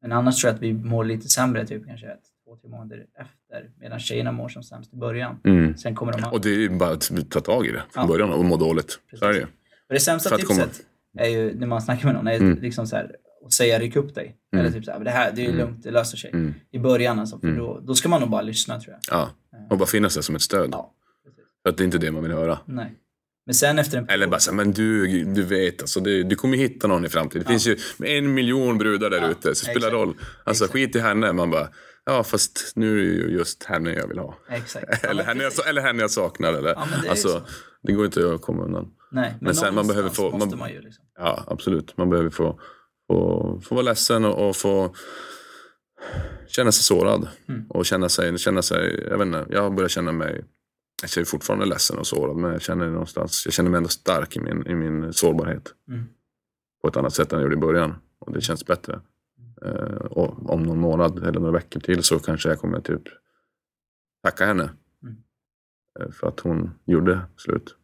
men 0.01 0.11
annars 0.11 0.41
tror 0.41 0.49
jag 0.49 0.55
att 0.55 0.61
vi 0.61 0.73
mår 0.73 1.03
lite 1.05 1.27
sämre 1.29 1.65
typ 1.65 1.85
kanske 1.85 2.07
ett, 2.07 2.19
två, 2.45 2.55
tre 2.55 2.69
månader 2.69 3.05
efter. 3.19 3.71
Medan 3.79 3.99
tjejerna 3.99 4.31
mår 4.31 4.49
som 4.49 4.63
sämst 4.63 4.93
i 4.93 4.97
början. 4.97 5.39
Mm. 5.43 5.77
Sen 5.77 5.95
kommer 5.95 6.11
de... 6.13 6.23
Och 6.31 6.41
det 6.41 6.49
är 6.49 6.59
ju 6.59 6.69
bara 6.69 6.89
att 6.91 7.11
ta 7.29 7.39
tag 7.39 7.65
i 7.65 7.71
det 7.71 7.81
från 7.91 8.03
Ja. 8.03 8.07
början 8.07 8.33
och 8.33 8.45
må 8.45 8.57
dåligt. 8.57 8.99
Så 9.19 9.25
är 9.25 9.29
det 9.33 9.37
ju. 9.39 9.43
Och 9.43 9.93
det 9.93 9.99
sämsta 9.99 10.35
att 10.35 10.43
komma- 10.43 10.63
tipset 10.63 10.85
är 11.17 11.27
ju 11.29 11.53
när 11.59 11.67
man 11.67 11.81
snackar 11.81 12.05
med 12.05 12.15
någon, 12.15 12.27
är 12.27 12.35
Mm. 12.37 12.59
liksom 12.61 12.87
så 12.87 12.95
här, 12.95 13.15
att 13.45 13.53
säga 13.53 13.79
ryck 13.79 13.95
upp 13.95 14.15
dig. 14.15 14.35
Mm. 14.53 14.65
Eller 14.65 14.75
typ 14.75 14.85
så 14.85 14.91
här, 14.91 14.99
det 14.99 15.09
här 15.11 15.31
det 15.35 15.41
är 15.41 15.45
Mm. 15.45 15.57
lugnt, 15.57 15.83
det 15.83 15.91
löser 15.91 16.17
sig. 16.17 16.29
Mm. 16.33 16.53
I 16.71 16.79
början 16.79 17.19
alltså, 17.19 17.39
för 17.39 17.47
Mm. 17.47 17.59
då, 17.59 17.79
då 17.83 17.95
ska 17.95 18.09
man 18.09 18.21
nog 18.21 18.29
bara 18.29 18.41
lyssna 18.41 18.79
tror 18.79 18.95
jag. 19.09 19.17
Ja. 19.17 19.29
Och 19.69 19.77
bara 19.77 19.85
finnas 19.87 20.15
där 20.15 20.21
som 20.21 20.35
ett 20.35 20.41
stöd. 20.41 20.69
Ja, 20.71 20.93
att 21.69 21.77
det 21.77 21.83
är 21.83 21.85
inte 21.85 21.97
det 21.97 22.11
man 22.11 22.23
vill 22.23 22.31
höra. 22.31 22.59
Nej. 22.65 22.93
Men 23.45 23.55
sen 23.55 23.79
efter 23.79 23.97
en 23.97 24.09
Eller 24.09 24.27
bara 24.27 24.39
så 24.39 24.53
men 24.53 24.71
du, 24.71 25.23
du 25.23 25.43
vet, 25.43 25.81
alltså, 25.81 25.99
du, 25.99 26.23
du 26.23 26.35
kommer 26.35 26.57
hitta 26.57 26.87
någon 26.87 27.05
i 27.05 27.09
framtiden. 27.09 27.43
Det 27.43 27.49
finns 27.49 27.67
ju 27.67 27.77
en 28.17 28.33
miljon 28.33 28.77
brudar 28.77 29.09
där 29.09 29.21
Ja, 29.21 29.27
ute, 29.29 29.41
så 29.41 29.49
det 29.49 29.55
spelar 29.55 29.77
exakt. 29.77 29.93
roll. 29.93 30.13
Alltså 30.43 30.63
Exakt. 30.63 30.73
skit 30.73 30.95
i 30.95 30.99
henne. 30.99 31.33
Man 31.33 31.51
bara, 31.51 31.67
ja 32.05 32.23
fast 32.23 32.71
nu 32.75 32.91
är 32.91 32.95
det 33.03 33.09
ju 33.11 33.31
just 33.37 33.63
henne 33.63 33.93
jag 33.93 34.07
vill 34.07 34.17
ha. 34.19 34.35
Exakt. 34.49 34.85
Ja, 35.03 35.09
Eller 35.09 35.23
henne, 35.23 35.43
jag, 35.43 35.51
precis. 35.51 35.65
eller 35.69 35.81
henne 35.81 36.01
jag 36.01 36.11
saknar. 36.11 36.53
Eller, 36.53 36.69
Ja, 36.69 36.87
det 37.03 37.09
alltså, 37.09 37.27
så. 37.27 37.41
det 37.83 37.91
går 37.93 38.05
inte 38.05 38.33
att 38.33 38.41
komma 38.41 38.63
undan. 38.63 38.91
Nej, 39.11 39.29
men, 39.31 39.37
Men 39.45 39.55
sen 39.55 39.75
man 39.75 39.87
behöver 39.87 40.09
få- 40.09 40.31
måste 40.31 40.49
man- 40.49 40.59
man 40.59 40.69
ju 40.71 40.81
liksom. 40.81 41.05
Ja, 41.17 41.43
absolut. 41.47 41.97
Man 41.97 42.09
behöver 42.09 42.29
få, 42.29 42.59
få, 43.07 43.61
få 43.63 43.75
vara 43.75 43.85
ledsen 43.85 44.25
och, 44.25 44.49
och 44.49 44.55
få 44.55 44.95
känna 46.47 46.71
sig 46.71 46.83
sårad. 46.83 47.27
Mm. 47.47 47.65
Och 47.69 47.85
känna 47.85 48.09
sig, 48.09 48.37
känna 48.37 48.61
sig, 48.61 49.07
jag 49.09 49.17
vet 49.17 49.27
inte, 49.27 49.45
jag 49.49 49.75
börjar 49.75 49.89
känna 49.89 50.11
mig, 50.11 50.45
jag 51.01 51.17
är 51.17 51.25
fortfarande 51.25 51.65
ledsen 51.65 51.97
och 51.97 52.07
sårad, 52.07 52.35
men 52.35 52.51
jag 52.51 52.61
känner 52.61 52.89
någonstans, 52.89 53.41
jag 53.45 53.53
känner 53.53 53.69
mig 53.69 53.77
ändå 53.77 53.89
stark 53.89 54.35
i 54.35 54.39
min, 54.39 54.67
i 54.67 54.75
min 54.75 55.13
sårbarhet. 55.13 55.73
Mm. 55.87 56.05
På 56.81 56.87
ett 56.87 56.97
annat 56.97 57.13
sätt 57.13 57.33
än 57.33 57.39
jag 57.39 57.43
gjorde 57.43 57.55
i 57.55 57.59
början. 57.59 57.95
Och 58.19 58.33
det 58.33 58.41
känns 58.41 58.65
bättre. 58.65 59.01
Eh, 59.65 60.05
och 60.11 60.49
om 60.49 60.63
någon 60.63 60.79
månad 60.79 61.17
eller 61.17 61.39
några 61.39 61.51
veckor 61.51 61.79
till 61.79 62.03
så 62.03 62.19
kanske 62.19 62.49
jag 62.49 62.59
kommer 62.59 62.81
typ 62.81 63.01
tacka 64.23 64.45
henne. 64.45 64.73
Mm. 65.03 65.17
Eh, 65.99 66.11
för 66.11 66.27
att 66.27 66.39
hon 66.39 66.71
gjorde 66.85 67.21
slut. 67.37 67.75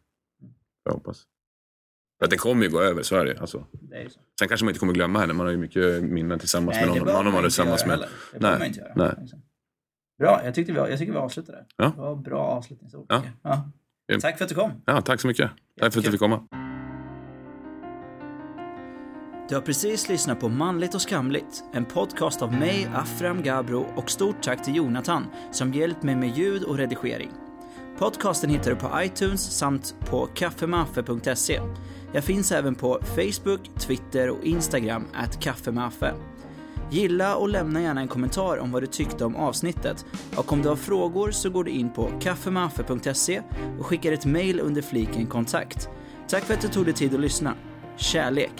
Jag 0.84 0.92
hoppas. 0.92 1.26
För 2.20 2.24
att 2.24 2.30
det 2.30 2.36
kommer 2.36 2.64
ju 2.64 2.70
gå 2.70 2.80
över, 2.80 3.02
så 3.02 3.16
är 3.16 3.24
det 3.24 3.40
alltså. 3.40 3.66
Det 3.72 3.96
är 3.96 4.08
så. 4.08 4.20
Sen 4.38 4.48
kanske 4.48 4.64
man 4.64 4.70
inte 4.70 4.78
kommer 4.80 4.92
glömma 4.92 5.18
henne. 5.18 5.32
Man 5.32 5.46
har 5.46 5.50
ju 5.52 5.58
mycket 5.58 6.02
minnen 6.02 6.38
tillsammans 6.38 6.76
Nej, 6.76 6.86
med 6.86 6.94
det 6.94 6.98
någon, 6.98 7.06
behöver 7.06 7.24
någon 7.24 7.32
man 7.32 7.38
inte 7.44 7.48
tillsammans 7.48 7.80
göra 7.80 7.88
med. 7.88 7.98
heller. 7.98 8.08
Det 8.32 8.38
Nej, 8.38 8.40
behöver 8.40 8.58
man 8.58 8.66
inte 8.68 8.80
göra. 8.80 8.92
nej. 8.96 9.14
Liksom. 9.20 9.42
Bra, 10.18 10.40
jag, 10.44 10.54
tyckte 10.54 10.72
vi, 10.72 10.78
jag 10.78 10.98
tycker 10.98 11.12
vi 11.12 11.18
avslutar 11.18 11.52
där. 11.52 11.66
Ja. 11.76 11.84
Det 11.96 12.00
var 12.00 12.16
bra 12.16 12.40
avslutningsord. 12.42 13.06
Ja. 13.08 13.22
jag. 13.42 13.58
Ja. 14.06 14.20
Tack 14.20 14.38
för 14.38 14.44
att 14.44 14.48
du 14.48 14.54
kom. 14.54 14.70
Ja, 14.84 15.00
tack 15.00 15.20
så 15.20 15.26
mycket. 15.26 15.50
Tack 15.80 15.92
för 15.92 16.00
att 16.00 16.04
du 16.04 16.10
fick 16.10 16.20
komma. 16.20 16.46
Du 19.48 19.54
har 19.54 19.62
precis 19.62 20.08
lyssnat 20.08 20.40
på 20.40 20.48
Manligt 20.48 20.94
och 20.94 21.02
skamligt, 21.02 21.64
en 21.72 21.84
podcast 21.84 22.42
av 22.42 22.52
mig, 22.52 22.88
Afram 22.94 23.42
Gabro 23.42 23.86
och 23.96 24.10
stort 24.10 24.42
tack 24.42 24.64
till 24.64 24.76
Jonathan 24.76 25.26
som 25.52 25.72
hjälpt 25.72 26.02
mig 26.02 26.16
med 26.16 26.36
ljud 26.38 26.62
och 26.64 26.76
redigering. 26.78 27.30
Podcasten 28.00 28.50
hittar 28.50 28.70
du 28.70 28.76
på 28.76 29.02
iTunes 29.02 29.58
samt 29.58 29.94
på 30.00 30.26
kaffemaffe.se. 30.26 31.60
Jag 32.12 32.24
finns 32.24 32.52
även 32.52 32.74
på 32.74 32.98
Facebook, 33.02 33.60
Twitter 33.78 34.30
och 34.30 34.44
Instagram, 34.44 35.06
at 35.14 35.40
kaffemaffe. 35.40 36.14
Gilla 36.90 37.36
och 37.36 37.48
lämna 37.48 37.82
gärna 37.82 38.00
en 38.00 38.08
kommentar 38.08 38.58
om 38.58 38.72
vad 38.72 38.82
du 38.82 38.86
tyckte 38.86 39.24
om 39.24 39.36
avsnittet. 39.36 40.06
Och 40.36 40.52
om 40.52 40.62
du 40.62 40.68
har 40.68 40.76
frågor 40.76 41.30
så 41.30 41.50
går 41.50 41.64
du 41.64 41.70
in 41.70 41.92
på 41.92 42.10
kaffemaffe.se 42.20 43.42
och 43.78 43.86
skickar 43.86 44.12
ett 44.12 44.26
mail 44.26 44.60
under 44.60 44.82
fliken 44.82 45.26
kontakt. 45.26 45.88
Tack 46.28 46.44
för 46.44 46.54
att 46.54 46.60
du 46.60 46.68
tog 46.68 46.84
dig 46.84 46.94
tid 46.94 47.14
att 47.14 47.20
lyssna. 47.20 47.54
Kärlek! 47.96 48.52